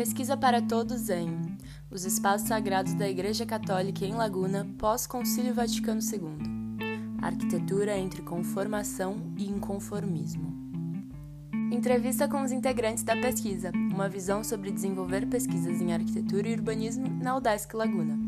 Pesquisa 0.00 0.34
para 0.34 0.62
todos 0.62 1.10
em 1.10 1.28
Os 1.90 2.06
Espaços 2.06 2.48
Sagrados 2.48 2.94
da 2.94 3.06
Igreja 3.06 3.44
Católica 3.44 4.02
em 4.02 4.14
Laguna, 4.14 4.66
pós-Concílio 4.78 5.52
Vaticano 5.52 6.00
II. 6.00 7.18
Arquitetura 7.20 7.98
entre 7.98 8.22
conformação 8.22 9.30
e 9.36 9.46
inconformismo. 9.46 10.54
Entrevista 11.70 12.26
com 12.26 12.42
os 12.42 12.50
integrantes 12.50 13.04
da 13.04 13.14
pesquisa, 13.14 13.70
uma 13.92 14.08
visão 14.08 14.42
sobre 14.42 14.70
desenvolver 14.70 15.26
pesquisas 15.26 15.82
em 15.82 15.92
arquitetura 15.92 16.48
e 16.48 16.54
urbanismo 16.54 17.06
na 17.22 17.36
UDESC 17.36 17.76
Laguna. 17.76 18.18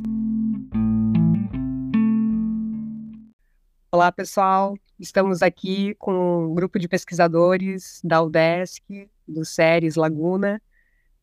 Olá, 3.90 4.12
pessoal. 4.12 4.76
Estamos 5.00 5.40
aqui 5.40 5.94
com 5.94 6.50
um 6.50 6.54
grupo 6.54 6.78
de 6.78 6.86
pesquisadores 6.86 7.98
da 8.04 8.20
UDESC, 8.20 9.08
do 9.26 9.42
SERES 9.42 9.96
Laguna, 9.96 10.60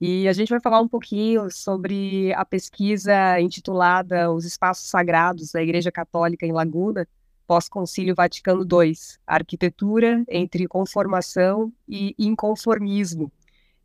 e 0.02 0.28
a 0.30 0.34
gente 0.34 0.50
vai 0.50 0.62
falar 0.62 0.80
um 0.80 0.88
pouquinho 0.88 1.52
sobre 1.52 2.34
a 2.34 2.46
pesquisa 2.46 3.40
intitulada 3.40 4.32
Os 4.32 4.46
Espaços 4.46 4.90
Sagrados 4.90 5.52
da 5.52 5.62
Igreja 5.62 5.92
Católica 5.92 6.46
em 6.46 6.54
Laguna, 6.54 7.06
pós-Concílio 7.46 8.16
Vaticano 8.16 8.62
II, 8.62 8.94
Arquitetura 9.28 10.24
entre 10.30 10.68
Conformação 10.68 11.74
e 11.88 12.16
Inconformismo. 12.18 13.30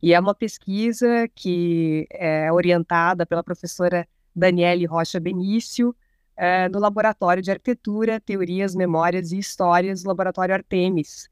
E 0.01 0.13
é 0.13 0.21
uma 0.21 0.35
pesquisa 0.35 1.27
que 1.35 2.07
é 2.11 2.53
orientada 2.53 3.27
pela 3.27 3.43
professora 3.43 4.07
Daniele 4.37 4.85
Rocha 4.87 5.19
Benício, 5.19 5.97
é, 6.37 6.69
no 6.69 6.79
Laboratório 6.79 7.43
de 7.43 7.51
Arquitetura, 7.51 8.21
Teorias, 8.21 8.75
Memórias 8.75 9.33
e 9.33 9.39
Histórias 9.39 10.03
do 10.03 10.09
Laboratório 10.09 10.55
Artemis. 10.55 11.29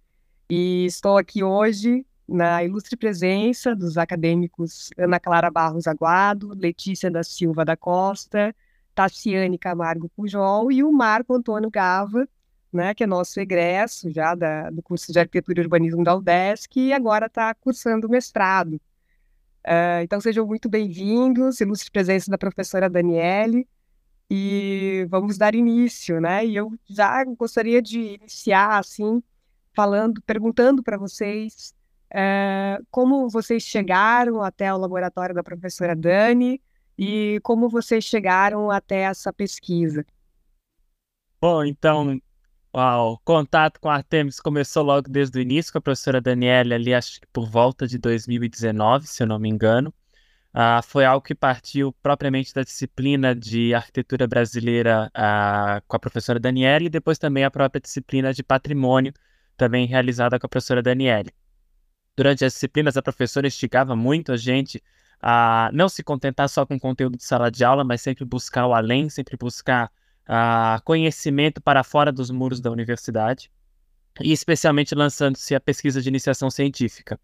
E 0.51 0.87
estou 0.87 1.19
aqui 1.19 1.45
hoje 1.45 2.05
na 2.29 2.65
ilustre 2.65 2.97
presença 2.97 3.75
dos 3.75 3.99
acadêmicos 3.99 4.91
Ana 4.97 5.19
Clara 5.21 5.51
Barros 5.51 5.87
Aguado, 5.87 6.55
Letícia 6.55 7.11
da 7.11 7.23
Silva 7.23 7.65
da 7.65 7.77
Costa, 7.77 8.55
Tassiane 8.95 9.59
Camargo 9.59 10.09
Pujol 10.11 10.71
e 10.71 10.83
o 10.83 10.93
Marco 10.93 11.35
Antônio 11.35 11.71
Gava, 11.71 12.29
né, 12.73 12.95
que 12.95 13.05
é 13.05 13.07
nosso 13.07 13.39
egresso 13.39 14.11
já 14.11 14.35
da, 14.35 14.71
do 14.71 14.83
curso 14.83 15.13
de 15.13 15.19
Arquitetura 15.19 15.61
e 15.61 15.65
Urbanismo 15.65 16.03
da 16.03 16.17
UDESC 16.17 16.81
e 16.81 16.93
agora 16.93 17.27
está 17.27 17.55
cursando 17.55 18.07
o 18.07 18.11
mestrado. 18.11 18.81
Uh, 19.65 20.03
então 20.03 20.21
sejam 20.21 20.47
muito 20.47 20.69
bem-vindos, 20.69 21.61
ilustre 21.61 21.91
presença 21.91 22.31
da 22.31 22.39
professora 22.39 22.91
Daniele, 22.91 23.69
e 24.35 25.07
vamos 25.11 25.37
dar 25.37 25.55
início, 25.55 26.19
né? 26.19 26.47
E 26.47 26.57
eu 26.57 26.73
já 26.89 27.23
gostaria 27.25 27.83
de 27.83 28.15
iniciar 28.15 28.79
assim, 28.79 29.23
falando, 29.75 30.23
perguntando 30.23 30.83
para 30.83 30.97
vocês 30.97 31.75
é, 32.15 32.79
como 32.91 33.29
vocês 33.29 33.63
chegaram 33.63 34.43
até 34.43 34.73
o 34.73 34.77
laboratório 34.77 35.35
da 35.35 35.43
professora 35.43 35.97
Dani 35.97 36.61
e 36.99 37.41
como 37.43 37.69
vocês 37.71 38.05
chegaram 38.05 38.71
até 38.71 39.03
essa 39.03 39.33
pesquisa? 39.33 40.05
Bom, 41.41 41.65
então, 41.65 42.21
o 42.73 43.19
contato 43.25 43.81
com 43.81 43.89
a 43.89 43.95
Artemis 43.95 44.39
começou 44.41 44.83
logo 44.83 45.09
desde 45.09 45.39
o 45.39 45.43
início 45.43 45.73
com 45.73 45.79
a 45.79 45.83
professora 45.83 46.21
Daniela, 46.21 46.75
ali 46.75 46.95
acho 46.95 47.21
que 47.21 47.27
por 47.33 47.49
volta 47.49 47.87
de 47.87 47.99
2019, 47.99 49.07
se 49.07 49.23
eu 49.23 49.27
não 49.27 49.39
me 49.39 49.49
engano. 49.49 49.93
Uh, 50.55 50.83
foi 50.85 51.07
algo 51.07 51.25
que 51.25 51.35
partiu 51.35 51.95
propriamente 52.03 52.53
da 52.53 52.63
disciplina 52.63 53.35
de 53.35 53.73
arquitetura 53.73 54.27
brasileira 54.27 55.11
uh, 55.17 55.83
com 55.89 55.97
a 55.97 55.99
professora 55.99 56.39
Daniela 56.39 56.85
e 56.85 56.91
depois 56.91 57.19
também 57.19 57.43
a 57.43 57.51
própria 57.51 57.81
disciplina 57.81 58.35
de 58.35 58.43
patrimônio, 58.43 59.15
também 59.57 59.87
realizada 59.87 60.39
com 60.39 60.45
a 60.45 60.49
professora 60.51 60.83
Daniela 60.83 61.31
durante 62.17 62.45
as 62.45 62.53
disciplinas, 62.55 62.97
a 62.97 63.03
professora 63.03 63.47
instigava 63.47 63.97
muito 63.97 64.33
a 64.33 64.37
gente 64.37 64.83
a 65.21 65.71
não 65.73 65.89
se 65.89 66.03
contentar 66.03 66.49
só 66.49 66.67
com 66.67 66.75
o 66.75 66.81
conteúdo 66.81 67.17
de 67.17 67.25
sala 67.25 67.51
de 67.51 67.65
aula, 67.65 67.85
mas 67.85 68.01
sempre 68.01 68.25
buscar 68.25 68.67
o 68.67 68.75
além, 68.75 69.09
sempre 69.09 69.37
buscar 69.37 69.91
uh, 70.29 70.83
conhecimento 70.85 71.61
para 71.61 71.85
fora 71.85 72.11
dos 72.11 72.31
muros 72.31 72.61
da 72.61 72.71
universidade, 72.71 73.51
e 74.21 74.33
especialmente 74.33 74.95
lançando-se 74.95 75.55
a 75.55 75.61
pesquisa 75.61 76.03
de 76.03 76.09
iniciação 76.09 76.51
científica. 76.51 77.19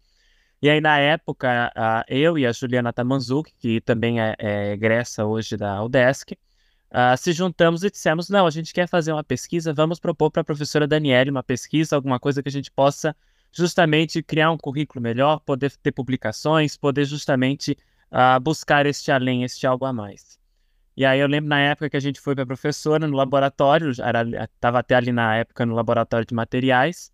E 0.61 0.69
aí, 0.69 0.81
na 0.81 0.97
época, 0.97 1.71
uh, 1.75 2.03
eu 2.07 2.37
e 2.37 2.45
a 2.45 2.51
Juliana 2.51 2.91
Tamanzuk, 2.93 3.51
que 3.59 3.81
também 3.81 4.21
é, 4.21 4.35
é 4.39 4.71
egressa 4.71 5.25
hoje 5.25 5.57
da 5.57 5.83
UDESC, 5.83 6.37
uh, 6.91 7.17
se 7.17 7.33
juntamos 7.33 7.83
e 7.83 7.91
dissemos: 7.91 8.29
não, 8.29 8.47
a 8.47 8.49
gente 8.49 8.73
quer 8.73 8.87
fazer 8.87 9.11
uma 9.11 9.23
pesquisa, 9.23 9.73
vamos 9.73 9.99
propor 9.99 10.31
para 10.31 10.41
a 10.41 10.45
professora 10.45 10.87
Daniele 10.87 11.31
uma 11.31 11.43
pesquisa, 11.43 11.97
alguma 11.97 12.19
coisa 12.19 12.41
que 12.41 12.49
a 12.49 12.51
gente 12.51 12.71
possa 12.71 13.15
justamente 13.51 14.21
criar 14.23 14.51
um 14.51 14.57
currículo 14.57 15.01
melhor, 15.01 15.39
poder 15.39 15.71
ter 15.77 15.91
publicações, 15.91 16.77
poder 16.77 17.05
justamente 17.05 17.77
uh, 18.11 18.39
buscar 18.39 18.85
este 18.85 19.11
além, 19.11 19.43
este 19.43 19.65
algo 19.65 19.85
a 19.85 19.93
mais. 19.93 20.39
E 20.95 21.05
aí 21.05 21.19
eu 21.19 21.27
lembro 21.27 21.49
na 21.49 21.59
época 21.59 21.89
que 21.89 21.97
a 21.97 22.01
gente 22.01 22.19
foi 22.19 22.35
para 22.35 22.43
a 22.43 22.47
professora 22.47 23.07
no 23.07 23.15
laboratório, 23.15 23.91
estava 23.91 24.79
até 24.79 24.95
ali 24.95 25.11
na 25.11 25.37
época 25.37 25.65
no 25.65 25.73
laboratório 25.73 26.25
de 26.25 26.33
materiais, 26.33 27.11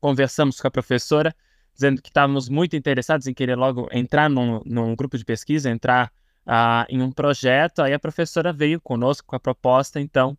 conversamos 0.00 0.60
com 0.60 0.66
a 0.66 0.70
professora, 0.70 1.34
dizendo 1.72 2.02
que 2.02 2.08
estávamos 2.08 2.48
muito 2.48 2.74
interessados 2.74 3.28
em 3.28 3.34
querer 3.34 3.54
logo 3.54 3.88
entrar 3.92 4.28
num, 4.28 4.60
num 4.66 4.96
grupo 4.96 5.16
de 5.16 5.24
pesquisa, 5.24 5.70
entrar 5.70 6.12
uh, 6.44 6.84
em 6.88 7.00
um 7.00 7.12
projeto. 7.12 7.82
Aí 7.82 7.92
a 7.92 8.00
professora 8.00 8.52
veio 8.52 8.80
conosco 8.80 9.28
com 9.28 9.36
a 9.36 9.40
proposta, 9.40 10.00
então, 10.00 10.36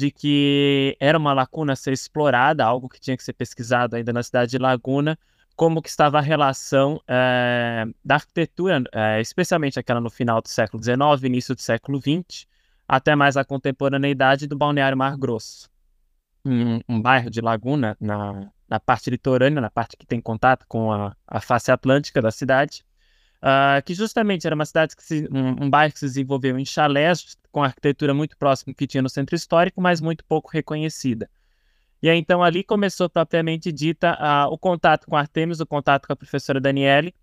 de 0.00 0.10
que 0.10 0.96
era 0.98 1.18
uma 1.18 1.34
lacuna 1.34 1.74
a 1.74 1.76
ser 1.76 1.92
explorada, 1.92 2.64
algo 2.64 2.88
que 2.88 2.98
tinha 2.98 3.14
que 3.14 3.22
ser 3.22 3.34
pesquisado 3.34 3.96
ainda 3.96 4.14
na 4.14 4.22
cidade 4.22 4.52
de 4.52 4.58
Laguna, 4.58 5.18
como 5.54 5.82
que 5.82 5.90
estava 5.90 6.16
a 6.16 6.22
relação 6.22 6.98
é, 7.06 7.84
da 8.02 8.14
arquitetura, 8.14 8.82
é, 8.92 9.20
especialmente 9.20 9.78
aquela 9.78 10.00
no 10.00 10.08
final 10.08 10.40
do 10.40 10.48
século 10.48 10.82
XIX, 10.82 10.98
início 11.24 11.54
do 11.54 11.60
século 11.60 12.00
XX, 12.00 12.46
até 12.88 13.14
mais 13.14 13.36
a 13.36 13.44
contemporaneidade 13.44 14.46
do 14.46 14.56
Balneário 14.56 14.96
Mar 14.96 15.18
Grosso. 15.18 15.68
Um, 16.46 16.80
um 16.88 17.02
bairro 17.02 17.28
de 17.28 17.42
Laguna, 17.42 17.94
na, 18.00 18.50
na 18.66 18.80
parte 18.80 19.10
litorânea, 19.10 19.60
na 19.60 19.68
parte 19.68 19.98
que 19.98 20.06
tem 20.06 20.18
contato 20.18 20.64
com 20.66 20.90
a, 20.90 21.14
a 21.26 21.42
face 21.42 21.70
atlântica 21.70 22.22
da 22.22 22.30
cidade, 22.30 22.82
uh, 23.42 23.82
que 23.84 23.94
justamente 23.94 24.46
era 24.46 24.54
uma 24.54 24.64
cidade 24.64 24.94
que 24.94 25.02
se, 25.02 25.28
um, 25.30 25.64
um, 25.64 25.70
bairro 25.70 25.92
que 25.92 25.98
se 25.98 26.06
desenvolveu 26.06 26.58
em 26.58 26.64
chalés 26.64 27.36
com 27.50 27.62
arquitetura 27.62 28.14
muito 28.14 28.36
próxima 28.36 28.74
que 28.74 28.86
tinha 28.86 29.02
no 29.02 29.08
centro 29.08 29.34
histórico, 29.34 29.80
mas 29.80 30.00
muito 30.00 30.24
pouco 30.24 30.50
reconhecida. 30.52 31.28
E 32.02 32.08
aí, 32.08 32.18
então 32.18 32.42
ali 32.42 32.64
começou 32.64 33.10
propriamente 33.10 33.70
dita 33.70 34.14
uh, 34.14 34.52
o 34.52 34.58
contato 34.58 35.06
com 35.06 35.16
Artemis, 35.16 35.60
o 35.60 35.66
contato 35.66 36.06
com 36.06 36.12
a 36.12 36.16
professora 36.16 36.60
Daniele, 36.60 37.14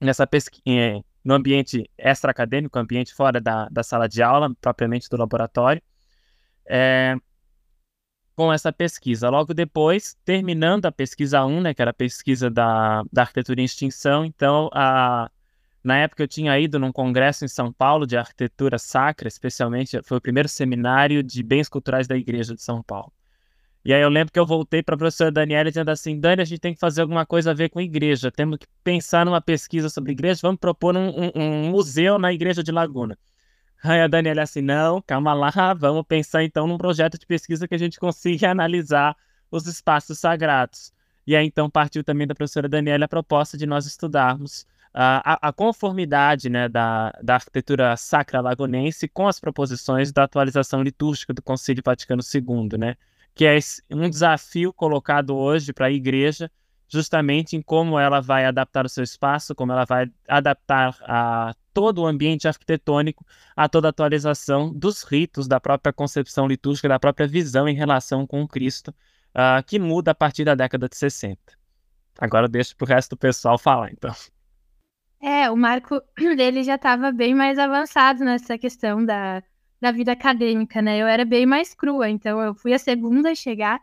nessa 0.00 0.26
pesquisa, 0.26 0.62
eh, 0.66 1.02
no 1.22 1.34
ambiente 1.34 1.90
extra-acadêmico, 1.98 2.78
ambiente 2.78 3.14
fora 3.14 3.38
da, 3.40 3.68
da 3.68 3.82
sala 3.82 4.08
de 4.08 4.22
aula, 4.22 4.54
propriamente 4.58 5.08
do 5.10 5.18
laboratório. 5.18 5.82
É, 6.66 7.14
com 8.40 8.50
essa 8.50 8.72
pesquisa. 8.72 9.28
Logo 9.28 9.52
depois, 9.52 10.16
terminando 10.24 10.86
a 10.86 10.92
pesquisa 10.92 11.44
1, 11.44 11.60
né, 11.60 11.74
que 11.74 11.82
era 11.82 11.90
a 11.90 11.94
pesquisa 11.94 12.48
da, 12.48 13.02
da 13.12 13.20
arquitetura 13.20 13.60
em 13.60 13.64
extinção, 13.64 14.24
então, 14.24 14.70
a, 14.72 15.30
na 15.84 15.98
época 15.98 16.22
eu 16.22 16.26
tinha 16.26 16.58
ido 16.58 16.78
num 16.78 16.90
congresso 16.90 17.44
em 17.44 17.48
São 17.48 17.70
Paulo 17.70 18.06
de 18.06 18.16
arquitetura 18.16 18.78
sacra, 18.78 19.28
especialmente, 19.28 20.00
foi 20.04 20.16
o 20.16 20.20
primeiro 20.22 20.48
seminário 20.48 21.22
de 21.22 21.42
bens 21.42 21.68
culturais 21.68 22.08
da 22.08 22.16
Igreja 22.16 22.54
de 22.54 22.62
São 22.62 22.82
Paulo. 22.82 23.12
E 23.84 23.92
aí 23.92 24.00
eu 24.00 24.08
lembro 24.08 24.32
que 24.32 24.40
eu 24.40 24.46
voltei 24.46 24.82
para 24.82 24.94
a 24.94 24.98
professora 24.98 25.30
Daniela 25.30 25.68
dizendo 25.68 25.90
assim, 25.90 26.18
Dani, 26.18 26.40
a 26.40 26.46
gente 26.46 26.60
tem 26.60 26.72
que 26.72 26.80
fazer 26.80 27.02
alguma 27.02 27.26
coisa 27.26 27.50
a 27.50 27.54
ver 27.54 27.68
com 27.68 27.78
igreja, 27.78 28.32
temos 28.32 28.56
que 28.56 28.66
pensar 28.82 29.26
numa 29.26 29.42
pesquisa 29.42 29.90
sobre 29.90 30.12
igreja, 30.12 30.40
vamos 30.40 30.60
propor 30.60 30.96
um, 30.96 31.10
um, 31.10 31.30
um 31.34 31.68
museu 31.68 32.18
na 32.18 32.32
igreja 32.32 32.62
de 32.62 32.72
Laguna. 32.72 33.18
Aí 33.82 34.00
a 34.00 34.06
Daniela 34.06 34.42
assim, 34.42 34.60
não, 34.60 35.00
calma 35.00 35.32
lá, 35.32 35.50
vamos 35.74 36.04
pensar 36.06 36.44
então 36.44 36.66
num 36.66 36.76
projeto 36.76 37.18
de 37.18 37.26
pesquisa 37.26 37.66
que 37.66 37.74
a 37.74 37.78
gente 37.78 37.98
consiga 37.98 38.50
analisar 38.50 39.16
os 39.50 39.66
espaços 39.66 40.18
sagrados. 40.18 40.92
E 41.26 41.34
aí 41.34 41.46
então 41.46 41.70
partiu 41.70 42.04
também 42.04 42.26
da 42.26 42.34
professora 42.34 42.68
Daniela 42.68 43.06
a 43.06 43.08
proposta 43.08 43.56
de 43.56 43.66
nós 43.66 43.86
estudarmos 43.86 44.62
uh, 44.94 45.22
a, 45.24 45.48
a, 45.48 45.52
conformidade 45.52 46.50
né, 46.50 46.68
da, 46.68 47.10
da 47.22 47.34
arquitetura 47.34 47.96
sacra 47.96 48.40
lagonense 48.40 49.08
com 49.08 49.26
as 49.26 49.40
proposições 49.40 50.12
da 50.12 50.24
atualização 50.24 50.82
litúrgica 50.82 51.32
do 51.32 51.42
Concílio 51.42 51.82
Vaticano 51.84 52.22
II, 52.22 52.78
né? 52.78 52.96
Que 53.34 53.46
é 53.46 53.58
um 53.90 54.10
desafio 54.10 54.72
colocado 54.72 55.36
hoje 55.36 55.72
para 55.72 55.86
a 55.86 55.90
igreja 55.90 56.50
justamente 56.88 57.56
em 57.56 57.62
como 57.62 57.98
ela 57.98 58.20
vai 58.20 58.44
adaptar 58.44 58.84
o 58.84 58.88
seu 58.88 59.04
espaço, 59.04 59.54
como 59.54 59.70
ela 59.70 59.84
vai 59.84 60.10
adaptar 60.26 60.96
a 61.02 61.54
todo 61.72 62.02
o 62.02 62.06
ambiente 62.06 62.48
arquitetônico 62.48 63.24
a 63.56 63.68
toda 63.68 63.88
a 63.88 63.90
atualização 63.90 64.72
dos 64.72 65.02
ritos, 65.02 65.48
da 65.48 65.60
própria 65.60 65.92
concepção 65.92 66.46
litúrgica, 66.46 66.88
da 66.88 66.98
própria 66.98 67.26
visão 67.26 67.68
em 67.68 67.74
relação 67.74 68.26
com 68.26 68.42
o 68.42 68.48
Cristo, 68.48 68.88
uh, 69.34 69.62
que 69.66 69.78
muda 69.78 70.10
a 70.10 70.14
partir 70.14 70.44
da 70.44 70.54
década 70.54 70.88
de 70.88 70.96
60. 70.96 71.38
Agora 72.18 72.46
eu 72.46 72.50
deixo 72.50 72.76
para 72.76 72.84
o 72.84 72.88
resto 72.88 73.10
do 73.10 73.16
pessoal 73.16 73.58
falar, 73.58 73.92
então. 73.92 74.14
É, 75.22 75.50
o 75.50 75.56
Marco, 75.56 76.00
ele 76.18 76.62
já 76.62 76.74
estava 76.74 77.12
bem 77.12 77.34
mais 77.34 77.58
avançado 77.58 78.24
nessa 78.24 78.58
questão 78.58 79.04
da, 79.04 79.42
da 79.80 79.92
vida 79.92 80.12
acadêmica, 80.12 80.80
né? 80.82 80.98
Eu 80.98 81.06
era 81.06 81.24
bem 81.24 81.46
mais 81.46 81.74
crua, 81.74 82.08
então 82.08 82.40
eu 82.40 82.54
fui 82.54 82.72
a 82.72 82.78
segunda 82.78 83.30
a 83.30 83.34
chegar 83.34 83.80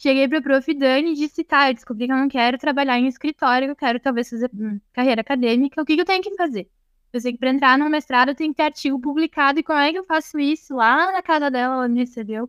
cheguei 0.00 0.26
para 0.26 0.38
a 0.38 0.42
prof. 0.42 0.74
Dani 0.74 1.12
e 1.12 1.14
disse, 1.14 1.44
tá, 1.44 1.68
eu 1.70 1.74
descobri 1.74 2.06
que 2.06 2.12
eu 2.12 2.16
não 2.16 2.28
quero 2.28 2.58
trabalhar 2.58 2.98
em 2.98 3.06
escritório, 3.06 3.68
eu 3.68 3.76
quero 3.76 4.00
talvez 4.00 4.30
fazer 4.30 4.50
hum, 4.54 4.80
carreira 4.92 5.20
acadêmica, 5.20 5.80
o 5.80 5.84
que, 5.84 5.94
que 5.94 6.00
eu 6.00 6.06
tenho 6.06 6.22
que 6.22 6.34
fazer? 6.34 6.68
Eu 7.12 7.20
sei 7.20 7.32
que 7.32 7.38
para 7.38 7.50
entrar 7.50 7.78
no 7.78 7.90
mestrado 7.90 8.34
tenho 8.34 8.52
que 8.52 8.56
ter 8.58 8.64
artigo 8.64 9.00
publicado, 9.00 9.58
e 9.58 9.62
como 9.62 9.78
é 9.78 9.92
que 9.92 9.98
eu 9.98 10.04
faço 10.04 10.38
isso? 10.38 10.76
Lá 10.76 11.12
na 11.12 11.22
casa 11.22 11.50
dela, 11.50 11.74
ela 11.74 11.88
me 11.88 12.00
recebeu. 12.00 12.48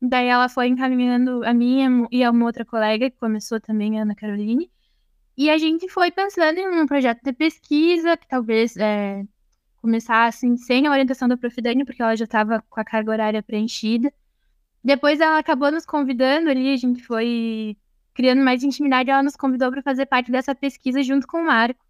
Daí 0.00 0.26
ela 0.28 0.48
foi 0.48 0.68
encaminhando 0.68 1.44
a 1.44 1.52
minha 1.52 2.06
e 2.12 2.22
a 2.22 2.30
uma 2.30 2.46
outra 2.46 2.64
colega, 2.64 3.10
que 3.10 3.16
começou 3.18 3.60
também, 3.60 3.98
a 3.98 4.02
Ana 4.02 4.14
Caroline. 4.14 4.70
E 5.36 5.50
a 5.50 5.58
gente 5.58 5.88
foi 5.88 6.10
pensando 6.10 6.58
em 6.58 6.68
um 6.68 6.86
projeto 6.86 7.22
de 7.22 7.32
pesquisa, 7.32 8.16
que 8.16 8.28
talvez 8.28 8.76
é, 8.76 9.24
começasse 9.80 10.56
sem 10.58 10.86
a 10.86 10.90
orientação 10.90 11.28
da 11.28 11.36
Prof. 11.36 11.60
Dani, 11.60 11.84
porque 11.84 12.02
ela 12.02 12.16
já 12.16 12.24
estava 12.24 12.62
com 12.68 12.80
a 12.80 12.84
carga 12.84 13.10
horária 13.10 13.42
preenchida. 13.42 14.12
Depois 14.82 15.20
ela 15.20 15.38
acabou 15.38 15.70
nos 15.70 15.84
convidando 15.84 16.50
ali, 16.50 16.72
a 16.72 16.76
gente 16.76 17.02
foi 17.04 17.76
criando 18.14 18.42
mais 18.42 18.62
intimidade, 18.64 19.10
ela 19.10 19.22
nos 19.22 19.36
convidou 19.36 19.70
para 19.70 19.82
fazer 19.82 20.06
parte 20.06 20.30
dessa 20.30 20.54
pesquisa 20.54 21.02
junto 21.02 21.26
com 21.26 21.38
o 21.38 21.46
Marco. 21.46 21.84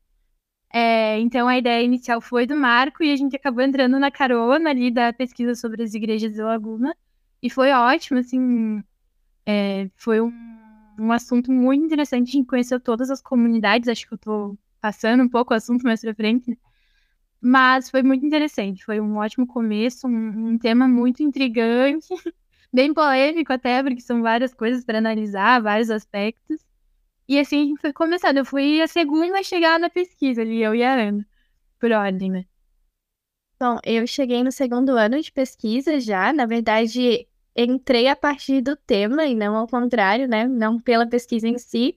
É, 0.72 1.18
então 1.20 1.48
a 1.48 1.56
ideia 1.58 1.82
inicial 1.82 2.20
foi 2.20 2.46
do 2.46 2.54
Marco 2.56 3.02
e 3.02 3.12
a 3.12 3.16
gente 3.16 3.34
acabou 3.36 3.62
entrando 3.64 3.98
na 3.98 4.10
carona 4.10 4.70
ali 4.70 4.90
da 4.90 5.12
pesquisa 5.12 5.54
sobre 5.54 5.82
as 5.82 5.94
igrejas 5.94 6.32
de 6.32 6.42
Laguna. 6.42 6.94
E 7.42 7.48
foi 7.50 7.70
ótimo, 7.72 8.18
assim, 8.18 8.82
é, 9.46 9.90
foi 9.96 10.20
um, 10.20 10.32
um 10.98 11.12
assunto 11.12 11.52
muito 11.52 11.84
interessante, 11.84 12.28
a 12.30 12.32
gente 12.32 12.46
conheceu 12.46 12.80
todas 12.80 13.10
as 13.10 13.22
comunidades, 13.22 13.88
acho 13.88 14.06
que 14.06 14.14
eu 14.14 14.16
estou 14.16 14.58
passando 14.80 15.22
um 15.22 15.28
pouco 15.28 15.54
o 15.54 15.56
assunto 15.56 15.82
mais 15.84 16.00
pra 16.00 16.14
frente, 16.14 16.50
né? 16.50 16.56
mas 17.40 17.90
foi 17.90 18.02
muito 18.02 18.26
interessante, 18.26 18.84
foi 18.84 19.00
um 19.00 19.16
ótimo 19.18 19.46
começo, 19.46 20.06
um, 20.08 20.50
um 20.50 20.58
tema 20.58 20.88
muito 20.88 21.22
intrigante, 21.22 22.08
bem 22.72 22.92
polêmico 22.94 23.52
até, 23.52 23.82
porque 23.82 24.00
são 24.00 24.22
várias 24.22 24.54
coisas 24.54 24.84
para 24.84 24.98
analisar, 24.98 25.62
vários 25.62 25.90
aspectos. 25.90 26.60
E 27.28 27.38
assim 27.38 27.76
foi 27.76 27.92
começando. 27.92 28.38
Eu 28.38 28.44
fui 28.44 28.80
a 28.80 28.88
segunda 28.88 29.38
a 29.38 29.42
chegar 29.42 29.78
na 29.78 29.90
pesquisa 29.90 30.42
ali, 30.42 30.62
eu 30.62 30.74
e 30.74 30.82
a 30.82 30.94
Ana, 30.94 31.26
por 31.78 31.92
ordem, 31.92 32.30
né? 32.30 32.46
Bom, 33.60 33.78
eu 33.84 34.06
cheguei 34.06 34.42
no 34.44 34.52
segundo 34.52 34.90
ano 34.96 35.20
de 35.20 35.32
pesquisa 35.32 36.00
já. 36.00 36.32
Na 36.32 36.46
verdade, 36.46 37.28
entrei 37.56 38.06
a 38.08 38.16
partir 38.16 38.62
do 38.62 38.76
tema 38.76 39.26
e 39.26 39.34
não 39.34 39.56
ao 39.56 39.66
contrário, 39.66 40.28
né? 40.28 40.46
Não 40.46 40.80
pela 40.80 41.06
pesquisa 41.08 41.48
em 41.48 41.58
si. 41.58 41.96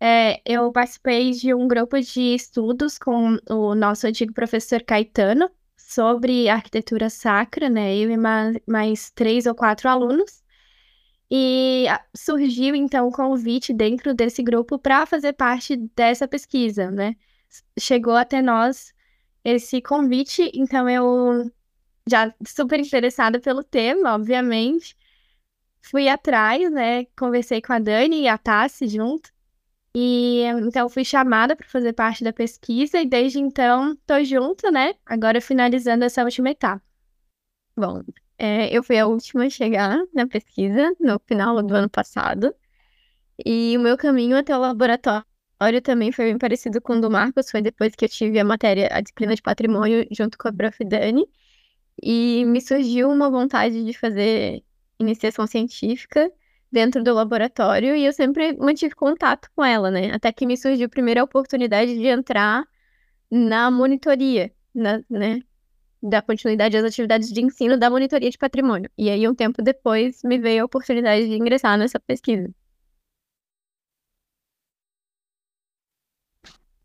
É, 0.00 0.40
eu 0.46 0.72
participei 0.72 1.32
de 1.32 1.54
um 1.54 1.68
grupo 1.68 2.00
de 2.00 2.34
estudos 2.34 2.98
com 2.98 3.38
o 3.50 3.74
nosso 3.74 4.06
antigo 4.06 4.32
professor 4.32 4.82
Caetano 4.82 5.50
sobre 5.76 6.48
arquitetura 6.48 7.10
sacra, 7.10 7.68
né? 7.68 7.96
Eu 7.96 8.10
e 8.10 8.16
mais, 8.16 8.58
mais 8.66 9.10
três 9.10 9.46
ou 9.46 9.54
quatro 9.54 9.88
alunos. 9.88 10.41
E 11.34 11.86
surgiu 12.14 12.74
então 12.74 13.08
o 13.08 13.10
convite 13.10 13.72
dentro 13.72 14.12
desse 14.12 14.42
grupo 14.42 14.78
para 14.78 15.06
fazer 15.06 15.32
parte 15.32 15.78
dessa 15.96 16.28
pesquisa, 16.28 16.90
né? 16.90 17.16
Chegou 17.78 18.14
até 18.14 18.42
nós 18.42 18.92
esse 19.42 19.80
convite, 19.80 20.50
então 20.54 20.86
eu 20.90 21.50
já 22.06 22.34
super 22.46 22.78
interessada 22.78 23.40
pelo 23.40 23.64
tema, 23.64 24.14
obviamente. 24.14 24.94
Fui 25.80 26.06
atrás, 26.06 26.70
né? 26.70 27.06
Conversei 27.18 27.62
com 27.62 27.72
a 27.72 27.78
Dani 27.78 28.24
e 28.24 28.28
a 28.28 28.36
Tassi 28.36 28.86
junto. 28.86 29.32
E 29.96 30.42
então 30.66 30.86
fui 30.90 31.04
chamada 31.04 31.56
para 31.56 31.66
fazer 31.66 31.94
parte 31.94 32.22
da 32.22 32.32
pesquisa 32.32 33.00
e 33.00 33.06
desde 33.06 33.38
então 33.38 33.96
tô 34.06 34.22
junto, 34.22 34.70
né? 34.70 34.96
Agora 35.06 35.40
finalizando 35.40 36.04
essa 36.04 36.22
última 36.24 36.50
etapa. 36.50 36.84
Bom, 37.74 38.02
é, 38.42 38.76
eu 38.76 38.82
fui 38.82 38.98
a 38.98 39.06
última 39.06 39.44
a 39.44 39.50
chegar 39.50 39.96
na 40.12 40.26
pesquisa 40.26 40.92
no 40.98 41.20
final 41.20 41.62
do 41.62 41.76
ano 41.76 41.88
passado. 41.88 42.52
E 43.46 43.76
o 43.78 43.80
meu 43.80 43.96
caminho 43.96 44.36
até 44.36 44.56
o 44.56 44.60
laboratório 44.60 45.24
também 45.82 46.10
foi 46.10 46.24
bem 46.26 46.38
parecido 46.38 46.80
com 46.80 46.94
o 46.94 47.00
do 47.00 47.08
Marcos, 47.10 47.50
foi 47.50 47.62
depois 47.62 47.94
que 47.94 48.04
eu 48.04 48.08
tive 48.08 48.40
a 48.40 48.44
matéria, 48.44 48.88
a 48.92 49.00
disciplina 49.00 49.36
de 49.36 49.42
patrimônio, 49.42 50.06
junto 50.10 50.36
com 50.38 50.48
a 50.48 50.52
prof. 50.52 50.84
Dani, 50.84 51.24
e 52.02 52.44
me 52.46 52.60
surgiu 52.60 53.10
uma 53.10 53.30
vontade 53.30 53.84
de 53.84 53.92
fazer 53.96 54.64
iniciação 54.98 55.46
científica 55.46 56.30
dentro 56.70 57.04
do 57.04 57.14
laboratório, 57.14 57.94
e 57.96 58.04
eu 58.04 58.12
sempre 58.12 58.54
mantive 58.56 58.94
contato 58.94 59.48
com 59.54 59.64
ela, 59.64 59.90
né? 59.90 60.12
Até 60.12 60.32
que 60.32 60.46
me 60.46 60.56
surgiu 60.56 60.86
a 60.86 60.88
primeira 60.90 61.22
oportunidade 61.22 61.94
de 61.96 62.06
entrar 62.06 62.64
na 63.30 63.70
monitoria, 63.70 64.52
na, 64.74 65.02
né? 65.10 65.42
Da 66.02 66.20
continuidade 66.20 66.76
das 66.76 66.84
atividades 66.84 67.32
de 67.32 67.40
ensino 67.40 67.78
da 67.78 67.88
monitoria 67.88 68.30
de 68.30 68.36
patrimônio. 68.38 68.90
E 68.98 69.08
aí, 69.08 69.26
um 69.28 69.34
tempo 69.34 69.62
depois, 69.62 70.22
me 70.24 70.38
veio 70.38 70.62
a 70.62 70.66
oportunidade 70.66 71.28
de 71.28 71.34
ingressar 71.36 71.78
nessa 71.78 72.00
pesquisa. 72.00 72.50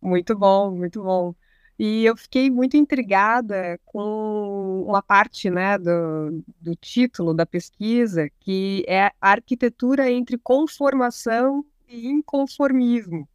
Muito 0.02 0.38
bom, 0.38 0.72
muito 0.72 1.04
bom. 1.04 1.34
E 1.80 2.06
eu 2.06 2.16
fiquei 2.18 2.50
muito 2.50 2.76
intrigada 2.78 3.80
com 3.86 4.84
uma 4.88 5.02
parte, 5.02 5.50
né, 5.50 5.78
do, 5.78 6.44
do 6.60 6.76
título 6.76 7.34
da 7.34 7.46
pesquisa, 7.46 8.30
que 8.40 8.84
é 8.88 9.12
arquitetura 9.22 10.10
entre 10.12 10.38
conformação 10.38 11.66
e 11.88 12.08
inconformismo. 12.08 13.28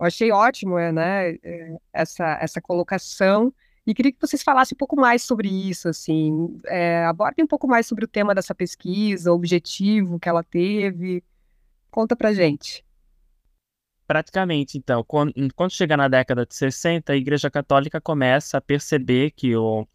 Eu 0.00 0.06
achei 0.06 0.32
ótimo, 0.32 0.76
né, 0.92 1.32
é, 1.42 1.76
essa, 1.92 2.38
essa 2.40 2.60
colocação, 2.60 3.52
e 3.86 3.94
queria 3.94 4.12
que 4.12 4.20
vocês 4.20 4.42
falassem 4.42 4.74
um 4.74 4.78
pouco 4.78 4.96
mais 4.96 5.22
sobre 5.22 5.48
isso, 5.48 5.88
assim, 5.88 6.58
é, 6.66 7.04
abordem 7.04 7.44
um 7.44 7.48
pouco 7.48 7.68
mais 7.68 7.86
sobre 7.86 8.04
o 8.04 8.08
tema 8.08 8.34
dessa 8.34 8.54
pesquisa, 8.54 9.30
o 9.30 9.34
objetivo 9.34 10.18
que 10.18 10.28
ela 10.28 10.42
teve. 10.42 11.22
Conta 11.90 12.16
pra 12.16 12.32
gente. 12.32 12.84
Praticamente, 14.06 14.78
então, 14.78 15.04
quando, 15.04 15.32
quando 15.54 15.70
chega 15.70 15.96
na 15.96 16.08
década 16.08 16.46
de 16.46 16.54
60, 16.54 17.12
a 17.12 17.16
Igreja 17.16 17.50
Católica 17.50 18.00
começa 18.00 18.58
a 18.58 18.60
perceber 18.60 19.30
que, 19.32 19.54
o, 19.56 19.86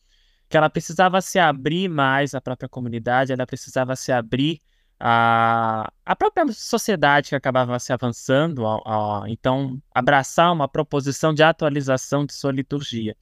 que 0.47 0.57
ela 0.57 0.69
precisava 0.69 1.19
se 1.21 1.39
abrir 1.39 1.89
mais 1.89 2.33
à 2.35 2.41
própria 2.41 2.69
comunidade, 2.69 3.31
ela 3.31 3.45
precisava 3.45 3.95
se 3.95 4.11
abrir 4.11 4.61
à, 4.99 5.91
à 6.05 6.15
própria 6.15 6.51
sociedade 6.51 7.29
que 7.29 7.35
acabava 7.35 7.77
se 7.79 7.91
avançando, 7.93 8.65
a, 8.65 9.23
a, 9.23 9.29
então, 9.29 9.81
abraçar 9.93 10.51
uma 10.53 10.67
proposição 10.67 11.33
de 11.33 11.43
atualização 11.43 12.25
de 12.25 12.33
sua 12.33 12.51
liturgia. 12.51 13.15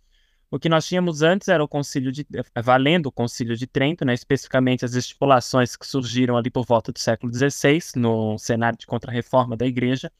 O 0.49 0.57
que 0.57 0.69
nós 0.69 0.85
tínhamos 0.85 1.21
antes 1.21 1.49
era 1.49 1.61
o 1.63 1.67
concílio 1.67 2.11
de, 2.11 2.25
eh, 2.33 2.61
valendo 2.61 3.07
o 3.07 3.11
concílio 3.11 3.55
de 3.57 3.67
Trento, 3.67 4.05
né, 4.05 4.13
especificamente 4.13 4.85
as 4.85 4.93
estipulações 4.93 5.75
que 5.75 5.85
surgiram 5.85 6.37
ali 6.37 6.49
por 6.49 6.65
volta 6.65 6.91
do 6.91 6.99
século 6.99 7.33
XVI, 7.33 7.79
no 7.97 8.37
cenário 8.37 8.79
de 8.79 8.87
contrarreforma 8.87 9.57
da 9.57 9.65
Igreja, 9.65 10.11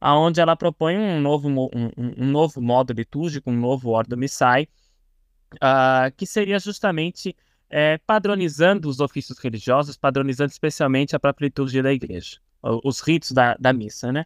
aonde 0.00 0.40
ela 0.40 0.56
propõe 0.56 0.96
um 0.96 1.20
novo, 1.20 1.48
um, 1.48 1.90
um 1.96 2.26
novo 2.26 2.62
modo 2.62 2.94
litúrgico, 2.94 3.50
um 3.50 3.56
novo 3.56 3.90
Ordo 3.90 4.16
Missai, 4.16 4.66
uh, 5.56 6.10
que 6.16 6.24
seria 6.24 6.58
justamente 6.58 7.36
é, 7.68 7.98
padronizando 7.98 8.88
os 8.88 8.98
ofícios 8.98 9.38
religiosos, 9.38 9.96
padronizando 9.96 10.50
especialmente 10.50 11.14
a 11.14 11.20
própria 11.20 11.46
liturgia 11.46 11.82
da 11.82 11.92
igreja, 11.92 12.38
os 12.62 13.00
ritos 13.00 13.32
da, 13.32 13.54
da 13.60 13.72
missa, 13.72 14.10
né? 14.10 14.24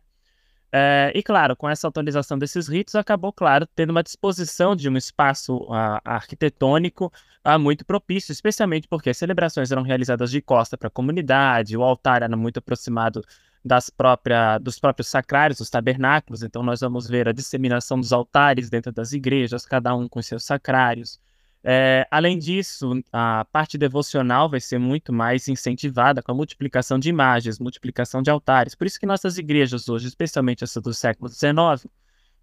É, 0.76 1.12
e 1.14 1.22
claro, 1.22 1.54
com 1.54 1.68
essa 1.68 1.86
atualização 1.86 2.36
desses 2.36 2.66
ritos, 2.66 2.96
acabou, 2.96 3.32
claro, 3.32 3.64
tendo 3.76 3.90
uma 3.90 4.02
disposição 4.02 4.74
de 4.74 4.88
um 4.88 4.96
espaço 4.96 5.56
uh, 5.56 6.00
arquitetônico 6.04 7.12
uh, 7.46 7.56
muito 7.60 7.84
propício, 7.84 8.32
especialmente 8.32 8.88
porque 8.88 9.10
as 9.10 9.16
celebrações 9.16 9.70
eram 9.70 9.82
realizadas 9.82 10.32
de 10.32 10.42
costa 10.42 10.76
para 10.76 10.88
a 10.88 10.90
comunidade, 10.90 11.76
o 11.76 11.82
altar 11.84 12.24
era 12.24 12.36
muito 12.36 12.58
aproximado 12.58 13.22
das 13.64 13.88
própria, 13.88 14.58
dos 14.58 14.80
próprios 14.80 15.06
sacrários, 15.06 15.58
dos 15.58 15.70
tabernáculos. 15.70 16.42
Então, 16.42 16.60
nós 16.60 16.80
vamos 16.80 17.06
ver 17.06 17.28
a 17.28 17.32
disseminação 17.32 18.00
dos 18.00 18.12
altares 18.12 18.68
dentro 18.68 18.90
das 18.90 19.12
igrejas, 19.12 19.64
cada 19.64 19.94
um 19.94 20.08
com 20.08 20.20
seus 20.20 20.42
sacrários. 20.42 21.20
É, 21.66 22.06
além 22.10 22.38
disso, 22.38 23.02
a 23.10 23.46
parte 23.50 23.78
devocional 23.78 24.50
vai 24.50 24.60
ser 24.60 24.78
muito 24.78 25.14
mais 25.14 25.48
incentivada 25.48 26.22
com 26.22 26.30
a 26.30 26.34
multiplicação 26.34 26.98
de 26.98 27.08
imagens, 27.08 27.58
multiplicação 27.58 28.20
de 28.20 28.30
altares. 28.30 28.74
Por 28.74 28.86
isso 28.86 29.00
que 29.00 29.06
nossas 29.06 29.38
igrejas 29.38 29.88
hoje, 29.88 30.06
especialmente 30.06 30.62
essa 30.62 30.78
do 30.78 30.92
século 30.92 31.30
XIX, 31.30 31.90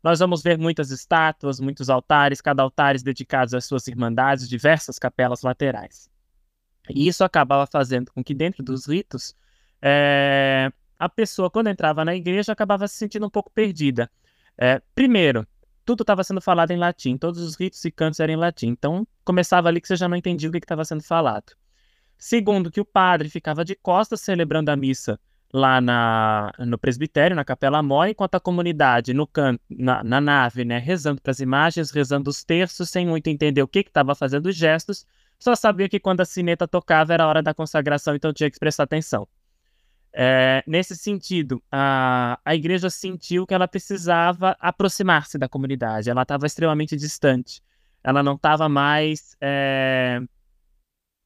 nós 0.04 0.18
vamos 0.18 0.42
ver 0.42 0.58
muitas 0.58 0.90
estátuas, 0.90 1.60
muitos 1.60 1.88
altares, 1.88 2.42
cada 2.42 2.64
altares 2.64 3.04
dedicados 3.04 3.54
às 3.54 3.66
suas 3.66 3.88
irmandades, 3.88 4.50
diversas 4.50 4.98
capelas 4.98 5.44
laterais. 5.44 6.10
E 6.90 7.08
isso 7.08 7.24
acabava 7.24 7.68
fazendo 7.68 8.12
com 8.12 8.24
que 8.24 8.34
dentro 8.34 8.64
dos 8.64 8.88
ritos 8.88 9.36
é, 9.80 10.72
a 10.98 11.08
pessoa, 11.08 11.50
quando 11.50 11.68
entrava 11.68 12.04
na 12.04 12.16
igreja, 12.16 12.52
acabava 12.52 12.88
se 12.88 12.96
sentindo 12.96 13.28
um 13.28 13.30
pouco 13.30 13.52
perdida. 13.52 14.10
É, 14.58 14.82
primeiro, 14.96 15.48
tudo 15.86 16.02
estava 16.02 16.24
sendo 16.24 16.42
falado 16.42 16.72
em 16.72 16.78
latim, 16.78 17.18
todos 17.18 17.42
os 17.42 17.56
ritos 17.56 17.84
e 17.86 17.92
cantos 17.92 18.20
eram 18.20 18.34
em 18.34 18.38
latim, 18.38 18.68
então 18.68 19.08
começava 19.24 19.68
ali 19.68 19.82
que 19.82 19.88
você 19.88 19.96
já 19.96 20.08
não 20.08 20.18
entendia 20.18 20.50
o 20.50 20.52
que 20.52 20.60
estava 20.60 20.86
sendo 20.86 21.04
falado. 21.04 21.54
Segundo, 22.18 22.72
que 22.72 22.80
o 22.80 22.86
padre 22.86 23.30
ficava 23.30 23.66
de 23.66 23.76
costas 23.76 24.22
celebrando 24.22 24.70
a 24.70 24.76
missa 24.76 25.20
lá 25.54 25.82
na, 25.82 26.52
no 26.60 26.78
presbitério, 26.78 27.36
na 27.36 27.44
capela 27.44 27.84
mor, 27.84 28.08
enquanto 28.08 28.36
a 28.36 28.40
comunidade 28.40 29.14
no 29.14 29.28
canto, 29.28 29.62
na, 29.70 30.04
na 30.04 30.22
nave, 30.22 30.64
né, 30.64 30.78
rezando 30.78 31.22
para 31.22 31.32
as 31.32 31.40
imagens, 31.40 31.92
rezando 31.92 32.30
os 32.30 32.44
terços, 32.44 32.90
sem 32.90 33.06
muito 33.06 33.28
entender 33.28 33.62
o 33.62 33.68
que 33.68 33.80
estava 33.80 34.16
fazendo 34.16 34.46
os 34.48 34.56
gestos, 34.56 35.06
só 35.40 35.56
sabia 35.56 35.90
que 35.90 36.00
quando 36.00 36.22
a 36.22 36.26
sineta 36.26 36.68
tocava 36.68 37.14
era 37.14 37.24
a 37.24 37.28
hora 37.28 37.42
da 37.42 37.54
consagração, 37.54 38.16
então 38.16 38.32
tinha 38.32 38.50
que 38.50 38.60
prestar 38.60 38.84
atenção. 38.84 39.28
É, 40.14 40.62
nesse 40.68 40.96
sentido, 40.96 41.64
a, 41.72 42.38
a 42.44 42.54
igreja 42.54 42.90
sentiu 42.90 43.48
que 43.48 43.54
ela 43.54 43.68
precisava 43.68 44.58
aproximar-se 44.60 45.38
da 45.38 45.48
comunidade, 45.48 46.10
ela 46.10 46.24
estava 46.24 46.46
extremamente 46.46 46.98
distante, 46.98 47.62
ela 48.04 48.22
não 48.22 48.36
estava 48.36 48.68
mais 48.68 49.38
é, 49.40 50.22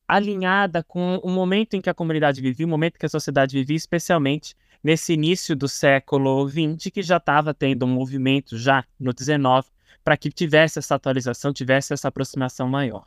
alinhada 0.08 0.84
com 0.84 1.18
o 1.24 1.30
momento 1.30 1.74
em 1.74 1.82
que 1.82 1.90
a 1.90 1.94
comunidade 1.94 2.42
vivia, 2.42 2.66
o 2.66 2.70
momento 2.70 3.00
que 3.00 3.06
a 3.06 3.10
sociedade 3.10 3.58
vivia, 3.58 3.76
especialmente 3.76 4.56
nesse 4.84 5.14
início 5.14 5.56
do 5.56 5.68
século 5.68 6.48
XX, 6.48 6.92
que 6.94 7.02
já 7.02 7.18
estava 7.18 7.54
tendo 7.54 7.86
um 7.86 7.90
movimento 7.90 8.56
já 8.56 8.86
no 9.00 9.12
XIX 9.18 9.68
para 10.04 10.16
que 10.16 10.30
tivesse 10.30 10.78
essa 10.78 10.94
atualização, 10.94 11.52
tivesse 11.52 11.92
essa 11.92 12.08
aproximação 12.08 12.70
maior. 12.70 13.06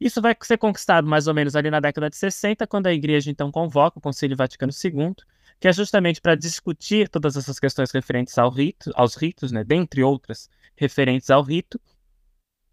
Isso 0.00 0.22
vai 0.22 0.34
ser 0.42 0.56
conquistado 0.56 1.06
mais 1.06 1.26
ou 1.26 1.34
menos 1.34 1.54
ali 1.54 1.70
na 1.70 1.78
década 1.78 2.08
de 2.08 2.16
60, 2.16 2.66
quando 2.66 2.86
a 2.86 2.92
igreja 2.92 3.30
então 3.30 3.50
convoca 3.50 3.98
o 3.98 4.02
Concílio 4.02 4.36
Vaticano 4.36 4.72
II, 4.72 5.14
que 5.60 5.68
é 5.68 5.72
justamente 5.72 6.20
para 6.22 6.34
discutir 6.34 7.08
todas 7.08 7.36
essas 7.36 7.58
questões 7.58 7.90
referentes 7.90 8.38
ao 8.38 8.48
rito, 8.48 8.90
aos 8.94 9.14
ritos, 9.14 9.52
né, 9.52 9.62
dentre 9.62 10.02
outras 10.02 10.48
referentes 10.74 11.28
ao 11.28 11.42
rito, 11.42 11.78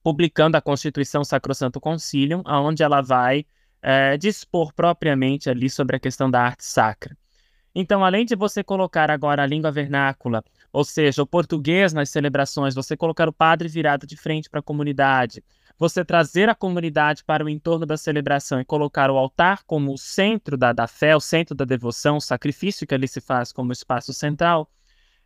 publicando 0.02 0.56
a 0.56 0.62
Constituição 0.62 1.26
Sacrosanto 1.26 1.82
Concilium, 1.82 2.42
onde 2.46 2.82
ela 2.82 3.02
vai 3.02 3.46
é, 3.82 4.16
dispor 4.16 4.74
propriamente 4.74 5.50
ali 5.50 5.70
sobre 5.70 5.98
a 5.98 6.00
questão 6.00 6.32
da 6.32 6.42
arte 6.42 6.64
sacra. 6.64 7.18
Então, 7.76 8.04
além 8.04 8.26
de 8.26 8.36
você 8.36 8.64
colocar 8.64 9.12
agora 9.12 9.44
a 9.44 9.46
língua 9.46 9.70
vernácula, 9.70 10.44
ou 10.72 10.84
seja, 10.84 11.22
o 11.22 11.28
português 11.28 11.94
nas 11.94 12.10
celebrações, 12.10 12.74
você 12.74 12.98
colocar 12.98 13.28
o 13.30 13.34
padre 13.34 13.68
virado 13.68 14.08
de 14.08 14.16
frente 14.16 14.50
para 14.50 14.62
a 14.62 14.64
comunidade, 14.64 15.44
você 15.78 16.04
trazer 16.04 16.50
a 16.50 16.56
comunidade 16.56 17.24
para 17.24 17.46
o 17.46 17.50
entorno 17.50 17.86
da 17.86 17.98
celebração 17.98 18.60
e 18.60 18.66
colocar 18.66 19.12
o 19.12 19.18
altar 19.18 19.64
como 19.66 19.94
o 19.94 19.98
centro 19.98 20.58
da, 20.58 20.74
da 20.74 20.88
fé, 20.88 21.16
o 21.16 21.20
centro 21.20 21.56
da 21.56 21.66
devoção, 21.66 22.18
o 22.18 22.22
sacrifício 22.22 22.88
que 22.88 22.96
ali 22.96 23.08
se 23.08 23.22
faz 23.22 23.52
como 23.52 23.72
espaço 23.72 24.14
central, 24.14 24.70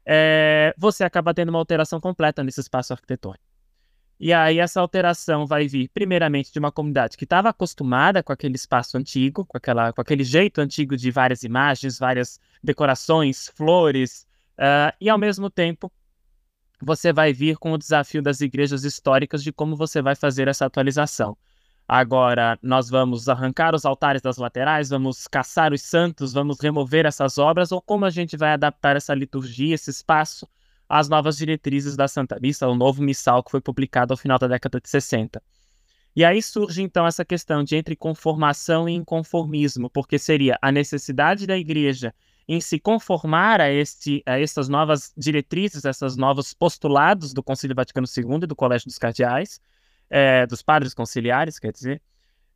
é, 0.05 0.73
você 0.77 1.03
acaba 1.03 1.33
tendo 1.33 1.49
uma 1.49 1.59
alteração 1.59 2.01
completa 2.01 2.43
nesse 2.43 2.59
espaço 2.59 2.91
arquitetônico. 2.91 3.51
E 4.19 4.31
aí 4.33 4.59
essa 4.59 4.79
alteração 4.79 5.47
vai 5.47 5.67
vir, 5.67 5.89
primeiramente, 5.91 6.53
de 6.53 6.59
uma 6.59 6.71
comunidade 6.71 7.17
que 7.17 7.23
estava 7.23 7.49
acostumada 7.49 8.21
com 8.21 8.31
aquele 8.31 8.55
espaço 8.55 8.95
antigo, 8.95 9.45
com, 9.45 9.57
aquela, 9.57 9.91
com 9.91 9.99
aquele 9.99 10.23
jeito 10.23 10.61
antigo 10.61 10.95
de 10.95 11.09
várias 11.09 11.41
imagens, 11.41 11.97
várias 11.97 12.39
decorações, 12.63 13.47
flores, 13.55 14.27
uh, 14.59 14.93
e 15.01 15.09
ao 15.09 15.17
mesmo 15.17 15.49
tempo 15.49 15.91
você 16.81 17.13
vai 17.13 17.31
vir 17.33 17.57
com 17.57 17.71
o 17.71 17.77
desafio 17.77 18.21
das 18.21 18.41
igrejas 18.41 18.83
históricas 18.83 19.43
de 19.43 19.51
como 19.51 19.75
você 19.75 20.01
vai 20.01 20.15
fazer 20.15 20.47
essa 20.47 20.65
atualização. 20.65 21.37
Agora, 21.87 22.57
nós 22.61 22.89
vamos 22.89 23.27
arrancar 23.27 23.75
os 23.75 23.85
altares 23.85 24.21
das 24.21 24.37
laterais, 24.37 24.89
vamos 24.89 25.27
caçar 25.27 25.73
os 25.73 25.81
santos, 25.81 26.31
vamos 26.31 26.59
remover 26.59 27.05
essas 27.05 27.37
obras, 27.37 27.71
ou 27.71 27.81
como 27.81 28.05
a 28.05 28.09
gente 28.09 28.37
vai 28.37 28.53
adaptar 28.53 28.95
essa 28.95 29.13
liturgia, 29.13 29.75
esse 29.75 29.89
espaço, 29.89 30.47
as 30.87 31.09
novas 31.09 31.37
diretrizes 31.37 31.95
da 31.95 32.07
Santa 32.07 32.39
Missa, 32.39 32.67
o 32.67 32.75
novo 32.75 33.01
missal 33.01 33.43
que 33.43 33.51
foi 33.51 33.61
publicado 33.61 34.13
ao 34.13 34.17
final 34.17 34.39
da 34.39 34.47
década 34.47 34.79
de 34.79 34.89
60. 34.89 35.41
E 36.15 36.25
aí 36.25 36.41
surge 36.41 36.81
então 36.81 37.07
essa 37.07 37.23
questão 37.23 37.63
de 37.63 37.75
entre 37.75 37.95
conformação 37.95 38.87
e 38.87 38.93
inconformismo, 38.93 39.89
porque 39.89 40.19
seria 40.19 40.57
a 40.61 40.71
necessidade 40.71 41.47
da 41.47 41.57
igreja 41.57 42.13
em 42.53 42.59
se 42.59 42.77
conformar 42.77 43.61
a, 43.61 43.71
este, 43.71 44.21
a 44.25 44.37
essas 44.37 44.67
novas 44.67 45.13
diretrizes, 45.15 45.85
esses 45.85 46.17
novos 46.17 46.53
postulados 46.53 47.33
do 47.33 47.41
Concílio 47.41 47.73
Vaticano 47.73 48.05
II 48.05 48.43
e 48.43 48.47
do 48.47 48.55
Colégio 48.57 48.87
dos 48.87 48.97
Cardeais, 48.97 49.61
é, 50.09 50.45
dos 50.45 50.61
padres 50.61 50.93
conciliares, 50.93 51.57
quer 51.57 51.71
dizer, 51.71 52.01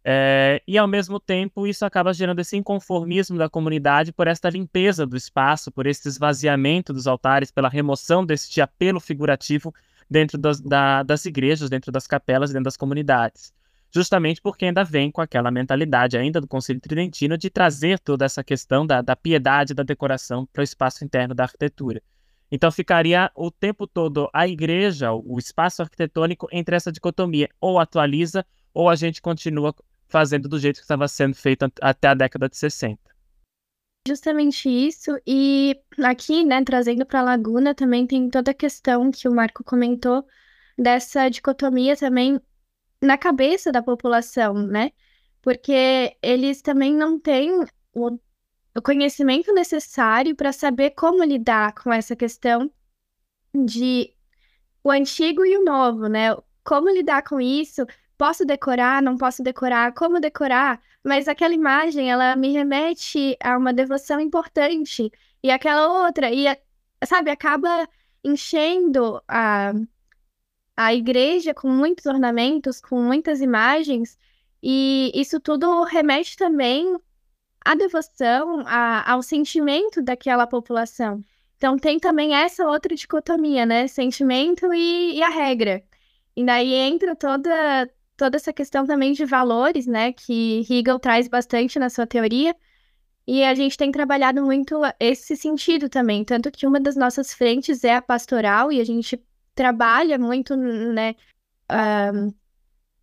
é, 0.04 0.62
e 0.68 0.78
ao 0.78 0.86
mesmo 0.86 1.18
tempo, 1.18 1.66
isso 1.66 1.86
acaba 1.86 2.14
gerando 2.14 2.42
esse 2.42 2.58
inconformismo 2.58 3.38
da 3.38 3.50
comunidade 3.50 4.12
por 4.12 4.28
esta 4.28 4.50
limpeza 4.50 5.06
do 5.06 5.16
espaço, 5.16 5.72
por 5.72 5.88
esse 5.88 6.10
esvaziamento 6.10 6.92
dos 6.92 7.08
altares, 7.08 7.50
pela 7.50 7.70
remoção 7.70 8.25
deste 8.25 8.60
apelo 8.60 9.00
figurativo 9.00 9.74
dentro 10.10 10.38
das, 10.38 10.60
da, 10.60 11.04
das 11.04 11.24
igrejas, 11.25 11.70
dentro 11.70 11.90
das 11.90 12.06
capelas, 12.06 12.50
dentro 12.50 12.66
das 12.66 12.75
comunidades. 12.75 13.54
Justamente 13.96 14.42
porque 14.42 14.66
ainda 14.66 14.84
vem 14.84 15.10
com 15.10 15.22
aquela 15.22 15.50
mentalidade 15.50 16.18
ainda 16.18 16.42
do 16.42 16.48
Conselho 16.50 16.82
Tridentino 16.82 17.38
de 17.38 17.50
trazer 17.50 17.98
toda 17.98 18.25
essa 18.25 18.44
questão 18.44 18.86
da, 18.86 19.02
da 19.02 19.16
piedade 19.16 19.74
da 19.74 19.84
decoração 19.84 20.46
para 20.46 20.60
o 20.60 20.64
espaço 20.66 21.06
interno 21.06 21.34
da 21.34 21.44
arquitetura. 21.44 22.04
Então 22.52 22.70
ficaria 22.70 23.32
o 23.34 23.50
tempo 23.50 23.88
todo 23.88 24.30
a 24.34 24.46
igreja, 24.46 25.14
o 25.14 25.40
espaço 25.40 25.82
arquitetônico, 25.82 26.46
entre 26.52 26.75
essa 26.75 26.92
dicotomia, 26.92 27.48
ou 27.62 27.80
atualiza 27.80 28.46
ou 28.74 28.90
a 28.90 28.96
gente 28.96 29.22
continua 29.22 29.74
fazendo 30.10 30.50
do 30.50 30.60
jeito 30.60 30.75
que 30.75 30.82
estava 30.82 31.08
sendo 31.08 31.34
feito 31.34 31.66
até 31.82 32.10
a 32.10 32.14
década 32.14 32.50
de 32.50 32.58
60. 32.58 33.00
Justamente 34.06 34.68
isso, 34.68 35.18
e 35.25 35.80
aqui, 36.04 36.44
né, 36.44 36.62
trazendo 36.66 37.06
para 37.06 37.22
a 37.22 37.24
Laguna 37.24 37.74
também 37.74 38.06
tem 38.06 38.30
toda 38.30 38.52
a 38.52 38.54
questão 38.54 39.10
que 39.10 39.25
o 39.25 39.34
Marco 39.34 39.64
comentou 39.64 40.25
dessa 40.78 41.30
dicotomia 41.30 41.96
também 41.96 42.42
na 43.02 43.18
cabeça 43.18 43.72
da 43.72 43.82
população, 43.82 44.54
né? 44.54 44.92
Porque 45.42 46.18
eles 46.22 46.62
também 46.62 46.94
não 46.94 47.20
têm 47.20 47.52
o, 47.94 48.20
o 48.75 48.82
conhecimento 48.82 49.54
necessário 49.54 50.36
para 50.36 50.52
saber 50.52 50.92
como 50.92 51.24
lidar 51.24 51.74
com 51.74 51.92
essa 51.94 52.16
questão 52.16 52.72
de 53.54 54.14
o 54.84 54.92
antigo 54.92 55.46
e 55.46 55.58
o 55.58 55.64
novo, 55.64 56.08
né? 56.08 56.36
Como 56.64 56.90
lidar 56.90 57.24
com 57.24 57.40
isso, 57.40 57.86
posso 58.18 58.46
decorar, 58.46 59.02
não 59.02 59.18
posso 59.18 59.44
decorar, 59.44 59.94
como 59.94 60.20
decorar, 60.20 60.82
mas 61.04 61.28
aquela 61.28 61.54
imagem, 61.54 62.12
ela 62.12 62.36
me 62.36 62.52
remete 62.52 63.38
a 63.42 63.58
uma 63.58 63.74
devoção 63.74 64.20
importante, 64.20 65.12
e 65.44 65.52
aquela 65.52 66.06
outra, 66.06 66.32
e, 66.32 66.46
sabe, 67.06 67.30
acaba 67.30 67.88
enchendo 68.24 69.22
a, 69.28 69.74
a 70.75 70.94
igreja 70.94 71.53
com 71.53 71.70
muitos 71.70 72.05
ornamentos, 72.05 72.82
com 72.82 73.01
muitas 73.01 73.41
imagens, 73.41 74.17
e 74.62 75.12
isso 75.13 75.39
tudo 75.39 75.84
remete 75.84 76.36
também 76.38 76.98
à 77.63 77.75
devoção, 77.75 78.63
a, 78.65 79.12
ao 79.12 79.22
sentimento 79.22 80.01
daquela 80.01 80.48
população. 80.48 81.24
Então 81.58 81.77
tem 81.77 82.00
também 82.00 82.36
essa 82.36 82.67
outra 82.67 82.96
dicotomia, 82.96 83.65
né? 83.65 83.88
Sentimento 83.88 84.74
e, 84.74 85.17
e 85.17 85.24
a 85.24 85.29
regra. 85.29 85.84
E 86.36 86.46
daí 86.46 86.74
entra 86.74 87.15
toda 87.15 87.89
toda 88.17 88.38
essa 88.38 88.53
questão 88.53 88.86
também 88.86 89.13
de 89.13 89.25
valores, 89.25 89.86
né, 89.86 90.13
que 90.13 90.65
Hegel 90.70 91.00
traz 91.00 91.27
bastante 91.27 91.77
na 91.77 91.89
sua 91.89 92.08
teoria. 92.08 92.55
E 93.27 93.44
a 93.44 93.55
gente 93.55 93.77
tem 93.77 93.91
trabalhado 93.91 94.44
muito 94.44 94.82
esse 95.00 95.36
sentido 95.36 95.89
também, 95.89 96.24
tanto 96.24 96.51
que 96.51 96.67
uma 96.67 96.79
das 96.79 96.96
nossas 96.96 97.34
frentes 97.34 97.84
é 97.84 97.96
a 97.96 98.01
pastoral 98.01 98.72
e 98.72 98.79
a 98.79 98.84
gente 98.84 99.20
trabalha 99.55 100.19
muito, 100.19 100.55
né, 100.55 101.15
um, 102.13 102.33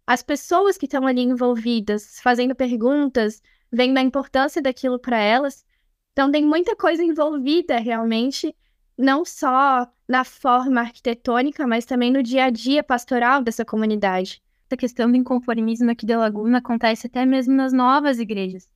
as 0.07 0.23
pessoas 0.23 0.79
que 0.79 0.87
estão 0.87 1.07
ali 1.07 1.23
envolvidas, 1.23 2.21
fazendo 2.21 2.55
perguntas, 2.55 3.43
vendo 3.73 3.99
a 3.99 4.03
importância 4.03 4.63
daquilo 4.63 4.99
para 4.99 5.19
elas. 5.19 5.65
Então 6.13 6.31
tem 6.31 6.45
muita 6.45 6.77
coisa 6.77 7.03
envolvida 7.03 7.79
realmente, 7.79 8.55
não 8.97 9.25
só 9.25 9.91
na 10.07 10.25
forma 10.25 10.83
arquitetônica, 10.83 11.67
mas 11.67 11.87
também 11.87 12.13
no 12.13 12.23
dia 12.23 12.45
a 12.45 12.51
dia 12.51 12.83
pastoral 12.83 13.43
dessa 13.43 13.65
comunidade 13.65 14.43
essa 14.73 14.77
questão 14.77 15.11
do 15.11 15.17
inconformismo 15.17 15.91
aqui 15.91 16.07
da 16.07 16.19
Laguna 16.19 16.59
acontece 16.59 17.07
até 17.07 17.27
mesmo 17.27 17.55
nas 17.55 17.75
novas 17.75 18.19
igrejas. 18.19 18.67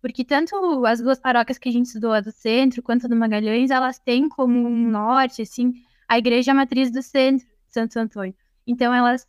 Porque 0.00 0.24
tanto 0.24 0.84
as 0.84 1.00
duas 1.00 1.20
paróquias 1.20 1.58
que 1.58 1.68
a 1.68 1.72
gente 1.72 1.86
estudou, 1.86 2.12
a 2.12 2.20
do 2.20 2.32
centro 2.32 2.82
quanto 2.82 3.06
a 3.06 3.08
do 3.08 3.14
Magalhães, 3.14 3.70
elas 3.70 3.98
têm 3.98 4.28
como 4.28 4.66
um 4.66 4.90
norte, 4.90 5.42
assim, 5.42 5.72
a 6.08 6.18
igreja 6.18 6.54
matriz 6.54 6.90
do 6.90 7.02
centro, 7.02 7.46
Santo 7.68 7.98
Antônio. 7.98 8.34
Então, 8.66 8.94
elas 8.94 9.26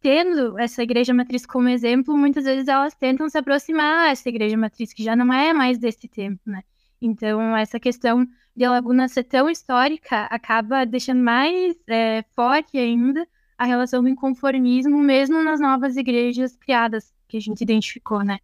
tendo 0.00 0.58
essa 0.58 0.82
igreja 0.82 1.14
matriz 1.14 1.46
como 1.46 1.66
exemplo, 1.68 2.16
muitas 2.16 2.44
vezes 2.44 2.68
elas 2.68 2.94
tentam 2.94 3.26
se 3.28 3.38
aproximar 3.38 4.10
dessa 4.10 4.28
igreja 4.28 4.54
matriz, 4.54 4.92
que 4.92 5.02
já 5.02 5.16
não 5.16 5.32
é 5.32 5.52
mais 5.54 5.78
desse 5.78 6.06
tempo, 6.06 6.42
né? 6.44 6.62
Então, 7.00 7.56
essa 7.56 7.80
questão 7.80 8.26
de 8.54 8.68
Laguna 8.68 9.08
ser 9.08 9.24
tão 9.24 9.48
histórica 9.48 10.26
acaba 10.26 10.84
deixando 10.84 11.22
mais 11.22 11.74
é, 11.88 12.22
forte 12.34 12.76
ainda 12.76 13.26
a 13.56 13.64
relação 13.64 14.02
do 14.02 14.08
inconformismo, 14.08 14.98
mesmo 14.98 15.42
nas 15.42 15.58
novas 15.58 15.96
igrejas 15.96 16.54
criadas, 16.56 17.12
que 17.26 17.38
a 17.38 17.40
gente 17.40 17.62
identificou, 17.62 18.22
né? 18.22 18.38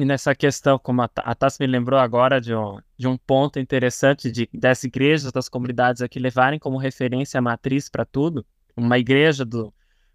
E 0.00 0.04
nessa 0.06 0.34
questão, 0.34 0.78
como 0.78 1.02
a 1.02 1.34
Tassi 1.34 1.58
me 1.60 1.66
lembrou 1.66 2.00
agora 2.00 2.40
de 2.40 2.54
um, 2.54 2.78
de 2.96 3.06
um 3.06 3.18
ponto 3.18 3.58
interessante 3.58 4.32
de, 4.32 4.48
das 4.54 4.82
igrejas, 4.82 5.30
das 5.30 5.46
comunidades 5.46 6.00
aqui 6.00 6.18
levarem 6.18 6.58
como 6.58 6.78
referência 6.78 7.36
a 7.36 7.42
matriz 7.42 7.86
para 7.86 8.06
tudo, 8.06 8.46
uma 8.74 8.98
igreja 8.98 9.44
do 9.44 9.70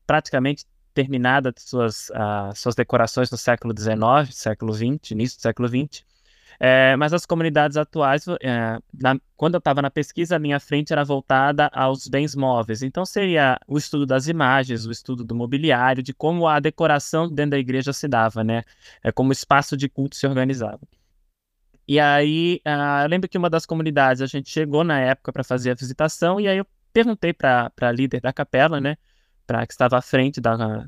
praticamente 0.08 0.66
terminada 0.92 1.52
de 1.52 1.62
suas, 1.62 2.10
uh, 2.10 2.52
suas 2.56 2.74
decorações 2.74 3.30
no 3.30 3.38
século 3.38 3.76
XIX, 3.78 4.36
século 4.36 4.74
XX, 4.74 5.12
início 5.12 5.38
do 5.38 5.44
século 5.44 5.68
XX, 5.68 6.04
é, 6.60 6.96
mas 6.96 7.14
as 7.14 7.26
comunidades 7.26 7.78
atuais, 7.78 8.26
é, 8.42 8.80
na, 8.94 9.20
quando 9.36 9.56
eu 9.56 9.60
estava 9.60 9.82
na 9.82 9.90
pesquisa, 9.90 10.36
a 10.36 10.40
minha 10.40 10.60
frente 10.60 10.94
era 10.94 11.04
voltada 11.04 11.70
aos 11.74 12.08
bens 12.08 12.36
móveis. 12.36 12.82
Então, 12.82 13.06
seria 13.06 13.60
o 13.68 13.78
estudo 13.78 14.06
das 14.06 14.28
imagens, 14.28 14.86
o 14.86 14.92
estudo 14.92 15.24
do 15.24 15.36
mobiliário, 15.36 16.02
de 16.02 16.14
como 16.14 16.48
a 16.48 16.60
decoração 16.60 17.28
dentro 17.30 17.52
da 17.52 17.60
igreja 17.60 17.92
se 17.94 18.08
dava, 18.08 18.44
né? 18.44 18.64
É, 19.04 19.12
como 19.12 19.30
o 19.30 19.34
espaço 19.34 19.76
de 19.76 19.90
culto 19.90 20.16
se 20.16 20.26
organizava. 20.26 20.80
E 21.88 22.00
aí, 22.00 22.62
uh, 22.66 23.04
eu 23.04 23.10
lembro 23.10 23.30
que 23.30 23.38
uma 23.38 23.50
das 23.50 23.66
comunidades, 23.66 24.22
a 24.22 24.26
gente 24.26 24.50
chegou 24.50 24.84
na 24.84 25.00
época 25.00 25.32
para 25.32 25.44
fazer 25.44 25.72
a 25.72 25.76
visitação, 25.76 26.40
e 26.40 26.48
aí 26.48 26.58
eu 26.58 26.66
perguntei 26.92 27.32
para 27.34 27.72
a 27.80 27.92
líder 27.92 28.22
da 28.22 28.34
capela, 28.34 28.82
né, 28.82 28.98
para 29.46 29.66
que 29.68 29.74
estava 29.74 29.98
à 29.98 30.02
frente 30.02 30.42
da, 30.42 30.88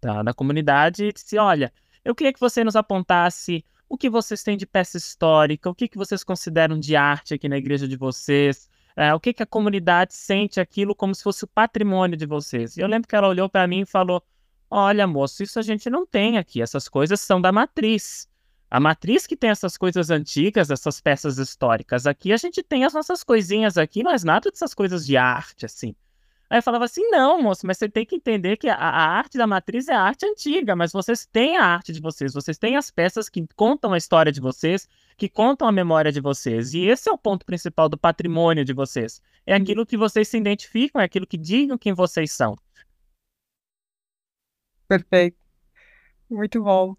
da, 0.00 0.22
da 0.22 0.34
comunidade, 0.34 1.06
e 1.06 1.12
disse: 1.12 1.36
Olha, 1.38 1.72
eu 2.04 2.14
queria 2.14 2.32
que 2.32 2.38
você 2.38 2.62
nos 2.62 2.76
apontasse 2.76 3.64
o 3.88 3.96
que 3.96 4.10
vocês 4.10 4.42
têm 4.42 4.56
de 4.56 4.66
peça 4.66 4.96
histórica, 4.96 5.70
o 5.70 5.74
que, 5.74 5.88
que 5.88 5.96
vocês 5.96 6.24
consideram 6.24 6.78
de 6.78 6.96
arte 6.96 7.34
aqui 7.34 7.48
na 7.48 7.56
igreja 7.56 7.86
de 7.86 7.96
vocês, 7.96 8.68
é, 8.96 9.14
o 9.14 9.20
que, 9.20 9.32
que 9.32 9.42
a 9.42 9.46
comunidade 9.46 10.14
sente 10.14 10.58
aquilo 10.58 10.94
como 10.94 11.14
se 11.14 11.22
fosse 11.22 11.44
o 11.44 11.48
patrimônio 11.48 12.16
de 12.16 12.26
vocês. 12.26 12.76
E 12.76 12.80
eu 12.80 12.88
lembro 12.88 13.08
que 13.08 13.14
ela 13.14 13.28
olhou 13.28 13.48
para 13.48 13.66
mim 13.66 13.80
e 13.80 13.86
falou: 13.86 14.22
Olha, 14.70 15.06
moço, 15.06 15.42
isso 15.42 15.58
a 15.58 15.62
gente 15.62 15.88
não 15.90 16.06
tem 16.06 16.38
aqui, 16.38 16.60
essas 16.62 16.88
coisas 16.88 17.20
são 17.20 17.40
da 17.40 17.52
matriz. 17.52 18.28
A 18.68 18.80
matriz 18.80 19.26
que 19.26 19.36
tem 19.36 19.50
essas 19.50 19.76
coisas 19.76 20.10
antigas, 20.10 20.70
essas 20.70 21.00
peças 21.00 21.38
históricas. 21.38 22.06
Aqui 22.06 22.32
a 22.32 22.36
gente 22.36 22.62
tem 22.62 22.84
as 22.84 22.94
nossas 22.94 23.22
coisinhas 23.22 23.78
aqui, 23.78 24.02
mas 24.02 24.24
nada 24.24 24.50
dessas 24.50 24.74
coisas 24.74 25.06
de 25.06 25.16
arte, 25.16 25.64
assim. 25.64 25.94
Aí 26.48 26.58
eu 26.58 26.62
falava 26.62 26.84
assim: 26.84 27.02
não, 27.10 27.42
moço, 27.42 27.66
mas 27.66 27.78
você 27.78 27.88
tem 27.88 28.06
que 28.06 28.16
entender 28.16 28.56
que 28.56 28.68
a, 28.68 28.76
a, 28.76 29.08
arte 29.08 29.36
da 29.36 29.46
matriz 29.46 29.88
é 29.88 29.94
a 29.94 30.00
arte 30.00 30.24
antiga, 30.26 30.76
mas 30.76 30.92
vocês 30.92 31.26
têm 31.26 31.56
a 31.56 31.64
arte 31.64 31.92
de 31.92 32.00
vocês, 32.00 32.32
vocês 32.32 32.56
têm 32.58 32.76
as 32.76 32.90
peças 32.90 33.28
que 33.28 33.44
contam 33.56 33.92
a 33.92 33.98
história 33.98 34.30
de 34.30 34.40
vocês, 34.40 34.88
que 35.16 35.28
contam 35.28 35.66
a 35.66 35.72
memória 35.72 36.12
de 36.12 36.20
vocês. 36.20 36.74
E 36.74 36.86
esse 36.86 37.08
é 37.08 37.12
o 37.12 37.18
ponto 37.18 37.44
principal 37.44 37.88
do 37.88 37.98
patrimônio 37.98 38.64
de 38.64 38.72
vocês. 38.72 39.20
É 39.44 39.56
uhum. 39.56 39.62
aquilo 39.62 39.86
que 39.86 39.96
vocês 39.96 40.28
se 40.28 40.36
identificam, 40.38 41.00
é 41.00 41.04
aquilo 41.04 41.26
que 41.26 41.36
digam 41.36 41.76
quem 41.76 41.92
vocês 41.92 42.30
são. 42.32 42.56
Perfeito. 44.88 45.36
Muito 46.30 46.62
bom. 46.62 46.96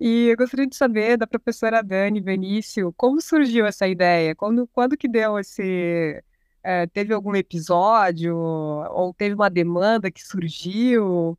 E 0.00 0.28
eu 0.28 0.36
gostaria 0.36 0.66
de 0.66 0.76
saber 0.76 1.16
da 1.16 1.26
professora 1.26 1.82
Dani 1.82 2.20
Benício, 2.20 2.92
como 2.96 3.20
surgiu 3.20 3.66
essa 3.66 3.88
ideia? 3.88 4.34
Quando, 4.34 4.66
quando 4.68 4.96
que 4.96 5.08
deu 5.08 5.38
esse... 5.38 6.22
É, 6.62 6.86
teve 6.86 7.14
algum 7.14 7.34
episódio 7.34 8.36
ou 8.36 9.14
teve 9.14 9.34
uma 9.34 9.48
demanda 9.48 10.10
que 10.10 10.22
surgiu? 10.22 11.38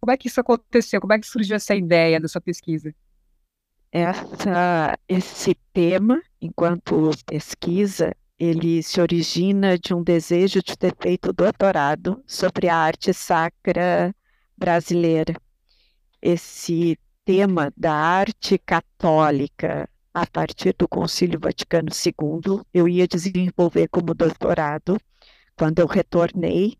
Como 0.00 0.10
é 0.12 0.16
que 0.16 0.28
isso 0.28 0.40
aconteceu? 0.40 1.00
Como 1.00 1.12
é 1.12 1.18
que 1.18 1.26
surgiu 1.26 1.56
essa 1.56 1.74
ideia 1.74 2.20
da 2.20 2.28
sua 2.28 2.40
pesquisa? 2.40 2.94
Essa, 3.92 4.98
esse 5.08 5.54
tema, 5.72 6.20
enquanto 6.40 7.10
pesquisa, 7.24 8.14
ele 8.38 8.82
se 8.82 9.00
origina 9.00 9.78
de 9.78 9.94
um 9.94 10.02
desejo 10.02 10.62
de 10.62 10.76
ter 10.76 10.94
feito 11.00 11.32
doutorado 11.32 12.22
sobre 12.26 12.68
a 12.68 12.76
arte 12.76 13.12
sacra 13.14 14.14
brasileira. 14.56 15.34
Esse 16.20 16.98
tema 17.24 17.72
da 17.76 17.94
arte 17.94 18.58
católica 18.58 19.88
a 20.16 20.24
partir 20.26 20.74
do 20.78 20.88
Concílio 20.88 21.38
Vaticano 21.38 21.90
II, 21.90 22.62
eu 22.72 22.88
ia 22.88 23.06
desenvolver 23.06 23.86
como 23.88 24.14
doutorado 24.14 24.98
quando 25.54 25.80
eu 25.80 25.86
retornei 25.86 26.78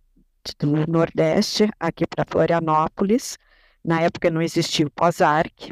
do 0.59 0.91
Nordeste 0.91 1.69
aqui 1.79 2.07
para 2.07 2.25
Florianópolis. 2.25 3.37
Na 3.85 4.01
época 4.01 4.31
não 4.31 4.41
existia 4.41 4.87
o 4.87 4.91
POSARC. 4.91 5.71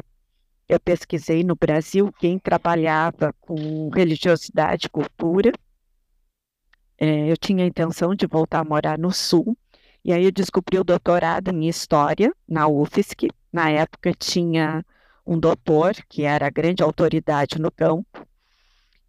Eu 0.69 0.79
pesquisei 0.79 1.43
no 1.43 1.55
Brasil 1.55 2.13
quem 2.19 2.37
trabalhava 2.37 3.33
com 3.41 3.89
religiosidade 3.89 4.85
e 4.85 4.89
cultura. 4.91 5.51
É, 6.99 7.31
eu 7.31 7.35
tinha 7.35 7.63
a 7.63 7.67
intenção 7.67 8.13
de 8.13 8.27
voltar 8.27 8.59
a 8.59 8.63
morar 8.63 8.99
no 8.99 9.11
Sul, 9.11 9.57
e 10.03 10.13
aí 10.13 10.25
eu 10.25 10.31
descobri 10.31 10.77
o 10.77 10.83
doutorado 10.83 11.49
em 11.49 11.67
História 11.67 12.31
na 12.47 12.67
UFSC. 12.67 13.27
Na 13.51 13.71
época 13.71 14.13
tinha 14.13 14.85
um 15.25 15.39
doutor 15.39 15.95
que 16.07 16.23
era 16.23 16.47
a 16.47 16.49
grande 16.49 16.83
autoridade 16.83 17.59
no 17.59 17.71
campo. 17.71 18.25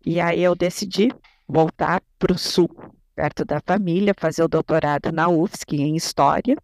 E 0.04 0.20
aí 0.20 0.42
eu 0.42 0.54
decidi 0.54 1.12
voltar 1.46 2.02
para 2.18 2.32
o 2.32 2.38
Sul, 2.38 2.70
perto 3.14 3.44
da 3.44 3.61
família, 3.61 4.14
fazer 4.16 4.42
o 4.42 4.49
doutorado 4.49 5.12
na 5.12 5.28
UFSC 5.28 5.76
em 5.76 5.97
História. 5.97 6.56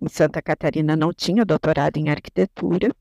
Em 0.00 0.08
Santa 0.08 0.40
Catarina 0.40 0.94
não 0.94 1.12
tinha 1.12 1.44
doutorado 1.44 1.96
em 1.96 2.08
Arquitetura, 2.08 2.94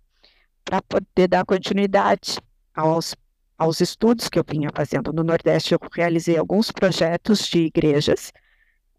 para 0.68 0.82
poder 0.82 1.30
dar 1.30 1.46
continuidade 1.46 2.38
aos, 2.74 3.16
aos 3.58 3.80
estudos 3.80 4.28
que 4.28 4.38
eu 4.38 4.44
vinha 4.46 4.70
fazendo 4.76 5.14
no 5.14 5.24
Nordeste. 5.24 5.74
Eu 5.74 5.80
realizei 5.94 6.38
alguns 6.38 6.72
projetos 6.72 7.48
de 7.48 7.60
igrejas, 7.60 8.34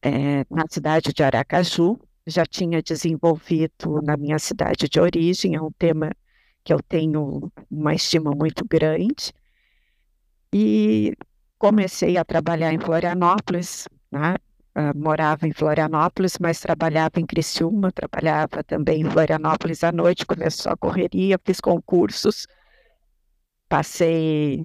é, 0.00 0.46
na 0.50 0.64
cidade 0.70 1.12
de 1.12 1.22
Aracaju. 1.22 1.98
Já 2.26 2.46
tinha 2.46 2.82
desenvolvido 2.82 4.00
na 4.02 4.16
minha 4.16 4.38
cidade 4.38 4.88
de 4.88 4.98
origem, 4.98 5.56
é 5.56 5.60
um 5.60 5.72
tema 5.72 6.10
que 6.68 6.74
eu 6.74 6.82
tenho 6.82 7.50
uma 7.70 7.94
estima 7.94 8.32
muito 8.32 8.62
grande. 8.68 9.32
E 10.52 11.16
comecei 11.58 12.18
a 12.18 12.24
trabalhar 12.26 12.74
em 12.74 12.78
Florianópolis, 12.78 13.88
né? 14.12 14.36
Uh, 14.76 14.96
morava 14.96 15.48
em 15.48 15.52
Florianópolis, 15.52 16.36
mas 16.38 16.60
trabalhava 16.60 17.18
em 17.18 17.24
Criciúma, 17.24 17.90
trabalhava 17.90 18.62
também 18.62 19.00
em 19.00 19.10
Florianópolis 19.10 19.82
à 19.82 19.90
noite, 19.90 20.26
começou 20.26 20.70
a 20.70 20.76
correria, 20.76 21.40
fiz 21.42 21.58
concursos, 21.58 22.46
passei 23.66 24.62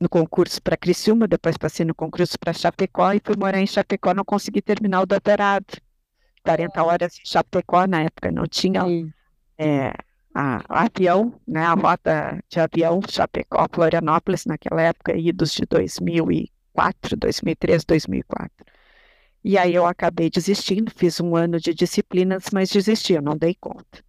no 0.00 0.08
concurso 0.08 0.62
para 0.62 0.76
Criciúma, 0.76 1.26
depois 1.26 1.56
passei 1.56 1.84
no 1.84 1.94
concurso 1.94 2.38
para 2.38 2.52
Chapecó 2.52 3.12
e 3.12 3.20
fui 3.22 3.34
morar 3.36 3.58
em 3.58 3.66
Chapecó, 3.66 4.14
não 4.14 4.24
consegui 4.24 4.62
terminar 4.62 5.02
o 5.02 5.06
doutorado. 5.06 5.66
40 6.44 6.84
horas 6.84 7.18
em 7.18 7.26
Chapecó, 7.28 7.84
na 7.88 8.02
época 8.02 8.30
não 8.30 8.46
tinha 8.46 8.82
é, 9.58 9.92
a, 10.34 10.62
avião, 10.68 11.34
né, 11.46 11.64
a 11.64 11.74
rota 11.74 12.42
de 12.48 12.60
avião 12.60 13.00
Chapecó, 13.08 13.66
Florianópolis, 13.72 14.46
naquela 14.46 14.82
época, 14.82 15.16
idos 15.16 15.52
de 15.52 15.62
2004, 15.66 17.16
2003, 17.16 17.84
2004. 17.84 18.50
E 19.44 19.58
aí 19.58 19.74
eu 19.74 19.84
acabei 19.84 20.30
desistindo, 20.30 20.92
fiz 20.94 21.20
um 21.20 21.34
ano 21.34 21.58
de 21.58 21.74
disciplinas, 21.74 22.44
mas 22.52 22.70
desisti, 22.70 23.14
eu 23.14 23.22
não 23.22 23.36
dei 23.36 23.56
conta. 23.60 24.04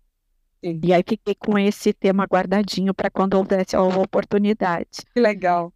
Sim. 0.63 0.79
E 0.83 0.93
aí 0.93 1.03
fiquei 1.05 1.35
com 1.35 1.57
esse 1.57 1.91
tema 1.91 2.25
guardadinho 2.25 2.93
para 2.93 3.09
quando 3.09 3.33
houvesse 3.33 3.75
a 3.75 3.81
oportunidade. 3.81 5.01
Que 5.13 5.19
legal. 5.19 5.73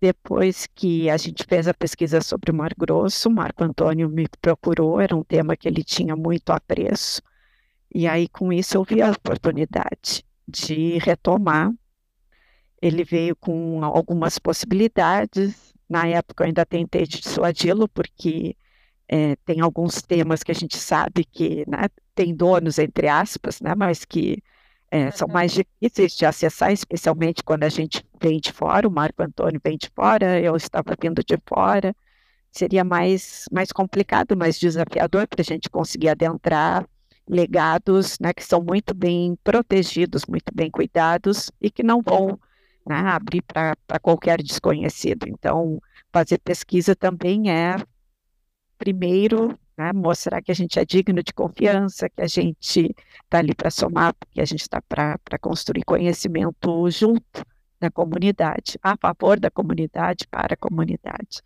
Depois 0.00 0.66
que 0.74 1.08
a 1.10 1.16
gente 1.16 1.44
fez 1.44 1.66
a 1.66 1.74
pesquisa 1.74 2.20
sobre 2.20 2.52
o 2.52 2.54
Mar 2.54 2.72
Grosso, 2.76 3.30
Marco 3.30 3.64
Antônio 3.64 4.08
me 4.08 4.28
procurou, 4.40 5.00
era 5.00 5.16
um 5.16 5.24
tema 5.24 5.56
que 5.56 5.66
ele 5.66 5.82
tinha 5.82 6.14
muito 6.14 6.50
apreço. 6.50 7.20
E 7.94 8.06
aí, 8.06 8.28
com 8.28 8.52
isso, 8.52 8.76
eu 8.76 8.84
vi 8.84 9.00
a 9.02 9.10
oportunidade 9.10 10.24
de 10.46 10.98
retomar. 10.98 11.72
Ele 12.80 13.04
veio 13.04 13.34
com 13.36 13.82
algumas 13.84 14.38
possibilidades. 14.38 15.74
Na 15.88 16.06
época, 16.06 16.44
eu 16.44 16.48
ainda 16.48 16.66
tentei 16.66 17.06
dissuadi-lo, 17.06 17.88
porque 17.88 18.56
é, 19.08 19.36
tem 19.36 19.60
alguns 19.60 20.02
temas 20.02 20.42
que 20.42 20.52
a 20.52 20.54
gente 20.54 20.76
sabe 20.76 21.24
que 21.24 21.64
né, 21.68 21.88
tem 22.14 22.34
donos, 22.34 22.78
entre 22.78 23.08
aspas, 23.08 23.60
né, 23.60 23.74
mas 23.74 24.04
que 24.04 24.42
é, 24.90 25.10
são 25.10 25.28
mais 25.28 25.52
difíceis 25.52 26.12
de 26.12 26.26
acessar, 26.26 26.72
especialmente 26.72 27.42
quando 27.42 27.64
a 27.64 27.68
gente 27.68 28.04
vem 28.20 28.38
de 28.38 28.52
fora, 28.52 28.86
o 28.86 28.90
Marco 28.90 29.22
Antônio 29.22 29.60
vem 29.64 29.76
de 29.78 29.90
fora, 29.94 30.40
eu 30.40 30.56
estava 30.56 30.94
vindo 31.00 31.22
de 31.24 31.38
fora, 31.46 31.94
seria 32.50 32.84
mais, 32.84 33.44
mais 33.52 33.72
complicado, 33.72 34.36
mais 34.36 34.58
desafiador 34.58 35.26
para 35.26 35.40
a 35.40 35.44
gente 35.44 35.68
conseguir 35.70 36.08
adentrar 36.08 36.86
legados 37.28 38.18
né, 38.18 38.32
que 38.32 38.44
são 38.44 38.62
muito 38.62 38.94
bem 38.94 39.36
protegidos, 39.44 40.24
muito 40.26 40.52
bem 40.54 40.70
cuidados 40.70 41.50
e 41.60 41.70
que 41.70 41.82
não 41.82 42.02
vão 42.02 42.38
né, 42.86 42.96
abrir 42.96 43.42
para 43.42 43.76
qualquer 44.00 44.42
desconhecido. 44.42 45.28
Então, 45.28 45.80
fazer 46.12 46.38
pesquisa 46.38 46.96
também 46.96 47.50
é, 47.50 47.76
primeiro, 48.78 49.58
né? 49.78 49.92
Mostrar 49.92 50.42
que 50.42 50.50
a 50.50 50.54
gente 50.54 50.78
é 50.78 50.84
digno 50.84 51.22
de 51.22 51.32
confiança, 51.32 52.08
que 52.08 52.20
a 52.20 52.26
gente 52.26 52.94
está 53.24 53.38
ali 53.38 53.54
para 53.54 53.70
somar, 53.70 54.14
que 54.32 54.40
a 54.40 54.44
gente 54.44 54.62
está 54.62 54.82
para 54.82 55.38
construir 55.40 55.84
conhecimento 55.84 56.90
junto 56.90 57.44
da 57.78 57.90
comunidade, 57.90 58.76
a 58.82 58.96
favor 58.96 59.38
da 59.38 59.50
comunidade, 59.50 60.26
para 60.28 60.54
a 60.54 60.56
comunidade. 60.56 61.40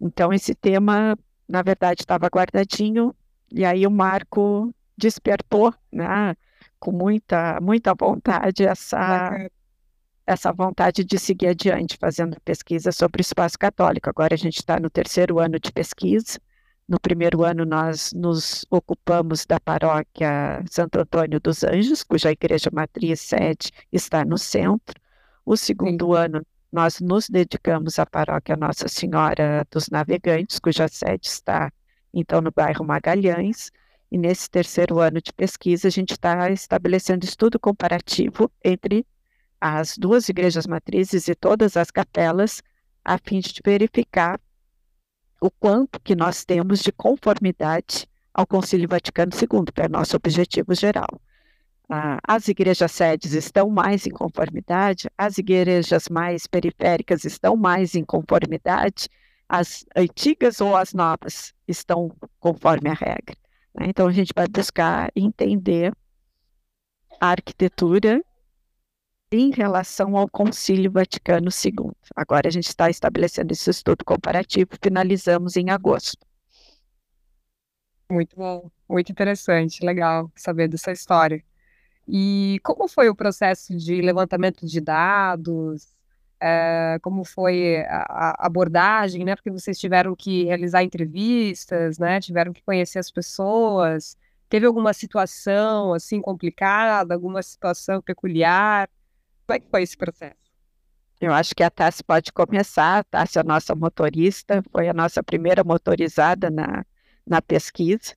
Então, 0.00 0.32
esse 0.32 0.54
tema, 0.54 1.18
na 1.48 1.62
verdade, 1.62 2.02
estava 2.02 2.28
guardadinho, 2.28 3.12
e 3.50 3.64
aí 3.64 3.84
o 3.84 3.90
Marco 3.90 4.72
despertou, 4.96 5.74
né, 5.92 6.36
com 6.78 6.92
muita, 6.92 7.60
muita 7.60 7.94
vontade, 7.94 8.64
essa, 8.64 9.48
essa 10.26 10.52
vontade 10.52 11.04
de 11.04 11.18
seguir 11.18 11.48
adiante, 11.48 11.96
fazendo 11.98 12.40
pesquisa 12.44 12.92
sobre 12.92 13.20
o 13.20 13.22
espaço 13.22 13.58
católico. 13.58 14.08
Agora 14.08 14.34
a 14.34 14.38
gente 14.38 14.56
está 14.58 14.78
no 14.78 14.90
terceiro 14.90 15.38
ano 15.38 15.58
de 15.58 15.72
pesquisa, 15.72 16.38
no 16.88 17.00
primeiro 17.00 17.42
ano, 17.42 17.64
nós 17.64 18.12
nos 18.12 18.64
ocupamos 18.70 19.44
da 19.44 19.58
paróquia 19.58 20.62
Santo 20.70 21.00
Antônio 21.00 21.40
dos 21.40 21.64
Anjos, 21.64 22.04
cuja 22.04 22.30
igreja 22.30 22.70
matriz 22.72 23.20
sede 23.20 23.72
está 23.90 24.24
no 24.24 24.38
centro. 24.38 24.94
O 25.44 25.56
segundo 25.56 26.14
Sim. 26.14 26.20
ano, 26.20 26.46
nós 26.72 27.00
nos 27.00 27.28
dedicamos 27.28 27.98
à 27.98 28.06
paróquia 28.06 28.56
Nossa 28.56 28.86
Senhora 28.86 29.66
dos 29.68 29.88
Navegantes, 29.88 30.60
cuja 30.60 30.86
sede 30.86 31.26
está, 31.26 31.72
então, 32.14 32.40
no 32.40 32.52
bairro 32.52 32.84
Magalhães. 32.84 33.72
E 34.16 34.18
nesse 34.18 34.48
terceiro 34.48 34.98
ano 34.98 35.20
de 35.20 35.30
pesquisa, 35.30 35.88
a 35.88 35.90
gente 35.90 36.12
está 36.12 36.50
estabelecendo 36.50 37.26
estudo 37.26 37.60
comparativo 37.60 38.50
entre 38.64 39.06
as 39.60 39.98
duas 39.98 40.26
igrejas 40.30 40.66
matrizes 40.66 41.28
e 41.28 41.34
todas 41.34 41.76
as 41.76 41.90
capelas, 41.90 42.62
a 43.04 43.18
fim 43.18 43.40
de 43.40 43.60
verificar 43.62 44.40
o 45.38 45.50
quanto 45.50 46.00
que 46.00 46.16
nós 46.16 46.46
temos 46.46 46.80
de 46.80 46.90
conformidade 46.92 48.08
ao 48.32 48.46
Concílio 48.46 48.88
Vaticano 48.88 49.32
II, 49.34 49.70
que 49.70 49.82
é 49.82 49.86
nosso 49.86 50.16
objetivo 50.16 50.74
geral. 50.74 51.20
Ah, 51.86 52.18
as 52.26 52.48
igrejas 52.48 52.92
sedes 52.92 53.34
estão 53.34 53.68
mais 53.68 54.06
em 54.06 54.10
conformidade, 54.10 55.10
as 55.18 55.36
igrejas 55.36 56.08
mais 56.08 56.46
periféricas 56.46 57.26
estão 57.26 57.54
mais 57.54 57.94
em 57.94 58.02
conformidade, 58.02 59.10
as 59.46 59.84
antigas 59.94 60.62
ou 60.62 60.74
as 60.74 60.94
novas 60.94 61.52
estão 61.68 62.10
conforme 62.40 62.88
a 62.88 62.94
regra. 62.94 63.36
Né? 63.78 63.86
Então, 63.88 64.06
a 64.06 64.12
gente 64.12 64.32
vai 64.34 64.46
buscar 64.48 65.10
entender 65.14 65.92
a 67.20 67.28
arquitetura 67.28 68.22
em 69.30 69.50
relação 69.50 70.16
ao 70.16 70.28
Concílio 70.28 70.90
Vaticano 70.90 71.48
II. 71.48 71.92
Agora 72.14 72.48
a 72.48 72.50
gente 72.50 72.68
está 72.68 72.88
estabelecendo 72.88 73.52
esse 73.52 73.68
estudo 73.70 74.04
comparativo, 74.04 74.70
finalizamos 74.80 75.56
em 75.56 75.70
agosto. 75.70 76.24
Muito 78.08 78.36
bom, 78.36 78.70
muito 78.88 79.10
interessante, 79.10 79.84
legal 79.84 80.30
saber 80.36 80.68
dessa 80.68 80.92
história. 80.92 81.42
E 82.06 82.60
como 82.62 82.86
foi 82.86 83.08
o 83.08 83.16
processo 83.16 83.76
de 83.76 84.00
levantamento 84.00 84.64
de 84.64 84.80
dados? 84.80 85.95
É, 86.40 86.98
como 87.02 87.24
foi 87.24 87.84
a, 87.88 88.46
abordagem, 88.46 89.24
né? 89.24 89.34
Porque 89.34 89.50
vocês 89.50 89.78
tiveram 89.78 90.14
que 90.14 90.44
realizar 90.44 90.82
entrevistas, 90.82 91.98
né? 91.98 92.20
Tiveram 92.20 92.52
que 92.52 92.62
conhecer 92.62 92.98
as 92.98 93.10
pessoas. 93.10 94.16
Teve 94.48 94.66
alguma 94.66 94.92
situação 94.92 95.92
assim 95.94 96.20
complicada, 96.20 97.14
alguma 97.14 97.42
situação 97.42 98.00
peculiar? 98.02 98.88
Como 99.46 99.56
é 99.56 99.60
que 99.60 99.70
foi 99.70 99.82
esse 99.82 99.96
processo? 99.96 100.46
Eu 101.20 101.32
acho 101.32 101.54
que 101.54 101.62
a 101.62 101.70
Tassi 101.70 102.04
pode 102.04 102.32
começar. 102.32 102.98
A 102.98 103.04
Tassi 103.04 103.38
é 103.38 103.40
a 103.40 103.44
nossa 103.44 103.74
motorista, 103.74 104.62
foi 104.70 104.88
a 104.88 104.92
nossa 104.92 105.22
primeira 105.22 105.64
motorizada 105.64 106.50
na, 106.50 106.84
na 107.26 107.40
pesquisa. 107.40 108.14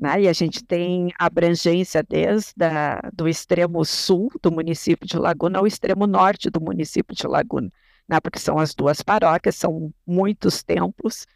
Né? 0.00 0.22
E 0.22 0.28
a 0.28 0.32
gente 0.32 0.64
tem 0.64 1.12
abrangência 1.18 2.02
desde 2.02 2.64
a, 2.64 3.10
do 3.12 3.28
extremo 3.28 3.84
sul 3.84 4.30
do 4.42 4.50
município 4.50 5.06
de 5.06 5.18
Laguna 5.18 5.58
ao 5.58 5.66
extremo 5.66 6.06
norte 6.06 6.48
do 6.48 6.58
município 6.58 7.14
de 7.14 7.26
Laguna, 7.26 7.70
né? 8.08 8.18
porque 8.18 8.38
são 8.38 8.58
as 8.58 8.74
duas 8.74 9.02
paróquias, 9.02 9.56
são 9.56 9.92
muitos 10.06 10.62
templos. 10.62 11.26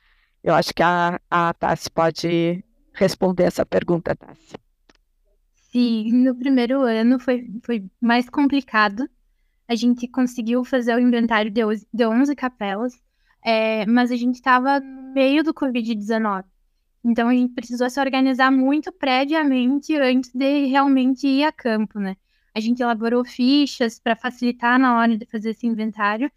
Eu 0.43 0.55
acho 0.55 0.73
que 0.73 0.83
a, 0.83 1.21
a 1.31 1.53
Tassi 1.53 1.91
pode 1.91 2.65
responder 2.95 3.45
essa 3.45 3.67
pergunta, 3.67 4.17
Tassi. 4.17 4.55
Sim, 5.71 6.11
no 6.25 6.35
primeiro 6.35 6.83
ano 6.83 7.19
foi, 7.21 7.47
foi 7.65 7.85
mais 8.01 8.31
complicado, 8.31 9.07
a 9.69 9.75
gente 9.75 10.09
conseguiu 10.09 10.65
fazer 10.65 10.95
o 10.95 11.01
inventário 11.01 11.51
de, 11.51 11.61
de 11.93 12.07
11 12.07 12.35
capelas, 12.35 12.95
é, 13.45 13.85
mas 13.85 14.11
a 14.11 14.17
gente 14.17 14.37
estava 14.37 14.81
no 14.81 15.13
meio 15.13 15.43
do 15.43 15.53
Covid-19. 15.53 16.45
Então 17.05 17.29
a 17.29 17.35
gente 17.35 17.53
precisou 17.53 17.91
se 17.91 18.01
organizar 18.01 18.51
muito 18.51 18.91
previamente 18.91 19.95
antes 19.97 20.33
de 20.33 20.67
realmente 20.67 21.27
ir 21.27 21.45
a 21.45 21.53
campo, 21.53 21.99
né? 21.99 22.17
A 22.55 22.61
gente 22.61 22.83
elaborou 22.83 23.25
fichas 23.25 23.99
para 23.99 24.17
facilitar 24.17 24.79
na 24.79 24.97
hora 24.99 25.19
de 25.19 25.27
fazer 25.27 25.51
esse 25.51 25.67
inventário 25.67 26.31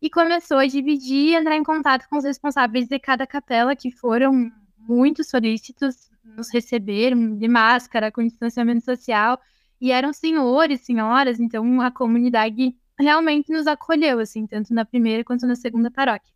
e 0.00 0.10
começou 0.10 0.58
a 0.58 0.66
dividir 0.66 1.30
e 1.30 1.34
entrar 1.34 1.56
em 1.56 1.64
contato 1.64 2.06
com 2.08 2.18
os 2.18 2.24
responsáveis 2.24 2.86
de 2.86 2.98
cada 2.98 3.26
capela, 3.26 3.74
que 3.74 3.90
foram 3.90 4.52
muito 4.78 5.24
solícitos, 5.24 6.10
nos 6.22 6.52
receberam 6.52 7.36
de 7.36 7.48
máscara, 7.48 8.12
com 8.12 8.22
distanciamento 8.22 8.84
social 8.84 9.40
e 9.80 9.90
eram 9.90 10.12
senhores, 10.12 10.82
senhoras, 10.82 11.40
então 11.40 11.80
a 11.80 11.90
comunidade 11.90 12.76
realmente 12.98 13.50
nos 13.52 13.66
acolheu, 13.66 14.18
assim, 14.18 14.46
tanto 14.46 14.72
na 14.72 14.84
primeira 14.84 15.24
quanto 15.24 15.46
na 15.46 15.56
segunda 15.56 15.90
paróquia. 15.90 16.32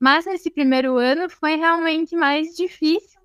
Mas 0.00 0.24
nesse 0.26 0.50
primeiro 0.50 0.96
ano 0.96 1.28
foi 1.28 1.56
realmente 1.56 2.14
mais 2.14 2.54
difícil, 2.54 3.17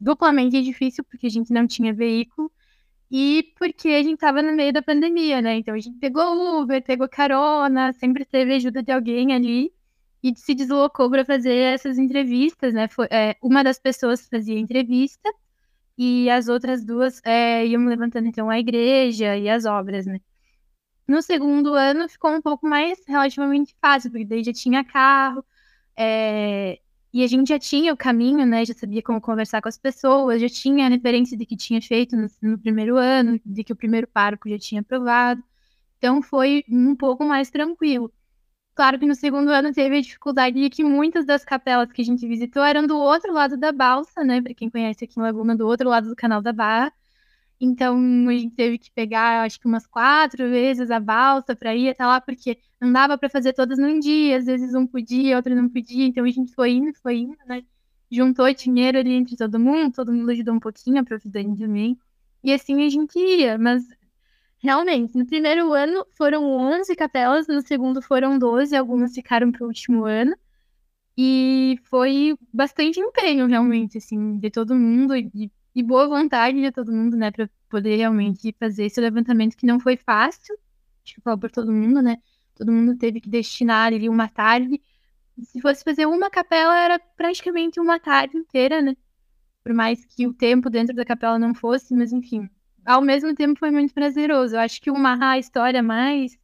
duplamente 0.00 0.62
difícil, 0.62 1.04
porque 1.04 1.26
a 1.26 1.30
gente 1.30 1.52
não 1.52 1.66
tinha 1.66 1.92
veículo 1.92 2.50
e 3.10 3.52
porque 3.58 3.88
a 3.88 4.02
gente 4.02 4.14
estava 4.14 4.42
no 4.42 4.52
meio 4.52 4.72
da 4.72 4.82
pandemia, 4.82 5.40
né? 5.40 5.56
Então 5.58 5.74
a 5.74 5.78
gente 5.78 5.98
pegou 5.98 6.60
Uber, 6.60 6.82
pegou 6.82 7.08
carona, 7.08 7.92
sempre 7.92 8.24
teve 8.24 8.54
ajuda 8.54 8.82
de 8.82 8.92
alguém 8.92 9.32
ali 9.32 9.72
e 10.22 10.34
se 10.36 10.54
deslocou 10.54 11.10
para 11.10 11.24
fazer 11.24 11.54
essas 11.54 11.98
entrevistas, 11.98 12.74
né? 12.74 12.88
Foi, 12.88 13.06
é, 13.10 13.36
uma 13.42 13.62
das 13.62 13.78
pessoas 13.78 14.28
fazia 14.28 14.58
entrevista 14.58 15.32
e 15.98 16.28
as 16.30 16.48
outras 16.48 16.84
duas 16.84 17.20
é, 17.24 17.66
iam 17.66 17.86
levantando 17.86 18.28
então 18.28 18.50
a 18.50 18.58
igreja 18.58 19.36
e 19.36 19.48
as 19.48 19.64
obras, 19.64 20.06
né? 20.06 20.20
No 21.08 21.22
segundo 21.22 21.74
ano 21.74 22.08
ficou 22.08 22.32
um 22.32 22.42
pouco 22.42 22.66
mais 22.66 22.98
relativamente 23.06 23.76
fácil, 23.80 24.10
porque 24.10 24.24
daí 24.24 24.42
já 24.42 24.52
tinha 24.52 24.84
carro, 24.84 25.44
é, 25.96 26.80
e 27.16 27.24
a 27.24 27.26
gente 27.26 27.48
já 27.48 27.58
tinha 27.58 27.94
o 27.94 27.96
caminho, 27.96 28.44
né? 28.46 28.64
Já 28.64 28.74
sabia 28.74 29.02
como 29.02 29.20
conversar 29.20 29.62
com 29.62 29.68
as 29.68 29.78
pessoas, 29.78 30.38
já 30.40 30.48
tinha 30.50 30.86
a 30.86 30.88
referência 30.90 31.36
de 31.36 31.46
que 31.46 31.56
tinha 31.56 31.80
feito 31.80 32.14
no, 32.14 32.28
no 32.42 32.58
primeiro 32.58 32.96
ano, 32.98 33.40
de 33.44 33.64
que 33.64 33.72
o 33.72 33.76
primeiro 33.76 34.06
parco 34.06 34.48
já 34.50 34.58
tinha 34.58 34.82
aprovado. 34.82 35.42
Então 35.98 36.22
foi 36.22 36.62
um 36.68 36.94
pouco 36.94 37.24
mais 37.24 37.50
tranquilo. 37.50 38.12
Claro 38.74 38.98
que 38.98 39.06
no 39.06 39.14
segundo 39.14 39.50
ano 39.50 39.72
teve 39.72 39.96
a 39.98 40.00
dificuldade 40.02 40.60
de 40.60 40.68
que 40.70 40.84
muitas 40.84 41.24
das 41.24 41.44
capelas 41.44 41.90
que 41.90 42.02
a 42.02 42.04
gente 42.04 42.28
visitou 42.28 42.62
eram 42.62 42.86
do 42.86 42.98
outro 42.98 43.32
lado 43.32 43.56
da 43.56 43.72
balsa, 43.72 44.22
né? 44.22 44.42
Para 44.42 44.54
quem 44.54 44.68
conhece 44.70 45.04
aqui 45.04 45.18
em 45.18 45.22
Laguna, 45.22 45.56
do 45.56 45.66
outro 45.66 45.88
lado 45.88 46.08
do 46.10 46.16
canal 46.16 46.42
da 46.42 46.52
Barra. 46.52 46.92
Então 47.60 48.28
a 48.28 48.32
gente 48.32 48.54
teve 48.54 48.78
que 48.78 48.90
pegar, 48.90 49.44
acho 49.44 49.58
que 49.60 49.66
umas 49.66 49.86
quatro 49.86 50.48
vezes 50.50 50.90
a 50.90 51.00
balsa 51.00 51.56
para 51.56 51.74
ir 51.74 51.88
até 51.90 52.04
lá, 52.06 52.20
porque 52.20 52.58
não 52.80 52.92
dava 52.92 53.16
para 53.16 53.30
fazer 53.30 53.52
todas 53.54 53.78
num 53.78 53.98
dia, 53.98 54.36
às 54.38 54.46
vezes 54.46 54.74
um 54.74 54.86
podia, 54.86 55.36
outro 55.36 55.54
não 55.54 55.68
podia. 55.68 56.06
Então 56.06 56.24
a 56.24 56.30
gente 56.30 56.52
foi 56.54 56.72
indo, 56.72 56.94
foi 57.00 57.18
indo, 57.18 57.36
né? 57.46 57.62
Juntou 58.10 58.52
dinheiro 58.54 58.98
ali 58.98 59.12
entre 59.14 59.36
todo 59.36 59.58
mundo, 59.58 59.92
todo 59.94 60.12
mundo 60.12 60.30
ajudou 60.30 60.54
um 60.54 60.60
pouquinho, 60.60 61.00
a 61.00 61.04
providência 61.04 61.66
também. 61.66 61.98
E 62.44 62.52
assim 62.52 62.84
a 62.84 62.88
gente 62.88 63.18
ia, 63.18 63.58
mas 63.58 63.84
Realmente, 64.58 65.16
no 65.16 65.26
primeiro 65.26 65.72
ano 65.72 66.06
foram 66.16 66.44
11 66.44 66.96
capelas, 66.96 67.46
no 67.46 67.60
segundo 67.62 68.00
foram 68.02 68.38
12, 68.38 68.74
algumas 68.74 69.14
ficaram 69.14 69.52
para 69.52 69.64
o 69.64 69.68
último 69.68 70.04
ano. 70.04 70.34
E 71.18 71.78
foi 71.84 72.36
bastante 72.52 73.00
empenho, 73.00 73.46
realmente, 73.46 73.98
assim, 73.98 74.38
de 74.38 74.50
todo 74.50 74.74
mundo 74.74 75.16
e, 75.16 75.50
e 75.76 75.82
boa 75.82 76.08
vontade 76.08 76.58
de 76.58 76.72
todo 76.72 76.90
mundo, 76.90 77.18
né, 77.18 77.30
para 77.30 77.50
poder 77.68 77.96
realmente 77.96 78.54
fazer 78.58 78.86
esse 78.86 78.98
levantamento 78.98 79.54
que 79.56 79.66
não 79.66 79.78
foi 79.78 79.94
fácil, 79.98 80.58
acho 81.04 81.14
que 81.16 81.20
falou 81.20 81.38
por 81.38 81.50
todo 81.50 81.70
mundo, 81.70 82.00
né? 82.00 82.16
Todo 82.54 82.72
mundo 82.72 82.96
teve 82.96 83.20
que 83.20 83.28
destinar 83.28 83.88
ali 83.92 84.08
uma 84.08 84.26
tarde. 84.26 84.80
Se 85.42 85.60
fosse 85.60 85.84
fazer 85.84 86.06
uma 86.06 86.30
capela, 86.30 86.74
era 86.78 86.98
praticamente 86.98 87.78
uma 87.78 88.00
tarde 88.00 88.38
inteira, 88.38 88.80
né? 88.80 88.96
Por 89.62 89.74
mais 89.74 90.02
que 90.06 90.26
o 90.26 90.32
tempo 90.32 90.70
dentro 90.70 90.96
da 90.96 91.04
capela 91.04 91.38
não 91.38 91.54
fosse, 91.54 91.94
mas 91.94 92.10
enfim, 92.10 92.48
ao 92.86 93.02
mesmo 93.02 93.34
tempo 93.34 93.58
foi 93.58 93.70
muito 93.70 93.92
prazeroso. 93.92 94.56
Eu 94.56 94.60
acho 94.60 94.80
que 94.80 94.90
uma 94.90 95.32
a 95.32 95.38
história 95.38 95.82
mais 95.82 96.38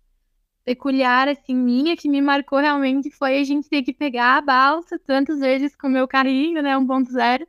peculiar, 0.62 1.26
assim, 1.28 1.54
minha, 1.56 1.96
que 1.96 2.08
me 2.08 2.20
marcou 2.20 2.58
realmente 2.58 3.10
foi 3.10 3.38
a 3.38 3.44
gente 3.44 3.68
ter 3.70 3.82
que 3.82 3.94
pegar 3.94 4.36
a 4.36 4.42
balsa 4.42 4.98
tantas 4.98 5.40
vezes 5.40 5.74
com 5.74 5.86
o 5.86 5.90
meu 5.90 6.06
carrinho, 6.06 6.62
né, 6.62 6.76
1.0, 6.76 7.46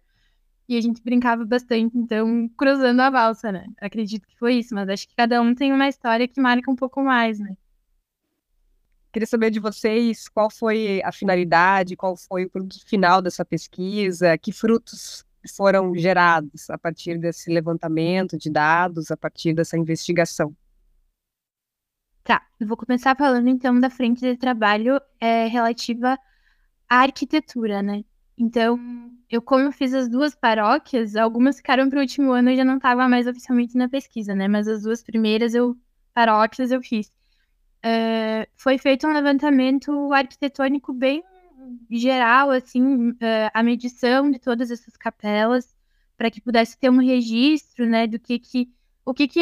e 0.68 0.78
a 0.78 0.82
gente 0.82 1.02
brincava 1.02 1.46
bastante, 1.46 1.98
então, 1.98 2.50
cruzando 2.58 3.00
a 3.02 3.12
balsa, 3.12 3.52
né? 3.52 3.66
Acredito 3.82 4.28
que 4.28 4.38
foi 4.38 4.56
isso, 4.56 4.74
mas 4.74 4.88
acho 4.90 5.08
que 5.08 5.16
cada 5.16 5.42
um 5.42 5.54
tem 5.54 5.74
uma 5.74 5.88
história 5.88 6.28
que 6.28 6.40
marca 6.40 6.72
um 6.72 6.76
pouco 6.76 7.04
mais, 7.04 7.40
né? 7.40 7.56
Queria 9.12 9.28
saber 9.28 9.52
de 9.52 9.60
vocês 9.60 10.28
qual 10.28 10.50
foi 10.50 11.02
a 11.04 11.12
finalidade, 11.12 11.96
qual 11.96 12.16
foi 12.18 12.46
o 12.46 12.50
produto 12.50 12.84
final 12.88 13.22
dessa 13.22 13.46
pesquisa, 13.46 14.38
que 14.38 14.52
frutos 14.52 15.24
foram 15.56 15.94
gerados 15.94 16.70
a 16.70 16.78
partir 16.78 17.20
desse 17.20 17.52
levantamento 17.52 18.38
de 18.38 18.50
dados, 18.50 19.12
a 19.12 19.18
partir 19.18 19.54
dessa 19.54 19.78
investigação? 19.78 20.56
Tá, 22.24 22.42
eu 22.60 22.66
vou 22.66 22.78
começar 22.78 23.16
falando 23.16 23.50
então 23.50 23.80
da 23.80 23.90
frente 23.90 24.22
de 24.22 24.38
trabalho 24.38 25.00
é, 25.20 25.46
relativa 25.46 26.18
à 26.90 27.02
arquitetura, 27.02 27.84
né? 27.84 28.04
Então, 28.44 28.78
eu 29.30 29.42
como 29.42 29.72
fiz 29.72 29.94
as 29.94 30.10
duas 30.10 30.36
paróquias, 30.36 31.16
algumas 31.16 31.56
ficaram 31.56 31.90
para 31.90 31.98
o 31.98 32.02
último 32.02 32.34
ano 32.34 32.50
e 32.50 32.58
já 32.58 32.66
não 32.66 32.76
estava 32.76 33.08
mais 33.08 33.26
oficialmente 33.26 33.78
na 33.78 33.88
pesquisa, 33.88 34.36
né? 34.36 34.50
Mas 34.50 34.68
as 34.68 34.84
duas 34.84 35.02
primeiras 35.02 35.54
eu 35.56 35.78
paróquias 36.14 36.70
eu 36.70 36.82
fiz. 36.82 37.08
Uh, 37.86 38.46
foi 38.58 38.78
feito 38.78 39.08
um 39.08 39.14
levantamento 39.14 40.12
arquitetônico 40.12 40.92
bem 40.94 41.24
geral, 41.90 42.52
assim, 42.52 43.12
uh, 43.12 43.18
a 43.54 43.64
medição 43.64 44.30
de 44.30 44.40
todas 44.40 44.70
essas 44.70 44.98
capelas, 44.98 45.74
para 46.18 46.30
que 46.30 46.42
pudesse 46.42 46.78
ter 46.78 46.90
um 46.90 46.98
registro, 46.98 47.86
né, 47.86 48.06
do 48.08 48.20
que 48.20 48.38
que 48.40 48.70
o 49.06 49.14
que, 49.14 49.26
que 49.28 49.40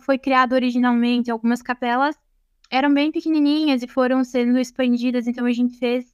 foi 0.00 0.18
criado 0.18 0.52
originalmente. 0.52 1.30
Algumas 1.30 1.62
capelas 1.62 2.14
eram 2.70 2.92
bem 2.92 3.10
pequenininhas 3.10 3.82
e 3.82 3.88
foram 3.88 4.22
sendo 4.22 4.58
expandidas, 4.58 5.26
então 5.26 5.46
a 5.46 5.52
gente 5.52 5.78
fez, 5.78 6.13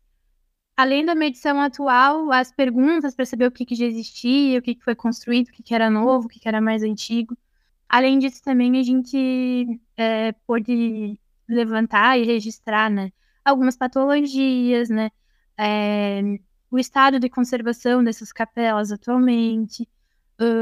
além 0.81 1.05
da 1.05 1.15
medição 1.15 1.61
atual, 1.61 2.33
as 2.33 2.51
perguntas 2.51 3.15
para 3.15 3.27
saber 3.27 3.47
o 3.47 3.51
que, 3.51 3.67
que 3.67 3.75
já 3.75 3.85
existia, 3.85 4.59
o 4.59 4.63
que, 4.63 4.75
que 4.75 4.83
foi 4.83 4.95
construído, 4.95 5.49
o 5.49 5.53
que, 5.53 5.63
que 5.63 5.75
era 5.75 5.91
novo, 5.91 6.27
o 6.27 6.29
que, 6.29 6.41
que 6.41 6.49
era 6.49 6.59
mais 6.61 6.83
antigo. 6.83 7.37
Além 7.87 8.19
disso, 8.19 8.43
também 8.43 8.79
a 8.79 8.83
gente 8.83 9.79
é, 9.95 10.33
pôde 10.47 11.21
levantar 11.47 12.19
e 12.19 12.25
registrar, 12.25 12.89
né, 12.91 13.13
algumas 13.45 13.77
patologias, 13.77 14.89
né, 14.89 15.11
é, 15.59 16.23
o 16.71 16.79
estado 16.79 17.21
de 17.21 17.29
conservação 17.29 18.03
dessas 18.03 18.33
capelas 18.33 18.91
atualmente, 18.91 19.87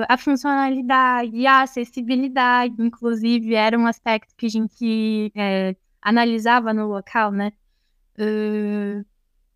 a 0.08 0.16
funcionalidade, 0.18 1.46
a 1.46 1.62
acessibilidade, 1.62 2.74
inclusive, 2.80 3.54
era 3.54 3.78
um 3.78 3.86
aspecto 3.86 4.34
que 4.36 4.46
a 4.46 4.50
gente 4.50 5.32
é, 5.36 5.76
analisava 6.02 6.74
no 6.74 6.88
local, 6.88 7.30
né? 7.30 7.52
Uh, 8.18 9.06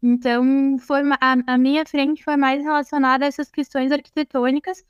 então, 0.02 0.78
foi 0.80 1.02
a, 1.20 1.36
a, 1.54 1.58
minha 1.58 1.86
frente 1.86 2.24
foi 2.24 2.36
mais 2.36 2.62
relacionada 2.62 3.24
a 3.24 3.28
essas 3.28 3.50
questões 3.50 3.92
arquitetônicas, 3.92 4.84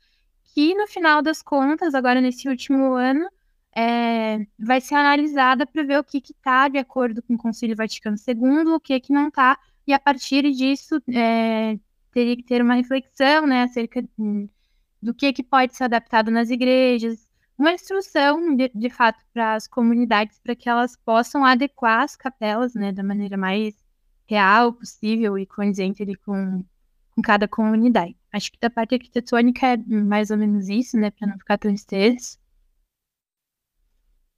que 0.53 0.73
no 0.75 0.87
final 0.87 1.21
das 1.21 1.41
contas, 1.41 1.93
agora 1.93 2.19
nesse 2.19 2.49
último 2.49 2.93
ano, 2.93 3.27
é, 3.75 4.45
vai 4.57 4.81
ser 4.81 4.95
analisada 4.95 5.65
para 5.67 5.83
ver 5.83 5.99
o 5.99 6.03
que 6.03 6.17
está 6.17 6.67
de 6.67 6.77
acordo 6.79 7.21
com 7.23 7.35
o 7.35 7.37
Concílio 7.37 7.75
Vaticano 7.75 8.17
II, 8.17 8.73
o 8.73 8.79
que, 8.79 8.99
que 8.99 9.13
não 9.13 9.27
está, 9.27 9.59
e 9.85 9.93
a 9.93 9.99
partir 9.99 10.51
disso 10.51 11.01
é, 11.09 11.77
teria 12.11 12.35
que 12.35 12.43
ter 12.43 12.61
uma 12.61 12.75
reflexão 12.75 13.45
né, 13.47 13.63
acerca 13.63 14.03
do 15.01 15.13
que, 15.13 15.33
que 15.33 15.43
pode 15.43 15.75
ser 15.75 15.85
adaptado 15.85 16.31
nas 16.31 16.49
igrejas, 16.49 17.27
uma 17.57 17.73
instrução, 17.73 18.55
de, 18.55 18.71
de 18.73 18.89
fato, 18.89 19.23
para 19.33 19.55
as 19.55 19.67
comunidades, 19.67 20.39
para 20.39 20.55
que 20.55 20.69
elas 20.69 20.95
possam 20.95 21.45
adequar 21.45 22.01
as 22.01 22.15
capelas 22.15 22.73
né, 22.73 22.91
da 22.91 23.03
maneira 23.03 23.37
mais 23.37 23.82
real 24.33 24.73
possível 24.73 25.37
e 25.37 25.45
condizente 25.45 26.01
ali 26.03 26.15
com, 26.15 26.63
com 27.11 27.21
cada 27.21 27.47
comunidade. 27.47 28.15
Acho 28.31 28.51
que 28.51 28.59
da 28.59 28.69
parte 28.69 28.95
arquitetônica 28.95 29.65
é 29.65 29.77
mais 29.77 30.31
ou 30.31 30.37
menos 30.37 30.69
isso, 30.69 30.97
né, 30.97 31.11
para 31.11 31.27
não 31.27 31.37
ficar 31.37 31.57
tão 31.57 31.71
extenso. 31.71 32.37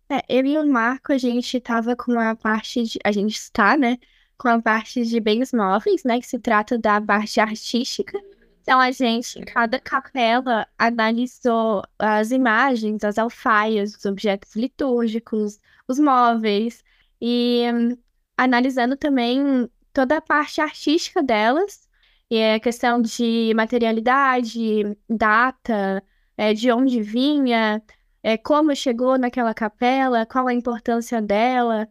É, 0.09 0.21
eu 0.29 0.45
e 0.45 0.57
o 0.57 0.67
Marco, 0.67 1.11
a 1.13 1.17
gente 1.17 1.57
estava 1.57 1.95
com 1.95 2.19
a 2.19 2.35
parte 2.35 2.83
de. 2.83 2.99
A 3.03 3.11
gente 3.11 3.35
está, 3.35 3.75
né? 3.75 3.97
Com 4.37 4.49
a 4.49 4.61
parte 4.61 5.03
de 5.03 5.19
bens 5.19 5.51
móveis, 5.51 6.03
né? 6.03 6.19
Que 6.19 6.27
se 6.27 6.37
trata 6.37 6.77
da 6.77 7.01
parte 7.01 7.39
artística. 7.39 8.19
Então, 8.61 8.79
a 8.79 8.91
gente, 8.91 9.39
em 9.39 9.45
cada 9.45 9.79
capela, 9.79 10.67
analisou 10.77 11.83
as 11.97 12.31
imagens, 12.31 13.03
as 13.03 13.17
alfaias, 13.17 13.95
os 13.95 14.05
objetos 14.05 14.55
litúrgicos, 14.55 15.59
os 15.87 15.99
móveis, 15.99 16.83
e 17.21 17.63
um, 17.73 17.97
analisando 18.37 18.97
também 18.97 19.69
toda 19.95 20.17
a 20.17 20.21
parte 20.21 20.59
artística 20.59 21.23
delas, 21.23 21.87
e 22.29 22.43
a 22.43 22.59
questão 22.59 23.01
de 23.01 23.53
materialidade, 23.55 24.83
data, 25.09 26.03
é, 26.37 26.53
de 26.53 26.69
onde 26.69 27.01
vinha, 27.01 27.81
é, 28.21 28.37
como 28.37 28.75
chegou 28.75 29.17
naquela 29.17 29.53
capela, 29.53 30.25
qual 30.25 30.47
a 30.47 30.53
importância 30.53 31.21
dela, 31.21 31.87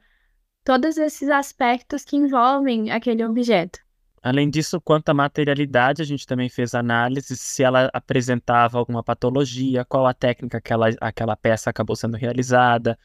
todos 0.62 0.98
esses 0.98 1.30
aspectos 1.30 2.04
que 2.04 2.16
envolvem 2.16 2.90
aquele 2.90 3.24
objeto. 3.24 3.78
Além 4.22 4.50
disso, 4.50 4.80
quanto 4.80 5.08
à 5.08 5.14
materialidade, 5.14 6.02
a 6.02 6.04
gente 6.04 6.26
também 6.26 6.50
fez 6.50 6.74
análise 6.74 7.36
se 7.36 7.62
ela 7.62 7.90
apresentava 7.92 8.78
alguma 8.78 9.02
patologia, 9.02 9.84
qual 9.84 10.06
a 10.06 10.12
técnica 10.12 10.60
que 10.60 10.72
ela, 10.72 10.88
aquela 11.00 11.36
peça 11.36 11.70
acabou 11.70 11.96
sendo 11.96 12.16
realizada, 12.16 12.98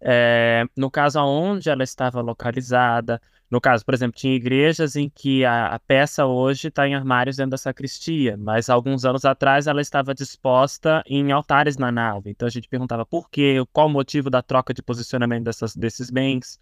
é, 0.00 0.64
no 0.76 0.90
caso 0.90 1.18
aonde 1.18 1.68
ela 1.68 1.82
estava 1.82 2.20
localizada. 2.20 3.20
No 3.50 3.60
caso, 3.60 3.84
por 3.84 3.94
exemplo, 3.94 4.18
tinha 4.18 4.34
igrejas 4.34 4.96
em 4.96 5.08
que 5.08 5.44
a, 5.44 5.68
a 5.68 5.78
peça 5.78 6.26
hoje 6.26 6.68
está 6.68 6.88
em 6.88 6.94
armários 6.94 7.36
dentro 7.36 7.52
da 7.52 7.58
sacristia, 7.58 8.36
mas 8.36 8.68
alguns 8.68 9.04
anos 9.04 9.24
atrás 9.24 9.68
ela 9.68 9.80
estava 9.80 10.12
disposta 10.12 11.02
em 11.06 11.30
altares 11.30 11.76
na 11.76 11.92
nave. 11.92 12.30
Então 12.30 12.46
a 12.46 12.50
gente 12.50 12.68
perguntava 12.68 13.06
por 13.06 13.30
quê, 13.30 13.56
qual 13.72 13.86
o 13.86 13.90
motivo 13.90 14.28
da 14.30 14.42
troca 14.42 14.74
de 14.74 14.82
posicionamento 14.82 15.44
dessas, 15.44 15.76
desses 15.76 16.10
bens 16.10 16.58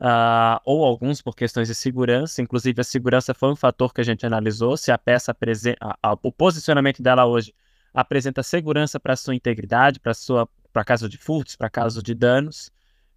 uh, 0.00 0.60
ou 0.64 0.84
alguns 0.84 1.22
por 1.22 1.34
questões 1.34 1.68
de 1.68 1.74
segurança. 1.74 2.42
Inclusive, 2.42 2.80
a 2.80 2.84
segurança 2.84 3.34
foi 3.34 3.50
um 3.50 3.56
fator 3.56 3.92
que 3.92 4.00
a 4.00 4.04
gente 4.04 4.26
analisou. 4.26 4.76
Se 4.76 4.90
a 4.90 4.98
peça 4.98 5.30
apresenta, 5.32 5.78
o 6.22 6.32
posicionamento 6.32 7.02
dela 7.02 7.26
hoje 7.26 7.54
apresenta 7.92 8.42
segurança 8.42 8.98
para 8.98 9.14
sua 9.16 9.34
integridade, 9.34 10.00
para 10.00 10.14
sua, 10.14 10.48
para 10.72 10.84
caso 10.84 11.08
de 11.08 11.16
furtos, 11.16 11.56
para 11.56 11.70
caso 11.70 12.02
de 12.02 12.14
danos. 12.14 12.70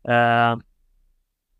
Uh, 0.05 0.61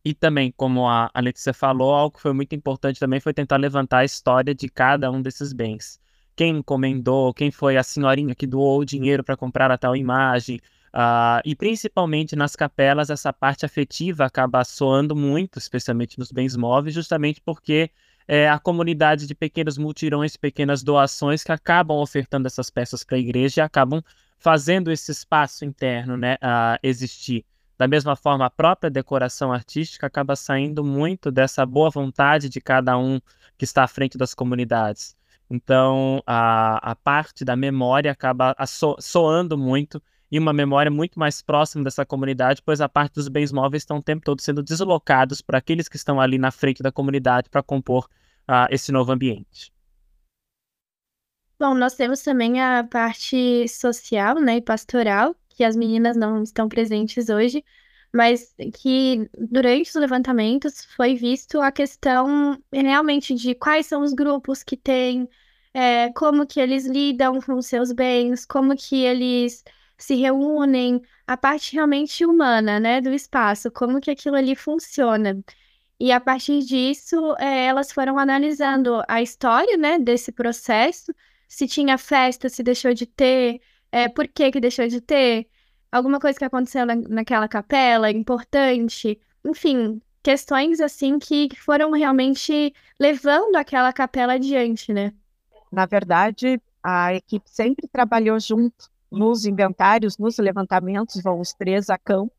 e 0.10 0.13
também, 0.13 0.54
como 0.56 0.88
a, 0.88 1.12
Letícia 1.20 1.54
falou, 1.54 1.93
algo 1.93 2.15
que 2.15 2.22
foi 2.22 2.32
muito 2.32 2.56
importante 2.56 2.98
também 2.98 3.20
foi 3.20 3.34
tentar 3.34 3.58
levantar 3.58 4.00
a 4.00 4.06
história 4.06 4.56
de 4.56 4.70
cada 4.70 5.12
um 5.12 5.22
desses 5.22 5.52
bens. 5.52 6.00
Quem 6.34 6.58
encomendou, 6.58 7.34
quem 7.34 7.52
foi 7.52 7.76
a 7.76 7.84
senhorinha 7.84 8.34
que 8.34 8.48
doou 8.48 8.80
o 8.80 8.86
dinheiro 8.86 9.22
para 9.22 9.36
comprar 9.36 9.70
a 9.70 9.78
tal 9.78 9.96
imagem, 9.96 10.60
Uh, 10.93 11.43
e 11.46 11.54
principalmente 11.54 12.36
nas 12.36 12.56
capelas, 12.56 13.12
essa 13.12 13.32
parte 13.32 13.63
afetiva 13.63 14.26
acaba 14.26 14.63
soando 14.63 15.15
muito, 15.15 15.60
especialmente 15.60 16.17
nos 16.17 16.32
bens 16.32 16.56
móveis, 16.56 16.96
justamente 16.96 17.39
porque 17.39 17.91
é 18.28 18.50
a 18.50 18.58
comunidade 18.58 19.28
de 19.28 19.36
pequenos 19.36 19.78
multirões, 19.78 20.36
pequenas 20.36 20.82
doações 20.82 21.43
que 21.43 21.52
acabam 21.52 21.98
ofertando 21.98 22.48
essas 22.48 22.72
peças 22.72 23.04
para 23.04 23.17
a 23.17 23.20
igreja 23.20 23.62
e 23.62 23.63
acabam 23.63 24.02
fazendo 24.39 24.91
esse 24.91 25.12
espaço 25.12 25.65
interno 25.65 26.17
né, 26.17 26.36
uh, 26.36 26.80
existir. 26.82 27.46
Da 27.78 27.88
mesma 27.88 28.16
forma, 28.16 28.46
a 28.46 28.50
própria 28.50 28.90
decoração 28.90 29.54
artística 29.54 30.08
acaba 30.08 30.36
saindo 30.36 30.84
muito 30.84 31.32
dessa 31.32 31.66
boa 31.66 31.90
vontade 31.90 32.50
de 32.50 32.60
cada 32.60 32.98
um 32.98 33.20
que 33.58 33.66
está 33.66 33.84
à 33.84 33.88
frente 33.88 34.18
das 34.18 34.34
comunidades. 34.34 35.16
Então, 35.50 36.22
a, 36.26 36.92
a 36.92 36.96
parte 36.96 37.46
da 37.46 37.56
memória 37.56 38.12
acaba 38.12 38.56
so, 38.66 38.96
soando 39.00 39.58
muito 39.58 40.02
e 40.30 40.38
uma 40.38 40.52
memória 40.52 40.92
muito 40.92 41.18
mais 41.18 41.42
próxima 41.42 41.84
dessa 41.84 42.06
comunidade, 42.06 42.62
pois 42.62 42.82
a 42.82 42.90
parte 42.90 43.13
dos 43.13 43.30
bens 43.30 43.52
móveis 43.52 43.84
estão 43.84 43.98
o 43.98 44.04
tempo 44.04 44.26
todo 44.26 44.42
sendo 44.42 44.62
deslocados 44.62 45.42
para 45.42 45.58
aqueles 45.58 45.88
que 45.88 45.96
estão 45.96 46.20
ali 46.20 46.38
na 46.38 46.52
frente 46.52 46.84
da 46.84 46.92
comunidade 46.92 47.50
para 47.50 47.63
compor 47.63 48.10
uh, 48.48 48.68
esse 48.70 48.92
novo 48.92 49.12
ambiente. 49.12 49.72
Bom, 51.60 51.74
nós 51.74 51.96
temos 51.96 52.22
também 52.22 52.62
a 52.62 52.84
parte 52.84 53.68
social 53.68 54.36
né, 54.36 54.58
e 54.58 54.62
pastoral, 54.62 55.36
que 55.58 55.63
as 55.63 55.76
meninas 55.76 56.15
não 56.15 56.43
estão 56.43 56.70
presentes 56.70 57.30
hoje, 57.30 57.65
mas 58.13 58.54
que 58.76 59.28
durante 59.38 59.89
os 59.89 59.96
levantamentos 59.96 60.86
foi 60.96 61.15
visto 61.15 61.60
a 61.60 61.72
questão 61.72 62.62
realmente 62.72 63.34
de 63.34 63.56
quais 63.56 63.88
são 63.88 64.04
os 64.04 64.13
grupos 64.13 64.62
que 64.63 64.78
têm, 64.78 65.28
é, 65.74 66.12
como 66.13 66.46
que 66.46 66.60
eles 66.60 66.86
lidam 66.86 67.41
com 67.41 67.60
seus 67.62 67.91
bens, 67.91 68.46
como 68.46 68.76
que 68.76 68.98
eles 69.04 69.63
se 69.98 70.15
reúnem, 70.15 71.02
a 71.26 71.36
parte 71.36 71.74
realmente 71.74 72.24
humana, 72.24 72.80
né, 72.80 73.02
do 73.02 73.12
espaço, 73.12 73.72
como 73.72 74.00
que 74.00 74.12
aquilo 74.12 74.36
ali 74.36 74.56
funciona. 74.56 75.43
E 76.00 76.12
a 76.12 76.20
partir 76.22 76.60
disso, 76.60 77.36
é, 77.39 77.65
elas 77.65 77.91
foram 77.91 78.20
analisando 78.20 79.02
a 79.08 79.22
história, 79.24 79.76
né, 79.76 79.98
desse 79.98 80.32
processo, 80.32 81.12
se 81.48 81.67
tinha 81.67 81.98
festa, 81.98 82.48
se 82.50 82.62
deixou 82.62 82.93
de 82.93 83.06
ter, 83.08 83.60
é, 83.91 84.08
por 84.10 84.28
que 84.28 84.52
que 84.52 84.60
deixou 84.60 84.88
de 84.88 85.02
ter, 85.02 85.47
alguma 85.91 86.19
coisa 86.19 86.38
que 86.38 86.45
aconteceu 86.45 86.86
na, 86.86 86.95
naquela 86.95 87.47
capela, 87.47 88.12
importante, 88.12 89.19
enfim, 89.45 90.02
questões 90.21 90.80
assim 90.80 91.19
que 91.19 91.50
foram 91.56 91.91
realmente 91.91 92.73
levando 93.00 93.56
aquela 93.56 93.93
capela 93.93 94.34
adiante, 94.34 94.91
né? 94.93 95.13
Na 95.71 95.86
verdade, 95.86 96.62
a 96.84 97.13
equipe 97.13 97.50
sempre 97.50 97.88
trabalhou 97.88 98.39
junto 98.39 98.89
nos 99.12 99.45
inventários, 99.45 100.17
nos 100.17 100.38
levantamentos, 100.38 101.21
vão 101.21 101.39
os 101.39 101.54
três 101.54 101.89
a 101.89 101.97
campo. 101.97 102.34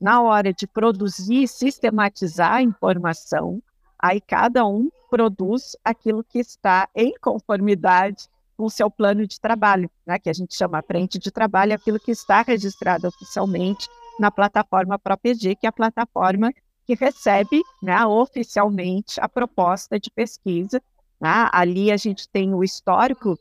Na 0.00 0.20
hora 0.20 0.52
de 0.52 0.66
produzir 0.66 1.44
e 1.44 1.48
sistematizar 1.48 2.54
a 2.54 2.62
informação, 2.62 3.62
aí 3.98 4.20
cada 4.20 4.66
um 4.66 4.90
produz 5.08 5.76
aquilo 5.84 6.24
que 6.24 6.38
está 6.38 6.88
em 6.94 7.14
conformidade 7.20 8.28
o 8.56 8.70
seu 8.70 8.90
plano 8.90 9.26
de 9.26 9.40
trabalho, 9.40 9.90
né, 10.06 10.18
que 10.18 10.30
a 10.30 10.32
gente 10.32 10.54
chama 10.54 10.82
frente 10.82 11.18
de 11.18 11.30
trabalho, 11.30 11.74
aquilo 11.74 11.98
que 11.98 12.12
está 12.12 12.42
registrado 12.42 13.08
oficialmente 13.08 13.88
na 14.18 14.30
plataforma 14.30 14.98
ProPG, 14.98 15.56
que 15.56 15.66
é 15.66 15.68
a 15.68 15.72
plataforma 15.72 16.52
que 16.86 16.94
recebe 16.94 17.62
né, 17.82 18.04
oficialmente 18.06 19.20
a 19.20 19.28
proposta 19.28 19.98
de 19.98 20.10
pesquisa. 20.10 20.80
Né? 21.20 21.48
Ali 21.52 21.90
a 21.90 21.96
gente 21.96 22.28
tem 22.28 22.54
o 22.54 22.62
histórico 22.62 23.38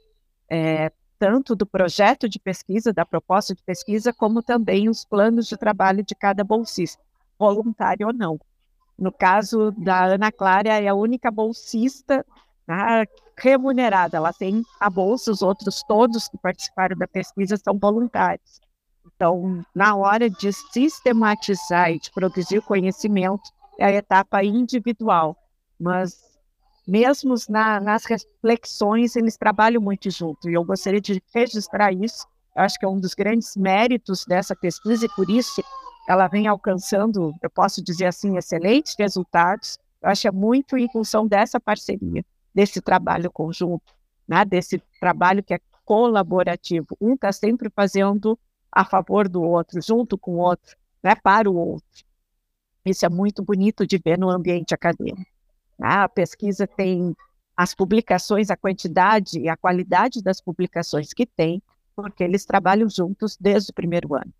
é, 0.49 0.91
tanto 1.19 1.55
do 1.55 1.65
projeto 1.65 2.27
de 2.27 2.39
pesquisa, 2.39 2.91
da 2.91 3.05
proposta 3.05 3.53
de 3.53 3.61
pesquisa, 3.63 4.11
como 4.13 4.41
também 4.41 4.89
os 4.89 5.05
planos 5.05 5.47
de 5.47 5.57
trabalho 5.57 6.03
de 6.03 6.15
cada 6.15 6.43
bolsista, 6.43 7.01
voluntário 7.37 8.07
ou 8.07 8.13
não. 8.13 8.39
No 8.97 9.11
caso 9.11 9.71
da 9.71 10.05
Ana 10.05 10.31
Clara, 10.31 10.69
é 10.69 10.87
a 10.87 10.93
única 10.93 11.31
bolsista 11.31 12.25
né, 12.67 13.05
remunerada, 13.37 14.17
ela 14.17 14.33
tem 14.33 14.63
a 14.79 14.89
bolsa, 14.89 15.31
os 15.31 15.41
outros 15.41 15.83
todos 15.83 16.27
que 16.27 16.37
participaram 16.37 16.97
da 16.97 17.07
pesquisa 17.07 17.57
são 17.57 17.77
voluntários. 17.77 18.61
Então, 19.15 19.63
na 19.75 19.95
hora 19.95 20.29
de 20.29 20.51
sistematizar 20.51 21.91
e 21.91 21.99
de 21.99 22.11
produzir 22.11 22.61
conhecimento, 22.61 23.43
é 23.79 23.85
a 23.85 23.91
etapa 23.91 24.43
individual, 24.43 25.35
mas 25.79 26.33
mesmo 26.87 27.35
na, 27.49 27.79
nas 27.79 28.05
reflexões, 28.05 29.15
eles 29.15 29.37
trabalham 29.37 29.81
muito 29.81 30.09
junto. 30.09 30.49
E 30.49 30.53
eu 30.53 30.63
gostaria 30.63 31.01
de 31.01 31.21
registrar 31.33 31.91
isso. 31.91 32.27
Eu 32.55 32.63
acho 32.63 32.77
que 32.77 32.85
é 32.85 32.87
um 32.87 32.99
dos 32.99 33.13
grandes 33.13 33.55
méritos 33.55 34.25
dessa 34.25 34.55
pesquisa, 34.55 35.05
e 35.05 35.09
por 35.09 35.29
isso 35.29 35.63
ela 36.07 36.27
vem 36.27 36.47
alcançando, 36.47 37.33
eu 37.41 37.49
posso 37.49 37.81
dizer 37.81 38.05
assim, 38.07 38.37
excelentes 38.37 38.95
resultados. 38.97 39.77
Eu 40.01 40.09
acho 40.09 40.21
que 40.23 40.27
é 40.27 40.31
muito 40.31 40.77
em 40.77 40.89
função 40.91 41.25
dessa 41.25 41.59
parceria, 41.59 42.23
desse 42.53 42.81
trabalho 42.81 43.31
conjunto, 43.31 43.93
né? 44.27 44.45
desse 44.45 44.81
trabalho 44.99 45.43
que 45.43 45.53
é 45.53 45.59
colaborativo. 45.85 46.97
Um 46.99 47.13
está 47.13 47.31
sempre 47.31 47.69
fazendo 47.69 48.37
a 48.71 48.85
favor 48.85 49.27
do 49.27 49.41
outro, 49.41 49.81
junto 49.81 50.17
com 50.17 50.35
o 50.35 50.39
outro, 50.39 50.75
né? 51.03 51.15
para 51.15 51.49
o 51.49 51.55
outro. 51.55 52.05
Isso 52.85 53.05
é 53.05 53.09
muito 53.09 53.43
bonito 53.43 53.87
de 53.87 53.97
ver 53.97 54.17
no 54.17 54.29
ambiente 54.29 54.73
acadêmico. 54.73 55.31
Né? 55.79 55.87
A 55.87 56.09
pesquisa 56.09 56.67
tem 56.67 57.15
as 57.55 57.73
publicações, 57.73 58.49
a 58.49 58.57
quantidade 58.57 59.39
e 59.39 59.47
a 59.47 59.55
qualidade 59.55 60.21
das 60.21 60.41
publicações 60.41 61.13
que 61.13 61.25
tem, 61.25 61.61
porque 61.95 62.23
eles 62.23 62.45
trabalham 62.45 62.89
juntos 62.89 63.37
desde 63.39 63.71
o 63.71 63.73
primeiro 63.73 64.15
ano. 64.15 64.33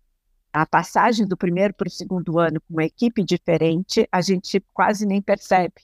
A 0.52 0.66
passagem 0.66 1.26
do 1.26 1.36
primeiro 1.36 1.74
para 1.74 1.88
o 1.88 1.90
segundo 1.90 2.38
ano 2.38 2.60
com 2.60 2.74
uma 2.74 2.84
equipe 2.84 3.24
diferente, 3.24 4.08
a 4.10 4.20
gente 4.20 4.60
quase 4.72 5.06
nem 5.06 5.20
percebe, 5.20 5.74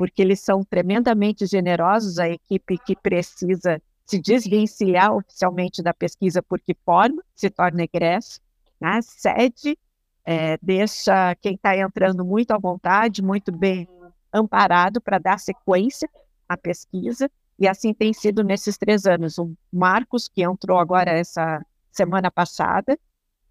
porque 0.00 0.22
eles 0.22 0.40
são 0.40 0.64
tremendamente 0.64 1.44
generosos, 1.44 2.18
a 2.18 2.26
equipe 2.26 2.78
que 2.78 2.96
precisa 2.96 3.82
se 4.06 4.18
desvencilhar 4.18 5.14
oficialmente 5.14 5.82
da 5.82 5.92
pesquisa 5.92 6.42
porque 6.42 6.74
forma, 6.86 7.22
se 7.34 7.50
torna 7.50 7.82
egresso, 7.82 8.40
né? 8.80 9.00
cede, 9.02 9.78
é, 10.24 10.56
deixa 10.62 11.34
quem 11.34 11.52
está 11.52 11.76
entrando 11.76 12.24
muito 12.24 12.52
à 12.52 12.56
vontade, 12.56 13.22
muito 13.22 13.52
bem 13.52 13.86
amparado 14.32 15.02
para 15.02 15.18
dar 15.18 15.38
sequência 15.38 16.08
à 16.48 16.56
pesquisa, 16.56 17.30
e 17.58 17.68
assim 17.68 17.92
tem 17.92 18.14
sido 18.14 18.42
nesses 18.42 18.78
três 18.78 19.04
anos. 19.04 19.36
O 19.36 19.52
Marcos, 19.70 20.28
que 20.28 20.42
entrou 20.42 20.78
agora 20.78 21.10
essa 21.10 21.62
semana 21.92 22.30
passada, 22.30 22.98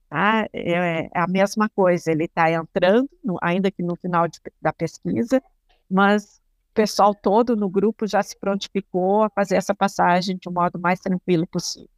tá? 0.09 0.47
é, 0.51 1.05
é 1.05 1.09
a 1.13 1.27
mesma 1.27 1.69
coisa, 1.69 2.12
ele 2.12 2.23
está 2.23 2.51
entrando, 2.51 3.07
ainda 3.39 3.69
que 3.69 3.83
no 3.83 3.95
final 3.95 4.27
de, 4.27 4.39
da 4.59 4.73
pesquisa, 4.73 5.39
mas 5.88 6.38
pessoal 6.73 7.13
todo 7.15 7.55
no 7.55 7.69
grupo 7.69 8.08
já 8.08 8.21
se 8.23 8.38
prontificou 8.38 9.23
a 9.23 9.29
fazer 9.29 9.55
essa 9.55 9.75
passagem 9.75 10.38
de 10.38 10.47
um 10.49 10.51
modo 10.51 10.79
mais 10.79 10.99
tranquilo 10.99 11.45
possível. 11.47 11.89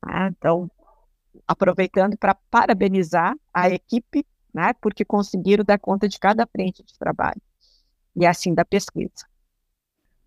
Tá? 0.00 0.28
Então, 0.28 0.70
aproveitando 1.46 2.16
para 2.16 2.34
parabenizar 2.50 3.34
a 3.52 3.68
equipe, 3.68 4.26
né, 4.52 4.72
porque 4.80 5.04
conseguiram 5.04 5.64
dar 5.64 5.78
conta 5.78 6.08
de 6.08 6.18
cada 6.18 6.46
frente 6.46 6.82
de 6.84 6.98
trabalho, 6.98 7.40
e 8.14 8.26
assim 8.26 8.54
da 8.54 8.64
pesquisa. 8.64 9.26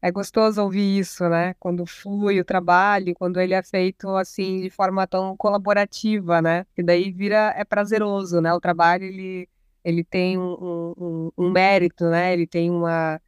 É 0.01 0.11
gostoso 0.11 0.61
ouvir 0.61 0.99
isso, 0.99 1.27
né? 1.27 1.55
Quando 1.59 1.83
flui 1.85 2.39
o 2.39 2.45
trabalho, 2.45 3.15
quando 3.15 3.39
ele 3.39 3.55
é 3.55 3.63
feito 3.63 4.07
assim 4.09 4.61
de 4.61 4.69
forma 4.69 5.07
tão 5.07 5.35
colaborativa, 5.35 6.43
né? 6.43 6.63
Que 6.75 6.83
daí 6.83 7.11
vira 7.11 7.51
é 7.57 7.63
prazeroso, 7.65 8.39
né? 8.39 8.53
O 8.53 8.59
trabalho 8.59 9.03
ele 9.03 9.49
ele 9.83 10.03
tem 10.03 10.37
um, 10.37 10.93
um, 10.97 11.31
um 11.37 11.51
mérito, 11.51 12.05
né? 12.05 12.33
Ele 12.33 12.45
tem 12.45 12.69
uma 12.69 13.19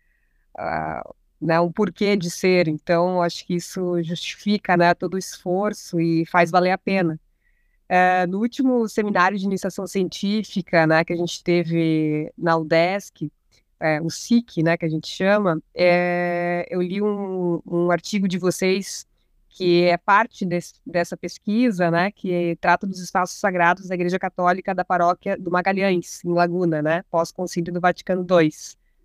né, 1.42 1.60
um 1.60 1.72
porquê 1.72 2.16
de 2.16 2.30
ser. 2.30 2.68
Então, 2.68 3.22
acho 3.22 3.46
que 3.46 3.56
isso 3.56 4.02
justifica, 4.04 4.76
né, 4.76 4.94
todo 4.94 5.16
o 5.16 5.18
esforço 5.18 6.00
e 6.00 6.26
faz 6.26 6.52
valer 6.52 6.72
a 6.72 6.78
pena. 6.78 7.20
Uh, 7.90 8.30
no 8.30 8.40
último 8.40 8.88
seminário 8.90 9.38
de 9.38 9.46
iniciação 9.46 9.88
científica, 9.88 10.86
né, 10.86 11.06
que 11.06 11.14
a 11.14 11.16
gente 11.16 11.42
teve 11.42 12.32
na 12.38 12.58
UDESC, 12.58 13.32
é, 13.80 14.02
o 14.02 14.10
SIC, 14.10 14.64
né, 14.64 14.76
que 14.76 14.86
a 14.86 14.90
gente 14.90 15.08
chama, 15.08 15.62
é, 15.74 16.66
eu 16.70 16.82
li 16.82 17.02
um, 17.02 17.62
um, 17.66 17.92
artigo 17.92 18.28
de 18.28 18.38
vocês 18.38 19.06
que 19.50 19.84
é 19.86 19.98
parte 19.98 20.46
desse, 20.46 20.74
dessa 20.86 21.16
pesquisa, 21.16 21.90
né, 21.90 22.12
que 22.12 22.58
trata 22.60 22.86
dos 22.86 23.00
espaços 23.00 23.40
sagrados 23.40 23.88
da 23.88 23.96
Igreja 23.96 24.20
Católica 24.20 24.74
da 24.76 24.84
Paróquia 24.84 25.38
do 25.38 25.50
Magalhães, 25.50 26.24
em 26.26 26.34
Laguna, 26.34 26.82
né, 26.82 27.04
pós-concílio 27.10 27.74
do 27.74 27.80
Vaticano 27.80 28.26
II, 28.30 28.50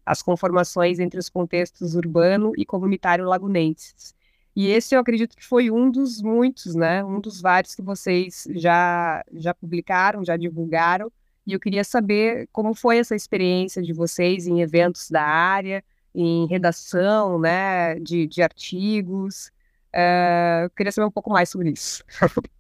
as 0.05 0.23
conformações 0.23 0.99
entre 0.99 1.19
os 1.19 1.29
contextos 1.29 1.95
urbano 1.95 2.53
e 2.57 2.65
comunitário 2.65 3.25
lagunenses. 3.25 4.15
E 4.55 4.69
esse 4.69 4.95
eu 4.95 5.01
acredito 5.01 5.37
que 5.37 5.45
foi 5.45 5.71
um 5.71 5.91
dos 5.91 6.21
muitos, 6.21 6.75
né, 6.75 7.03
um 7.03 7.21
dos 7.21 7.41
vários 7.41 7.75
que 7.75 7.83
vocês 7.83 8.47
já, 8.51 9.25
já 9.33 9.55
publicaram, 9.55 10.25
já 10.25 10.37
divulgaram, 10.37 11.11
e 11.47 11.53
eu 11.53 11.61
queria 11.61 11.83
saber 11.83 12.49
como 12.53 12.75
foi 12.75 12.99
essa 12.99 13.17
experiência 13.17 13.83
de 13.83 13.93
vocês 13.93 14.47
em 14.47 14.61
eventos 14.61 15.11
da 15.11 15.23
área, 15.23 15.83
em 16.15 16.47
redação, 16.47 17.39
né, 17.39 17.99
de, 17.99 18.27
de 18.27 18.43
artigos. 18.43 19.49
Uh, 19.95 20.65
eu 20.65 20.71
queria 20.71 20.93
saber 20.93 21.07
um 21.07 21.11
pouco 21.11 21.31
mais 21.31 21.49
sobre 21.49 21.71
isso. 21.71 22.05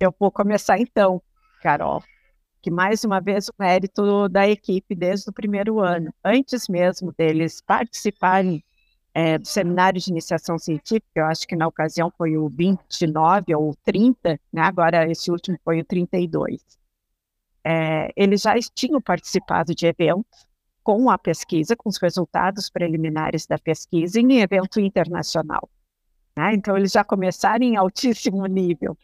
eu 0.00 0.14
vou 0.18 0.30
começar 0.30 0.78
então, 0.78 1.22
Carol, 1.62 2.02
que 2.64 2.70
mais 2.70 3.04
uma 3.04 3.20
vez 3.20 3.48
o 3.48 3.52
mérito 3.58 4.28
da 4.28 4.48
equipe 4.48 4.94
desde 4.94 5.28
o 5.28 5.32
primeiro 5.32 5.80
ano, 5.80 6.12
antes 6.24 6.66
mesmo 6.66 7.12
deles 7.16 7.60
participarem 7.60 8.64
é, 9.12 9.38
do 9.38 9.46
seminário 9.46 10.00
de 10.00 10.10
iniciação 10.10 10.58
científica, 10.58 11.06
eu 11.14 11.26
acho 11.26 11.46
que 11.46 11.54
na 11.54 11.66
ocasião 11.66 12.10
foi 12.16 12.36
o 12.36 12.48
29 12.48 13.54
ou 13.54 13.74
30, 13.84 14.40
né? 14.52 14.62
agora 14.62 15.10
esse 15.10 15.30
último 15.30 15.58
foi 15.62 15.80
o 15.80 15.84
32 15.84 16.60
é, 17.64 18.12
eles 18.14 18.42
já 18.42 18.54
tinham 18.74 19.00
participado 19.00 19.74
de 19.74 19.86
eventos 19.86 20.46
com 20.82 21.08
a 21.08 21.16
pesquisa, 21.16 21.74
com 21.74 21.88
os 21.88 21.96
resultados 21.96 22.68
preliminares 22.68 23.46
da 23.46 23.58
pesquisa 23.58 24.20
em 24.20 24.40
evento 24.40 24.78
internacional. 24.78 25.68
Né? 26.36 26.54
Então, 26.54 26.76
eles 26.76 26.92
já 26.92 27.02
começaram 27.02 27.64
em 27.64 27.76
altíssimo 27.76 28.44
nível. 28.44 28.96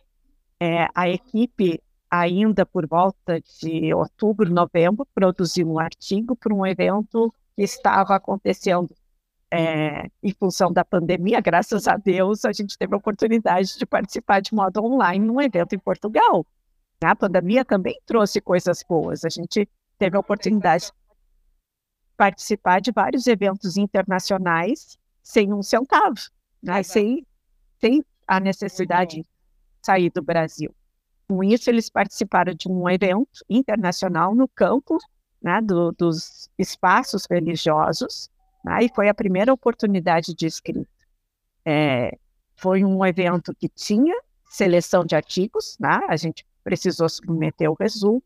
É, 0.61 0.88
a 0.94 1.09
equipe, 1.09 1.83
ainda 2.11 2.66
por 2.66 2.87
volta 2.87 3.40
de 3.61 3.94
outubro, 3.94 4.51
novembro, 4.51 5.07
produziu 5.14 5.70
um 5.70 5.79
artigo 5.79 6.35
para 6.35 6.53
um 6.53 6.66
evento 6.66 7.33
que 7.55 7.62
estava 7.62 8.16
acontecendo 8.16 8.94
é, 9.51 10.09
em 10.23 10.33
função 10.33 10.73
da 10.73 10.85
pandemia. 10.85 11.40
Graças 11.40 11.87
a 11.87 11.96
Deus, 11.96 12.44
a 12.44 12.53
gente 12.53 12.77
teve 12.77 12.94
a 12.94 12.99
oportunidade 12.99 13.79
de 13.79 13.87
participar 13.87 14.40
de 14.40 14.55
modo 14.55 14.85
online 14.85 15.25
num 15.25 15.40
evento 15.40 15.75
em 15.75 15.79
Portugal. 15.79 16.44
A 17.03 17.14
pandemia 17.14 17.64
também 17.64 17.99
trouxe 18.05 18.40
coisas 18.40 18.85
boas. 18.87 19.25
A 19.25 19.29
gente 19.29 19.68
teve 19.99 20.16
a 20.16 20.20
oportunidade 20.20 20.87
de 20.87 20.92
participar 22.16 22.81
de 22.81 22.92
vários 22.92 23.27
eventos 23.27 23.77
internacionais 23.77 24.99
sem 25.23 25.53
um 25.53 25.62
centavo, 25.62 26.16
né? 26.62 26.83
sem, 26.83 27.27
sem 27.81 28.05
a 28.27 28.40
necessidade 28.40 29.23
de 29.23 29.27
sair 29.83 30.11
do 30.11 30.23
Brasil. 30.23 30.75
Com 31.30 31.44
isso, 31.44 31.70
eles 31.70 31.88
participaram 31.88 32.52
de 32.52 32.68
um 32.68 32.90
evento 32.90 33.44
internacional 33.48 34.34
no 34.34 34.48
campo 34.48 34.98
né, 35.40 35.60
do, 35.62 35.92
dos 35.92 36.50
espaços 36.58 37.24
religiosos, 37.30 38.28
né, 38.64 38.82
e 38.82 38.88
foi 38.92 39.08
a 39.08 39.14
primeira 39.14 39.52
oportunidade 39.52 40.34
de 40.34 40.46
escrita. 40.46 40.90
É, 41.64 42.18
foi 42.56 42.84
um 42.84 43.06
evento 43.06 43.54
que 43.54 43.68
tinha 43.68 44.20
seleção 44.48 45.04
de 45.04 45.14
artigos, 45.14 45.76
né, 45.78 46.00
a 46.08 46.16
gente 46.16 46.44
precisou 46.64 47.08
submeter 47.08 47.70
o 47.70 47.76
resumo, 47.78 48.24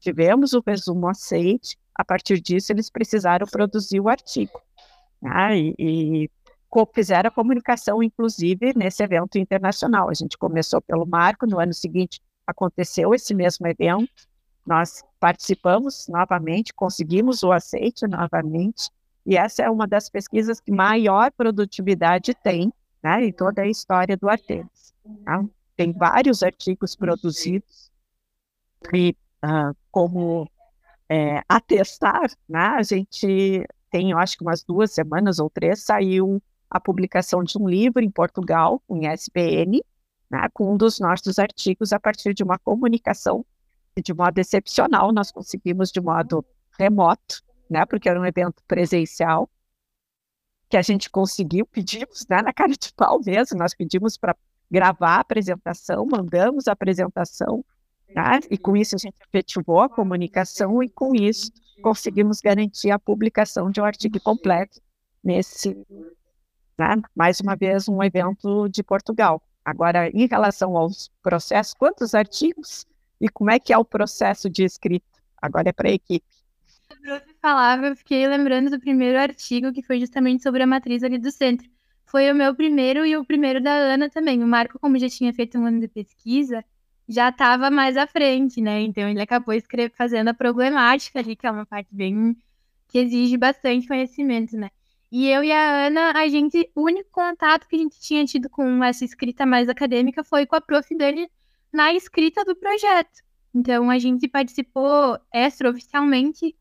tivemos 0.00 0.54
o 0.54 0.62
resumo 0.66 1.08
aceite, 1.08 1.76
a 1.94 2.02
partir 2.06 2.40
disso 2.40 2.72
eles 2.72 2.88
precisaram 2.88 3.46
produzir 3.46 4.00
o 4.00 4.08
artigo. 4.08 4.62
Né? 5.20 5.58
E, 5.58 5.74
e 5.78 6.30
fizeram 6.94 7.28
a 7.28 7.30
comunicação, 7.30 8.02
inclusive, 8.02 8.72
nesse 8.74 9.02
evento 9.02 9.36
internacional. 9.36 10.08
A 10.08 10.14
gente 10.14 10.38
começou 10.38 10.80
pelo 10.80 11.06
Marco, 11.06 11.46
no 11.46 11.60
ano 11.60 11.74
seguinte 11.74 12.20
aconteceu 12.46 13.14
esse 13.14 13.34
mesmo 13.34 13.66
evento, 13.66 14.10
nós 14.66 15.04
participamos 15.20 16.06
novamente, 16.08 16.74
conseguimos 16.74 17.42
o 17.42 17.52
aceite 17.52 18.06
novamente, 18.06 18.90
e 19.24 19.36
essa 19.36 19.62
é 19.62 19.70
uma 19.70 19.86
das 19.86 20.08
pesquisas 20.08 20.60
que 20.60 20.70
maior 20.70 21.30
produtividade 21.32 22.34
tem 22.34 22.72
né, 23.02 23.24
em 23.24 23.32
toda 23.32 23.62
a 23.62 23.68
história 23.68 24.16
do 24.16 24.28
Artemis. 24.28 24.94
Tá? 25.24 25.44
tem 25.76 25.92
vários 25.92 26.42
artigos 26.42 26.96
produzidos 26.96 27.92
e 28.92 29.14
uh, 29.44 29.76
como 29.90 30.50
é, 31.08 31.42
atestar, 31.48 32.30
né, 32.48 32.58
a 32.58 32.82
gente 32.82 33.64
tem, 33.90 34.10
eu 34.10 34.18
acho 34.18 34.36
que 34.36 34.42
umas 34.42 34.64
duas 34.64 34.92
semanas 34.92 35.38
ou 35.38 35.48
três, 35.50 35.82
saiu 35.82 36.42
a 36.68 36.80
publicação 36.80 37.44
de 37.44 37.56
um 37.58 37.68
livro 37.68 38.02
em 38.02 38.10
Portugal, 38.10 38.82
em 38.90 39.06
SBN, 39.06 39.82
né, 40.30 40.48
com 40.52 40.72
um 40.72 40.76
dos 40.76 40.98
nossos 40.98 41.38
artigos 41.38 41.92
a 41.92 42.00
partir 42.00 42.34
de 42.34 42.42
uma 42.42 42.58
comunicação 42.58 43.44
de 44.02 44.12
modo 44.12 44.38
excepcional, 44.38 45.12
nós 45.12 45.32
conseguimos 45.32 45.90
de 45.90 46.00
modo 46.00 46.44
remoto, 46.78 47.42
né, 47.68 47.86
porque 47.86 48.08
era 48.08 48.20
um 48.20 48.26
evento 48.26 48.62
presencial, 48.68 49.48
que 50.68 50.76
a 50.76 50.82
gente 50.82 51.08
conseguiu, 51.08 51.64
pedimos 51.66 52.26
né, 52.28 52.42
na 52.42 52.52
cara 52.52 52.72
de 52.72 52.92
pau 52.94 53.20
mesmo, 53.24 53.58
nós 53.58 53.74
pedimos 53.74 54.16
para 54.16 54.36
gravar 54.70 55.16
a 55.16 55.20
apresentação, 55.20 56.06
mandamos 56.06 56.66
a 56.66 56.72
apresentação, 56.72 57.64
tá? 58.12 58.40
e 58.50 58.58
com 58.58 58.76
isso 58.76 58.96
a 58.96 58.98
gente 58.98 59.16
efetivou 59.28 59.80
a 59.80 59.88
comunicação 59.88 60.82
e 60.82 60.88
com 60.88 61.14
isso 61.14 61.50
conseguimos 61.82 62.40
garantir 62.40 62.90
a 62.90 62.98
publicação 62.98 63.70
de 63.70 63.80
um 63.80 63.84
artigo 63.84 64.18
completo 64.20 64.80
nesse, 65.22 65.76
né? 66.78 66.96
mais 67.14 67.40
uma 67.40 67.54
vez, 67.54 67.88
um 67.88 68.02
evento 68.02 68.68
de 68.68 68.82
Portugal. 68.82 69.40
Agora, 69.66 70.08
em 70.10 70.28
relação 70.28 70.76
aos 70.76 71.10
processos, 71.20 71.74
quantos 71.74 72.14
artigos 72.14 72.86
e 73.20 73.28
como 73.28 73.50
é 73.50 73.58
que 73.58 73.72
é 73.72 73.78
o 73.78 73.84
processo 73.84 74.48
de 74.48 74.62
escrita? 74.62 75.04
agora 75.42 75.68
é 75.68 75.72
para 75.72 75.88
a 75.88 75.92
equipe. 75.92 76.24
Você 77.04 77.34
falava, 77.42 77.88
eu 77.88 77.96
fiquei 77.96 78.26
lembrando 78.28 78.70
do 78.70 78.78
primeiro 78.78 79.18
artigo 79.18 79.72
que 79.72 79.82
foi 79.82 79.98
justamente 79.98 80.42
sobre 80.42 80.62
a 80.62 80.66
matriz 80.66 81.02
ali 81.02 81.18
do 81.18 81.30
centro. 81.32 81.68
Foi 82.04 82.30
o 82.30 82.34
meu 82.34 82.54
primeiro 82.54 83.04
e 83.04 83.16
o 83.16 83.24
primeiro 83.24 83.60
da 83.60 83.72
Ana 83.72 84.08
também. 84.08 84.42
O 84.42 84.46
Marco, 84.46 84.78
como 84.78 84.98
já 84.98 85.08
tinha 85.08 85.32
feito 85.34 85.58
um 85.58 85.66
ano 85.66 85.80
de 85.80 85.88
pesquisa, 85.88 86.64
já 87.08 87.28
estava 87.28 87.70
mais 87.70 87.96
à 87.96 88.06
frente, 88.06 88.60
né? 88.60 88.80
Então 88.82 89.08
ele 89.08 89.20
acabou 89.20 89.52
escrevendo, 89.54 89.94
fazendo 89.96 90.28
a 90.28 90.34
problemática 90.34 91.18
ali, 91.18 91.36
que 91.36 91.46
é 91.46 91.50
uma 91.50 91.66
parte 91.66 91.88
bem 91.92 92.36
que 92.88 92.98
exige 92.98 93.36
bastante 93.36 93.88
conhecimento, 93.88 94.56
né? 94.56 94.70
E 95.18 95.30
eu 95.30 95.42
e 95.42 95.50
a 95.50 95.86
Ana, 95.86 96.12
a 96.12 96.28
gente, 96.28 96.70
o 96.74 96.82
único 96.82 97.08
contato 97.10 97.66
que 97.66 97.74
a 97.74 97.78
gente 97.78 97.98
tinha 97.98 98.22
tido 98.26 98.50
com 98.50 98.84
essa 98.84 99.02
escrita 99.02 99.46
mais 99.46 99.66
acadêmica 99.66 100.22
foi 100.22 100.44
com 100.44 100.54
a 100.54 100.60
prof 100.60 100.94
dele 100.94 101.26
na 101.72 101.94
escrita 101.94 102.44
do 102.44 102.54
projeto. 102.54 103.22
Então 103.54 103.88
a 103.88 103.98
gente 103.98 104.28
participou 104.28 105.18
extraoficialmente. 105.32 106.54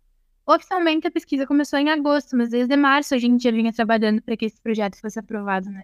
Oficialmente 0.48 1.06
a 1.06 1.12
pesquisa 1.12 1.46
começou 1.46 1.80
em 1.80 1.90
agosto, 1.90 2.38
mas 2.38 2.52
desde 2.52 2.78
março 2.78 3.14
a 3.14 3.18
gente 3.18 3.44
já 3.44 3.52
vinha 3.52 3.74
trabalhando 3.74 4.22
para 4.22 4.38
que 4.38 4.46
esse 4.46 4.62
projeto 4.62 5.02
fosse 5.02 5.20
aprovado, 5.20 5.70
né? 5.70 5.84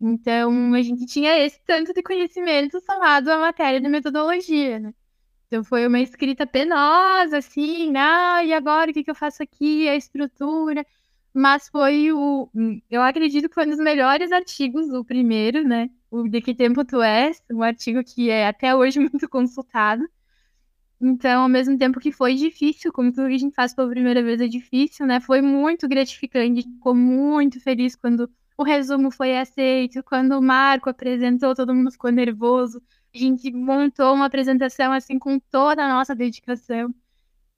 Então 0.00 0.72
a 0.72 0.82
gente 0.82 1.06
tinha 1.06 1.36
esse 1.44 1.60
tanto 1.66 1.92
de 1.92 2.00
conhecimento 2.00 2.80
somado 2.82 3.28
à 3.28 3.38
matéria 3.38 3.80
de 3.80 3.88
metodologia, 3.88 4.78
né? 4.78 4.94
Então 5.48 5.64
foi 5.64 5.84
uma 5.84 5.98
escrita 5.98 6.46
penosa, 6.46 7.38
assim, 7.38 7.92
ah, 7.96 8.44
e 8.44 8.52
agora 8.52 8.92
o 8.92 8.94
que, 8.94 9.02
que 9.02 9.10
eu 9.10 9.16
faço 9.16 9.42
aqui? 9.42 9.88
A 9.88 9.96
estrutura 9.96 10.86
mas 11.34 11.68
foi 11.68 12.12
o. 12.12 12.48
Eu 12.90 13.02
acredito 13.02 13.48
que 13.48 13.54
foi 13.54 13.66
um 13.66 13.70
dos 13.70 13.78
melhores 13.78 14.30
artigos, 14.32 14.88
o 14.90 15.04
primeiro, 15.04 15.64
né? 15.66 15.90
O 16.10 16.28
De 16.28 16.40
Que 16.40 16.54
Tempo 16.54 16.84
Tu 16.84 17.02
És, 17.02 17.42
um 17.50 17.62
artigo 17.62 18.02
que 18.04 18.30
é 18.30 18.46
até 18.46 18.74
hoje 18.74 19.00
muito 19.00 19.28
consultado. 19.28 20.04
Então, 21.00 21.42
ao 21.42 21.48
mesmo 21.48 21.76
tempo 21.76 22.00
que 22.00 22.12
foi 22.12 22.34
difícil, 22.34 22.92
como 22.92 23.12
tudo 23.12 23.28
que 23.28 23.34
a 23.34 23.38
gente 23.38 23.54
faz 23.54 23.74
pela 23.74 23.90
primeira 23.90 24.22
vez 24.22 24.40
é 24.40 24.48
difícil, 24.48 25.06
né? 25.06 25.20
Foi 25.20 25.42
muito 25.42 25.88
gratificante, 25.88 26.62
ficou 26.62 26.94
muito 26.94 27.60
feliz 27.60 27.96
quando 27.96 28.30
o 28.56 28.62
resumo 28.62 29.10
foi 29.10 29.36
aceito, 29.36 30.02
quando 30.04 30.32
o 30.38 30.42
Marco 30.42 30.88
apresentou, 30.88 31.54
todo 31.54 31.74
mundo 31.74 31.90
ficou 31.90 32.10
nervoso. 32.12 32.80
A 33.14 33.18
gente 33.18 33.50
montou 33.52 34.14
uma 34.14 34.26
apresentação 34.26 34.92
assim 34.92 35.18
com 35.18 35.38
toda 35.38 35.84
a 35.84 35.88
nossa 35.88 36.14
dedicação. 36.14 36.94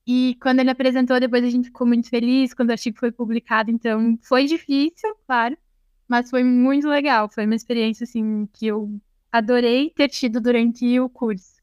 E 0.07 0.37
quando 0.41 0.61
ele 0.61 0.71
apresentou, 0.71 1.19
depois 1.19 1.43
a 1.43 1.51
gente 1.51 1.67
ficou 1.67 1.87
muito 1.87 2.09
feliz 2.09 2.55
quando 2.55 2.69
o 2.69 2.73
artigo 2.73 2.97
foi 2.99 3.11
publicado. 3.11 3.71
Então, 3.71 4.17
foi 4.23 4.47
difícil, 4.47 5.17
claro, 5.27 5.59
mas 6.07 6.31
foi 6.31 6.45
muito 6.45 6.89
legal. 6.89 7.29
Foi 7.29 7.45
uma 7.45 7.57
experiência, 7.57 8.05
assim, 8.05 8.47
que 8.53 8.69
eu 8.69 9.01
adorei 9.33 9.91
ter 9.91 10.09
tido 10.09 10.41
durante 10.41 11.01
o 11.01 11.09
curso. 11.09 11.57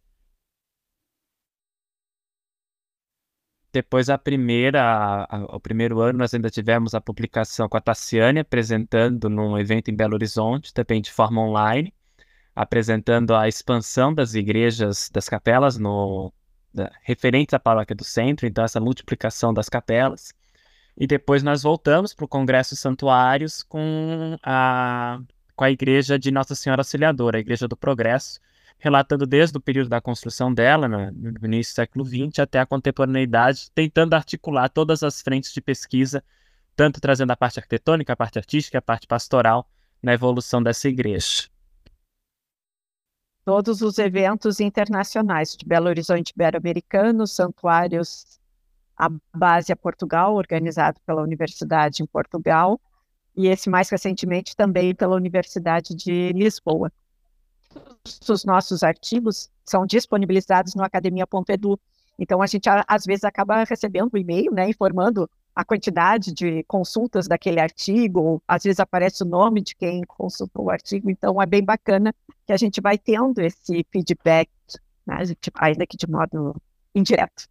Depois 3.71 4.07
a 4.09 4.17
primeira, 4.19 5.27
o 5.49 5.59
primeiro 5.59 5.99
ano, 5.99 6.19
nós 6.19 6.33
ainda 6.33 6.49
tivemos 6.49 6.93
a 6.93 7.01
publicação 7.01 7.67
com 7.67 7.75
a 7.75 7.81
Tassiane 7.81 8.39
apresentando 8.39 9.29
num 9.29 9.57
evento 9.57 9.89
em 9.89 9.95
Belo 9.95 10.13
Horizonte, 10.13 10.71
também 10.73 11.01
de 11.01 11.11
forma 11.11 11.41
online, 11.41 11.91
apresentando 12.55 13.33
a 13.33 13.47
expansão 13.47 14.13
das 14.13 14.35
igrejas, 14.35 15.09
das 15.11 15.27
capelas 15.27 15.79
no, 15.79 16.31
referentes 17.01 17.53
à 17.53 17.59
paróquia 17.59 17.95
do 17.95 18.03
centro, 18.03 18.47
então 18.47 18.63
essa 18.63 18.79
multiplicação 18.79 19.53
das 19.53 19.69
capelas. 19.69 20.33
E 20.97 21.07
depois 21.07 21.41
nós 21.41 21.63
voltamos 21.63 22.13
para 22.13 22.25
o 22.25 22.27
Congresso 22.27 22.75
Santuários 22.75 23.63
com 23.63 24.37
a, 24.43 25.19
com 25.55 25.63
a 25.63 25.71
igreja 25.71 26.19
de 26.19 26.31
Nossa 26.31 26.55
Senhora 26.55 26.81
Auxiliadora, 26.81 27.37
a 27.37 27.41
Igreja 27.41 27.67
do 27.67 27.75
Progresso, 27.75 28.39
relatando 28.77 29.25
desde 29.25 29.57
o 29.57 29.61
período 29.61 29.89
da 29.89 30.01
construção 30.01 30.53
dela, 30.53 30.87
no, 30.87 31.11
no 31.11 31.45
início 31.45 31.73
do 31.73 31.75
século 31.75 32.05
XX, 32.05 32.39
até 32.39 32.59
a 32.59 32.65
contemporaneidade, 32.65 33.71
tentando 33.73 34.13
articular 34.13 34.69
todas 34.69 35.03
as 35.03 35.21
frentes 35.21 35.53
de 35.53 35.61
pesquisa, 35.61 36.23
tanto 36.75 36.99
trazendo 36.99 37.31
a 37.31 37.35
parte 37.35 37.59
arquitetônica, 37.59 38.13
a 38.13 38.15
parte 38.15 38.37
artística, 38.37 38.77
a 38.77 38.81
parte 38.81 39.07
pastoral, 39.07 39.67
na 40.01 40.13
evolução 40.13 40.61
dessa 40.61 40.89
igreja 40.89 41.52
todos 43.45 43.81
os 43.81 43.97
eventos 43.97 44.59
internacionais 44.59 45.55
de 45.55 45.65
Belo 45.65 45.87
Horizonte 45.87 46.31
Ibero-Americano, 46.31 47.27
santuários 47.27 48.39
a 48.97 49.09
base 49.35 49.71
a 49.71 49.75
Portugal, 49.75 50.35
organizado 50.35 50.99
pela 51.05 51.21
Universidade 51.21 52.03
em 52.03 52.05
Portugal, 52.05 52.79
e 53.35 53.47
esse 53.47 53.69
mais 53.69 53.89
recentemente 53.89 54.55
também 54.55 54.93
pela 54.93 55.15
Universidade 55.15 55.95
de 55.95 56.31
Lisboa. 56.33 56.91
Os 58.29 58.45
nossos 58.45 58.83
artigos 58.83 59.49
são 59.65 59.85
disponibilizados 59.85 60.75
no 60.75 60.83
academia.edu. 60.83 61.79
Então 62.19 62.41
a 62.41 62.47
gente 62.47 62.69
às 62.87 63.05
vezes 63.05 63.23
acaba 63.23 63.63
recebendo 63.63 64.11
um 64.13 64.17
e-mail, 64.17 64.53
né, 64.53 64.69
informando 64.69 65.27
a 65.55 65.63
quantidade 65.63 66.33
de 66.33 66.63
consultas 66.63 67.27
daquele 67.27 67.59
artigo, 67.59 68.41
às 68.47 68.63
vezes 68.63 68.79
aparece 68.79 69.23
o 69.23 69.25
nome 69.25 69.61
de 69.61 69.75
quem 69.75 70.01
consultou 70.03 70.65
o 70.65 70.69
artigo, 70.69 71.09
então 71.09 71.41
é 71.41 71.45
bem 71.45 71.63
bacana 71.63 72.13
que 72.45 72.53
a 72.53 72.57
gente 72.57 72.81
vai 72.81 72.97
tendo 72.97 73.39
esse 73.39 73.85
feedback, 73.91 74.49
né, 75.05 75.17
ainda 75.55 75.85
que 75.85 75.97
de 75.97 76.09
modo 76.09 76.55
indireto. 76.95 77.47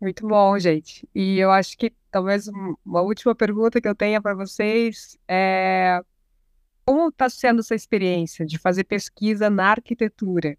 Muito 0.00 0.26
bom, 0.26 0.58
gente. 0.58 1.08
E 1.14 1.38
eu 1.38 1.50
acho 1.50 1.78
que 1.78 1.90
talvez 2.10 2.46
uma 2.84 3.00
última 3.00 3.34
pergunta 3.34 3.80
que 3.80 3.88
eu 3.88 3.94
tenha 3.94 4.20
para 4.20 4.34
vocês 4.34 5.16
é 5.26 6.02
como 6.84 7.08
está 7.08 7.30
sendo 7.30 7.60
essa 7.60 7.74
experiência 7.74 8.44
de 8.44 8.58
fazer 8.58 8.84
pesquisa 8.84 9.48
na 9.48 9.70
arquitetura? 9.70 10.58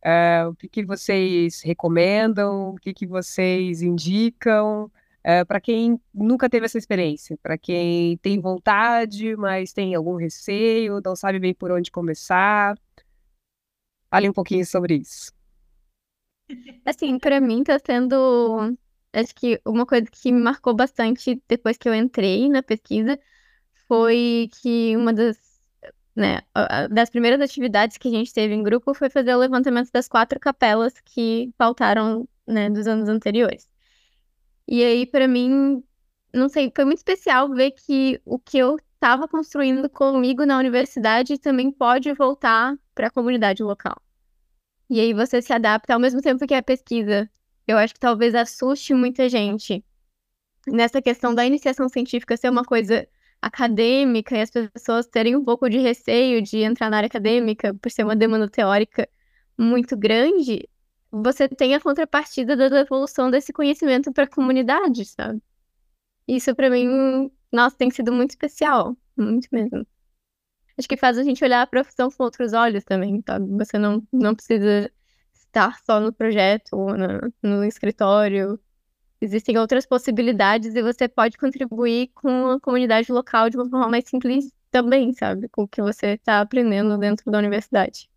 É, 0.00 0.46
o 0.46 0.54
que, 0.54 0.68
que 0.68 0.84
vocês 0.84 1.60
recomendam? 1.62 2.70
O 2.70 2.76
que, 2.76 2.94
que 2.94 3.06
vocês 3.06 3.82
indicam? 3.82 4.90
É, 5.22 5.44
para 5.44 5.60
quem 5.60 6.00
nunca 6.14 6.48
teve 6.48 6.66
essa 6.66 6.78
experiência, 6.78 7.36
para 7.42 7.58
quem 7.58 8.16
tem 8.18 8.40
vontade, 8.40 9.36
mas 9.36 9.72
tem 9.72 9.94
algum 9.94 10.16
receio, 10.16 11.00
não 11.04 11.16
sabe 11.16 11.38
bem 11.38 11.52
por 11.54 11.70
onde 11.70 11.90
começar. 11.90 12.78
Fale 14.10 14.28
um 14.28 14.32
pouquinho 14.32 14.64
sobre 14.64 14.96
isso. 14.96 15.32
Assim, 16.84 17.18
para 17.18 17.40
mim 17.40 17.60
está 17.60 17.78
sendo, 17.78 18.74
acho 19.12 19.34
que 19.34 19.60
uma 19.66 19.84
coisa 19.84 20.06
que 20.10 20.32
me 20.32 20.40
marcou 20.40 20.74
bastante 20.74 21.42
depois 21.46 21.76
que 21.76 21.88
eu 21.88 21.94
entrei 21.94 22.48
na 22.48 22.62
pesquisa 22.62 23.18
foi 23.86 24.48
que 24.62 24.96
uma 24.96 25.12
das, 25.12 25.38
né, 26.16 26.40
das 26.90 27.10
primeiras 27.10 27.40
atividades 27.40 27.98
que 27.98 28.08
a 28.08 28.10
gente 28.10 28.32
teve 28.32 28.54
em 28.54 28.62
grupo 28.62 28.94
foi 28.94 29.10
fazer 29.10 29.34
o 29.34 29.38
levantamento 29.38 29.90
das 29.92 30.08
quatro 30.08 30.40
capelas 30.40 30.94
que 31.04 31.52
faltaram, 31.58 32.26
né, 32.46 32.70
dos 32.70 32.86
anos 32.86 33.08
anteriores. 33.10 33.67
E 34.68 34.84
aí, 34.84 35.06
para 35.06 35.26
mim, 35.26 35.82
não 36.32 36.48
sei, 36.48 36.70
foi 36.74 36.84
muito 36.84 36.98
especial 36.98 37.48
ver 37.48 37.70
que 37.70 38.20
o 38.24 38.38
que 38.38 38.58
eu 38.58 38.76
estava 38.94 39.26
construindo 39.26 39.88
comigo 39.88 40.44
na 40.44 40.58
universidade 40.58 41.38
também 41.38 41.72
pode 41.72 42.12
voltar 42.12 42.76
para 42.94 43.06
a 43.06 43.10
comunidade 43.10 43.62
local. 43.62 43.96
E 44.90 45.00
aí 45.00 45.14
você 45.14 45.40
se 45.40 45.52
adapta 45.52 45.94
ao 45.94 46.00
mesmo 46.00 46.20
tempo 46.20 46.46
que 46.46 46.54
a 46.54 46.62
pesquisa. 46.62 47.30
Eu 47.66 47.78
acho 47.78 47.94
que 47.94 48.00
talvez 48.00 48.34
assuste 48.34 48.92
muita 48.92 49.28
gente 49.28 49.82
nessa 50.66 51.00
questão 51.00 51.34
da 51.34 51.46
iniciação 51.46 51.88
científica 51.88 52.36
ser 52.36 52.50
uma 52.50 52.64
coisa 52.64 53.08
acadêmica 53.40 54.36
e 54.36 54.40
as 54.42 54.50
pessoas 54.50 55.06
terem 55.06 55.36
um 55.36 55.44
pouco 55.44 55.68
de 55.70 55.78
receio 55.78 56.42
de 56.42 56.58
entrar 56.58 56.90
na 56.90 56.98
área 56.98 57.06
acadêmica 57.06 57.72
por 57.74 57.90
ser 57.90 58.04
uma 58.04 58.16
demanda 58.16 58.48
teórica 58.48 59.08
muito 59.56 59.96
grande 59.96 60.68
você 61.10 61.48
tem 61.48 61.74
a 61.74 61.80
contrapartida 61.80 62.56
da 62.56 62.68
devolução 62.68 63.30
desse 63.30 63.52
conhecimento 63.52 64.12
para 64.12 64.24
a 64.24 64.28
comunidade, 64.28 65.04
sabe? 65.06 65.42
Isso 66.26 66.54
para 66.54 66.70
mim, 66.70 67.30
nossa, 67.52 67.76
tem 67.76 67.90
sido 67.90 68.12
muito 68.12 68.30
especial, 68.30 68.96
muito 69.16 69.48
mesmo. 69.52 69.86
Acho 70.78 70.88
que 70.88 70.96
faz 70.96 71.18
a 71.18 71.24
gente 71.24 71.42
olhar 71.44 71.62
a 71.62 71.66
profissão 71.66 72.10
com 72.10 72.22
outros 72.24 72.52
olhos 72.52 72.84
também, 72.84 73.22
sabe? 73.26 73.46
Você 73.56 73.78
não, 73.78 74.06
não 74.12 74.34
precisa 74.34 74.90
estar 75.34 75.78
só 75.84 76.00
no 76.00 76.12
projeto 76.12 76.74
ou 76.74 76.96
no, 76.96 77.32
no 77.42 77.64
escritório. 77.64 78.60
Existem 79.20 79.58
outras 79.58 79.86
possibilidades 79.86 80.74
e 80.74 80.82
você 80.82 81.08
pode 81.08 81.38
contribuir 81.38 82.08
com 82.14 82.50
a 82.52 82.60
comunidade 82.60 83.10
local 83.10 83.50
de 83.50 83.56
uma 83.56 83.68
forma 83.68 83.88
mais 83.88 84.04
simples 84.08 84.52
também, 84.70 85.12
sabe? 85.14 85.48
Com 85.48 85.64
o 85.64 85.68
que 85.68 85.82
você 85.82 86.14
está 86.14 86.40
aprendendo 86.40 86.96
dentro 86.98 87.30
da 87.30 87.38
universidade 87.38 88.08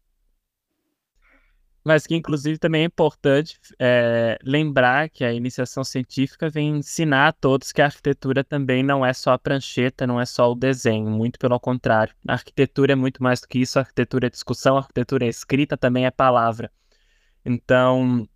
mas 1.84 2.06
que 2.06 2.16
inclusive 2.16 2.58
também 2.58 2.84
é 2.84 2.86
importante 2.86 3.60
é, 3.80 4.38
lembrar 4.44 5.10
que 5.10 5.24
a 5.24 5.34
iniciação 5.34 5.84
científica 5.84 6.50
vem 6.50 6.78
ensinar 6.78 7.30
a 7.30 7.32
todos 7.32 7.72
que 7.72 7.82
a 7.82 7.86
arquitetura 7.86 8.44
também 8.44 8.84
não 8.84 9.06
é 9.06 9.14
só 9.14 9.34
a 9.34 9.40
prancheta, 9.40 10.06
não 10.06 10.20
é 10.22 10.26
só 10.26 10.52
o 10.52 10.56
desenho, 10.56 11.10
muito 11.10 11.40
pelo 11.40 11.60
contrário. 11.60 12.14
A 12.28 12.34
arquitetura 12.34 12.94
é 12.94 12.96
muito 12.96 13.24
mais 13.24 13.42
do 13.42 13.48
que 13.48 13.60
isso, 13.60 13.80
a 13.80 13.82
arquitetura 13.82 14.28
é 14.28 14.30
discussão, 14.30 14.76
a 14.76 14.80
arquitetura 14.80 15.26
é 15.26 15.30
escrita, 15.30 15.76
também 15.76 16.06
é 16.06 16.12
palavra. 16.12 16.72
Então, 17.44 18.28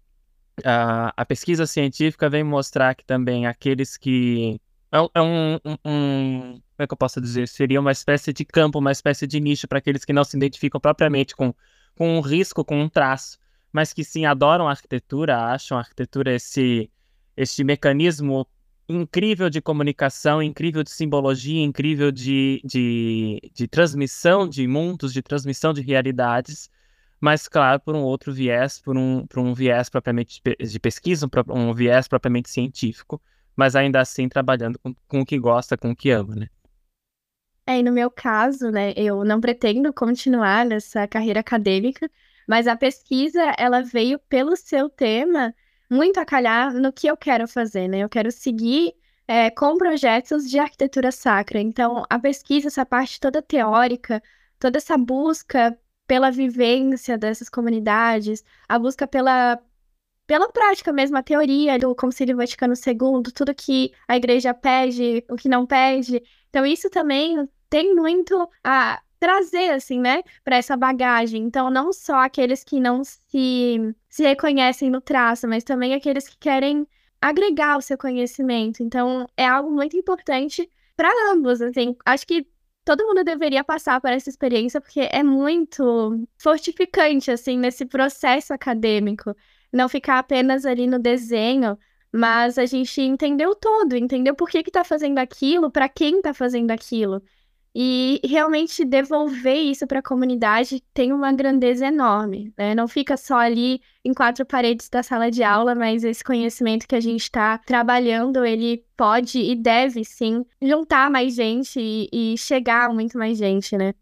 a, 0.64 1.14
a 1.16 1.26
pesquisa 1.26 1.68
científica 1.68 2.30
vem 2.30 2.44
mostrar 2.44 2.96
que 2.96 3.06
também 3.06 3.46
aqueles 3.46 3.98
que... 3.98 4.60
É, 4.92 4.98
é 5.14 5.22
um, 5.22 5.56
um, 5.66 5.78
um, 5.86 6.40
como 6.52 6.84
é 6.84 6.88
que 6.88 6.94
eu 6.94 6.98
posso 6.98 7.22
dizer? 7.22 7.48
Seria 7.48 7.80
uma 7.80 7.92
espécie 7.92 8.34
de 8.34 8.44
campo, 8.46 8.80
uma 8.80 8.92
espécie 8.92 9.28
de 9.28 9.40
nicho 9.40 9.68
para 9.68 9.78
aqueles 9.80 10.04
que 10.06 10.14
não 10.14 10.24
se 10.24 10.36
identificam 10.36 10.80
propriamente 10.80 11.36
com 11.36 11.54
com 11.96 12.18
um 12.18 12.22
risco, 12.22 12.64
com 12.64 12.82
um 12.82 12.90
traço, 12.90 13.38
mas 13.72 13.94
que 13.94 14.04
sim 14.04 14.26
adoram 14.26 14.68
a 14.68 14.72
arquitetura, 14.72 15.38
acham 15.38 15.78
a 15.78 15.82
arquitetura 15.82 16.34
esse, 16.36 16.90
esse 17.36 17.64
mecanismo 17.64 18.48
incrível 18.88 19.50
de 19.50 19.62
comunicação, 19.62 20.42
incrível 20.42 20.84
de 20.84 20.92
simbologia, 20.92 21.64
incrível 21.64 22.12
de, 22.12 22.62
de, 22.64 23.42
de 23.54 23.68
transmissão 23.68 24.48
de 24.48 24.68
mundos, 24.68 25.12
de 25.12 25.22
transmissão 25.22 25.74
de 25.74 25.82
realidades, 25.82 26.70
mas, 27.20 27.48
claro, 27.48 27.80
por 27.80 27.96
um 27.96 28.04
outro 28.04 28.32
viés, 28.32 28.80
por 28.80 28.96
um, 28.98 29.26
por 29.26 29.40
um 29.40 29.54
viés 29.54 29.90
propriamente 29.90 30.42
de 30.60 30.80
pesquisa, 30.80 31.28
um, 31.50 31.74
viés 31.74 32.08
propriamente 32.08 32.50
científico, 32.50 33.22
mas 33.56 33.76
ainda 33.76 34.00
assim 34.02 34.30
trabalhando 34.30 34.78
com, 34.80 34.94
com 35.08 35.22
o 35.22 35.26
que 35.26 35.40
gosta, 35.40 35.78
com 35.78 35.92
o 35.92 35.96
que 35.96 36.12
ama, 36.12 36.36
né? 36.36 36.50
É, 37.68 37.80
e 37.80 37.84
no 37.84 37.92
meu 37.92 38.12
caso, 38.12 38.70
né, 38.70 38.94
eu 38.96 39.24
não 39.26 39.42
pretendo 39.42 39.92
continuar 39.92 40.66
nessa 40.66 41.08
carreira 41.08 41.40
acadêmica, 41.40 42.10
mas 42.48 42.68
a 42.68 42.76
pesquisa, 42.76 43.42
ela 43.58 43.82
veio 43.82 44.20
pelo 44.20 44.56
seu 44.56 44.88
tema 44.90 45.54
muito 45.90 46.20
a 46.20 46.26
calhar 46.26 46.74
no 46.74 46.94
que 46.94 47.08
eu 47.08 47.18
quero 47.18 47.48
fazer, 47.48 47.88
né? 47.88 48.00
Eu 48.00 48.10
quero 48.10 48.32
seguir 48.32 48.94
é, 49.28 49.50
com 49.50 49.78
projetos 49.78 50.50
de 50.50 50.60
arquitetura 50.60 51.12
sacra. 51.12 51.60
Então, 51.60 52.04
a 52.10 52.20
pesquisa, 52.20 52.68
essa 52.68 52.86
parte 52.86 53.20
toda 53.20 53.42
teórica, 53.42 54.22
toda 54.60 54.78
essa 54.78 54.98
busca 54.98 55.78
pela 56.08 56.32
vivência 56.32 57.18
dessas 57.18 57.50
comunidades, 57.50 58.44
a 58.68 58.78
busca 58.78 59.08
pela, 59.08 59.60
pela 60.28 60.52
prática 60.52 60.94
mesmo, 60.94 61.18
a 61.18 61.24
teoria 61.24 61.80
do 61.80 61.96
Concílio 61.96 62.38
Vaticano 62.38 62.74
II, 62.76 63.32
tudo 63.34 63.56
que 63.56 63.92
a 64.08 64.16
igreja 64.18 64.54
pede, 64.54 65.24
o 65.30 65.36
que 65.36 65.50
não 65.50 65.66
pede. 65.66 66.22
Então, 66.50 66.66
isso 66.66 66.90
também 66.90 67.48
tem 67.70 67.96
muito 67.96 68.50
a 68.64 69.02
trazer, 69.20 69.72
assim, 69.72 70.00
né, 70.00 70.22
para 70.44 70.58
essa 70.58 70.78
bagagem. 70.78 71.44
Então, 71.44 71.70
não 71.70 71.92
só 71.92 72.18
aqueles 72.18 72.64
que 72.64 72.80
não 72.80 73.04
se, 73.04 73.96
se 74.10 74.24
reconhecem 74.24 74.90
no 74.90 75.02
traço, 75.02 75.48
mas 75.48 75.64
também 75.64 75.94
aqueles 75.94 76.28
que 76.28 76.38
querem 76.38 76.88
agregar 77.22 77.78
o 77.78 77.82
seu 77.82 77.98
conhecimento. 77.98 78.84
Então, 78.84 79.28
é 79.36 79.48
algo 79.48 79.72
muito 79.72 79.98
importante 79.98 80.70
para 80.96 81.10
ambos, 81.32 81.62
assim. 81.62 81.96
Acho 82.06 82.28
que 82.28 82.48
todo 82.84 83.06
mundo 83.06 83.24
deveria 83.24 83.64
passar 83.64 84.00
por 84.00 84.12
essa 84.12 84.30
experiência, 84.30 84.80
porque 84.80 85.10
é 85.12 85.24
muito 85.24 86.24
fortificante, 86.38 87.32
assim, 87.32 87.58
nesse 87.58 87.86
processo 87.86 88.54
acadêmico. 88.54 89.36
Não 89.74 89.90
ficar 89.90 90.20
apenas 90.20 90.66
ali 90.66 90.88
no 90.88 91.00
desenho, 91.00 91.78
mas 92.14 92.58
a 92.58 92.66
gente 92.66 93.02
entendeu 93.02 93.56
todo, 93.56 93.96
entendeu 93.96 94.36
por 94.36 94.50
que 94.50 94.64
que 94.64 94.72
tá 94.72 94.84
fazendo 94.84 95.18
aquilo, 95.18 95.72
para 95.72 95.90
quem 95.90 96.22
tá 96.22 96.34
fazendo 96.34 96.72
aquilo. 96.72 97.22
E 97.78 98.22
realmente 98.24 98.86
devolver 98.86 99.58
isso 99.58 99.86
para 99.86 100.00
a 100.00 100.02
comunidade 100.02 100.82
tem 100.94 101.12
uma 101.12 101.34
grandeza 101.34 101.86
enorme, 101.86 102.54
né? 102.58 102.74
Não 102.74 102.88
fica 102.88 103.18
só 103.18 103.36
ali 103.36 103.82
em 104.04 104.14
quatro 104.14 104.46
paredes 104.46 104.88
da 104.88 105.04
sala 105.04 105.30
de 105.30 105.44
aula, 105.44 105.76
mas 105.76 106.06
esse 106.06 106.24
conhecimento 106.24 106.88
que 106.88 106.96
a 106.96 107.02
gente 107.02 107.24
está 107.24 107.58
trabalhando, 107.58 108.46
ele 108.46 108.86
pode 108.96 109.40
e 109.40 109.54
deve 109.58 110.06
sim 110.06 110.46
juntar 110.62 111.12
mais 111.12 111.36
gente 111.36 111.78
e, 111.78 112.08
e 112.14 112.38
chegar 112.38 112.90
a 112.90 112.94
muito 112.94 113.18
mais 113.18 113.38
gente, 113.38 113.78
né? 113.78 113.94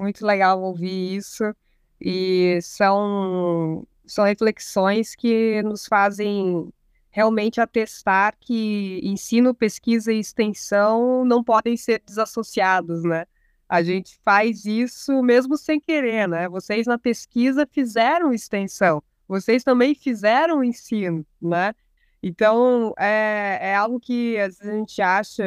Muito 0.00 0.24
legal 0.24 0.62
ouvir 0.62 1.16
isso. 1.16 1.44
E 2.00 2.58
são, 2.62 3.86
são 4.06 4.24
reflexões 4.24 5.14
que 5.14 5.62
nos 5.62 5.86
fazem 5.86 6.72
realmente 7.10 7.60
atestar 7.60 8.36
que 8.38 9.00
ensino, 9.02 9.54
pesquisa 9.54 10.12
e 10.12 10.20
extensão 10.20 11.24
não 11.24 11.42
podem 11.42 11.76
ser 11.76 12.02
desassociados, 12.04 13.02
né? 13.02 13.26
A 13.68 13.82
gente 13.82 14.18
faz 14.24 14.64
isso 14.64 15.22
mesmo 15.22 15.56
sem 15.56 15.80
querer, 15.80 16.28
né? 16.28 16.48
Vocês 16.48 16.86
na 16.86 16.98
pesquisa 16.98 17.68
fizeram 17.70 18.32
extensão, 18.32 19.02
vocês 19.28 19.62
também 19.62 19.94
fizeram 19.94 20.64
ensino, 20.64 21.24
né? 21.40 21.74
Então, 22.22 22.92
é, 22.98 23.58
é 23.60 23.74
algo 23.74 23.98
que 23.98 24.38
às 24.38 24.58
vezes 24.58 24.72
a 24.72 24.76
gente 24.76 25.02
acha 25.02 25.42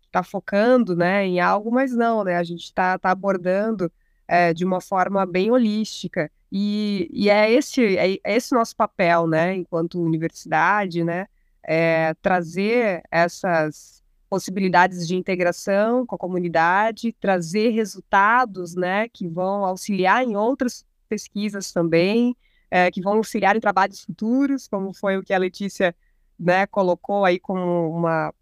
que 0.00 0.06
está 0.06 0.22
focando 0.22 0.94
né, 0.96 1.26
em 1.26 1.40
algo, 1.40 1.70
mas 1.70 1.92
não, 1.92 2.22
né? 2.24 2.36
A 2.36 2.42
gente 2.44 2.64
está 2.64 2.98
tá 2.98 3.10
abordando 3.10 3.90
é, 4.26 4.54
de 4.54 4.64
uma 4.64 4.80
forma 4.80 5.26
bem 5.26 5.50
holística. 5.50 6.30
E, 6.50 7.08
e 7.12 7.28
é 7.28 7.50
esse 7.50 7.96
é, 7.96 8.14
é 8.14 8.36
esse 8.36 8.54
nosso 8.54 8.74
papel, 8.74 9.26
né, 9.26 9.54
enquanto 9.54 10.02
universidade, 10.02 11.04
né, 11.04 11.26
é 11.62 12.14
trazer 12.22 13.02
essas 13.10 14.02
possibilidades 14.28 15.06
de 15.06 15.16
integração 15.16 16.06
com 16.06 16.14
a 16.14 16.18
comunidade, 16.18 17.14
trazer 17.20 17.70
resultados, 17.70 18.74
né, 18.74 19.08
que 19.08 19.26
vão 19.26 19.64
auxiliar 19.64 20.22
em 20.24 20.36
outras 20.36 20.84
pesquisas 21.08 21.72
também, 21.72 22.36
é, 22.70 22.90
que 22.90 23.00
vão 23.00 23.14
auxiliar 23.14 23.56
em 23.56 23.60
trabalhos 23.60 24.02
futuros, 24.04 24.68
como 24.68 24.92
foi 24.92 25.16
o 25.16 25.22
que 25.22 25.32
a 25.32 25.38
Letícia, 25.38 25.94
né, 26.38 26.66
colocou 26.66 27.24
aí 27.24 27.38
como 27.38 27.90
uma, 27.90 28.32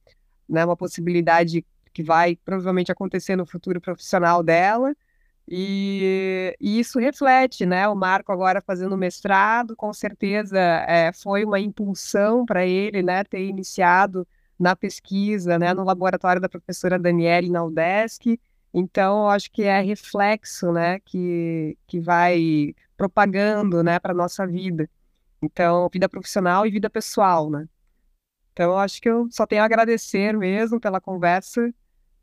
né, 0.48 0.64
uma 0.64 0.76
possibilidade 0.76 1.64
que 1.92 2.02
vai 2.02 2.36
provavelmente 2.36 2.92
acontecer 2.92 3.36
no 3.36 3.46
futuro 3.46 3.80
profissional 3.80 4.42
dela. 4.42 4.94
E, 5.48 6.56
e, 6.60 6.80
isso 6.80 6.98
reflete, 6.98 7.64
né? 7.64 7.86
O 7.88 7.94
Marco 7.94 8.32
agora 8.32 8.60
fazendo 8.60 8.96
mestrado, 8.96 9.76
com 9.76 9.92
certeza 9.92 10.58
é, 10.58 11.12
foi 11.12 11.44
uma 11.44 11.60
impulsão 11.60 12.44
para 12.44 12.66
ele, 12.66 13.02
né? 13.02 13.22
Ter 13.22 13.46
iniciado 13.46 14.26
na 14.58 14.74
pesquisa, 14.74 15.58
né? 15.58 15.72
No 15.72 15.84
laboratório 15.84 16.40
da 16.40 16.48
professora 16.48 16.98
Daniele 16.98 17.50
na 17.50 17.64
UDESC. 17.64 18.40
Então, 18.74 19.28
acho 19.30 19.50
que 19.52 19.62
é 19.62 19.80
reflexo, 19.80 20.72
né? 20.72 20.98
Que, 21.00 21.78
que 21.86 22.00
vai 22.00 22.74
propagando, 22.96 23.82
né? 23.84 24.00
Para 24.00 24.12
nossa 24.12 24.46
vida. 24.46 24.90
Então, 25.40 25.88
vida 25.92 26.08
profissional 26.08 26.66
e 26.66 26.70
vida 26.70 26.90
pessoal, 26.90 27.48
né? 27.50 27.68
Então, 28.52 28.76
acho 28.78 29.00
que 29.00 29.08
eu 29.08 29.28
só 29.30 29.46
tenho 29.46 29.62
a 29.62 29.66
agradecer 29.66 30.36
mesmo 30.36 30.80
pela 30.80 31.00
conversa 31.00 31.72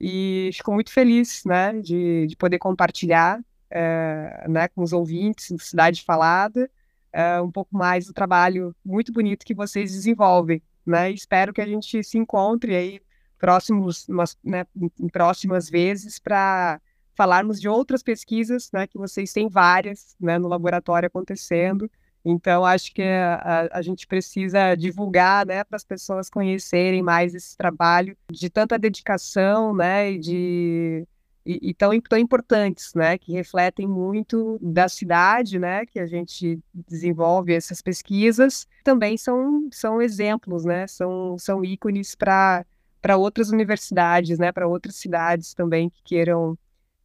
e 0.05 0.49
fico 0.51 0.73
muito 0.73 0.91
feliz, 0.91 1.45
né, 1.45 1.71
de, 1.79 2.27
de 2.27 2.35
poder 2.35 2.59
compartilhar, 2.59 3.39
é, 3.71 4.45
né, 4.49 4.67
com 4.67 4.83
os 4.83 4.91
ouvintes 4.91 5.49
do 5.51 5.59
Cidade 5.59 6.03
Falada, 6.03 6.69
é, 7.13 7.39
um 7.39 7.49
pouco 7.49 7.73
mais 7.77 8.05
do 8.07 8.13
trabalho 8.13 8.75
muito 8.83 9.13
bonito 9.13 9.45
que 9.45 9.53
vocês 9.53 9.93
desenvolvem, 9.93 10.61
né, 10.85 11.09
espero 11.09 11.53
que 11.53 11.61
a 11.61 11.65
gente 11.65 12.03
se 12.03 12.17
encontre 12.17 12.75
aí 12.75 13.01
próximos, 13.39 14.05
umas, 14.09 14.37
né, 14.43 14.65
em 14.75 15.07
próximas 15.07 15.69
vezes 15.69 16.19
para 16.19 16.81
falarmos 17.15 17.61
de 17.61 17.69
outras 17.69 18.03
pesquisas, 18.03 18.69
né, 18.73 18.85
que 18.85 18.97
vocês 18.97 19.31
têm 19.31 19.47
várias, 19.47 20.17
né, 20.19 20.37
no 20.37 20.49
laboratório 20.49 21.07
acontecendo, 21.07 21.89
então, 22.25 22.63
acho 22.63 22.93
que 22.93 23.01
a, 23.01 23.67
a, 23.71 23.81
gente 23.81 24.07
precisa 24.07 24.75
divulgar, 24.75 25.45
né, 25.45 25.63
para 25.63 25.75
as 25.75 25.83
pessoas 25.83 26.29
conhecerem 26.29 27.01
mais 27.03 27.35
esse 27.35 27.57
trabalho 27.57 28.15
de 28.31 28.49
tanta 28.49 28.79
dedicação, 28.79 29.75
né, 29.75 30.11
e 30.11 30.19
de 30.19 31.07
e, 31.45 31.59
e, 31.71 31.73
tão, 31.73 31.99
tão 31.99 32.17
importantes, 32.17 32.93
né, 32.93 33.17
que 33.17 33.33
refletem 33.33 33.85
muito 33.85 34.57
da 34.61 34.87
cidade, 34.87 35.59
né, 35.59 35.85
que 35.85 35.99
a 35.99 36.05
gente 36.05 36.57
desenvolve 36.73 37.53
essas 37.53 37.81
pesquisas, 37.81 38.65
também 38.83 39.17
são, 39.17 39.67
são 39.69 40.01
exemplos, 40.01 40.63
né, 40.63 40.87
são, 40.87 41.37
são 41.37 41.63
ícones 41.63 42.15
para 42.15 42.65
para 43.01 43.17
outras 43.17 43.49
universidades, 43.49 44.39
né, 44.39 44.53
para 44.53 44.65
outras 44.65 44.95
cidades 44.95 45.53
também 45.53 45.89
que 45.89 46.01
queiram 46.05 46.57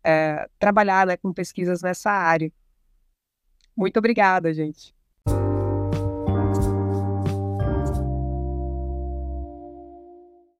é, 0.04 0.48
trabalhar, 0.56 1.04
né, 1.04 1.16
com 1.16 1.32
pesquisas 1.32 1.82
nessa 1.82 2.12
área. 2.12 2.52
Muito 3.76 3.96
obrigada, 3.98 4.54
gente. 4.54 4.94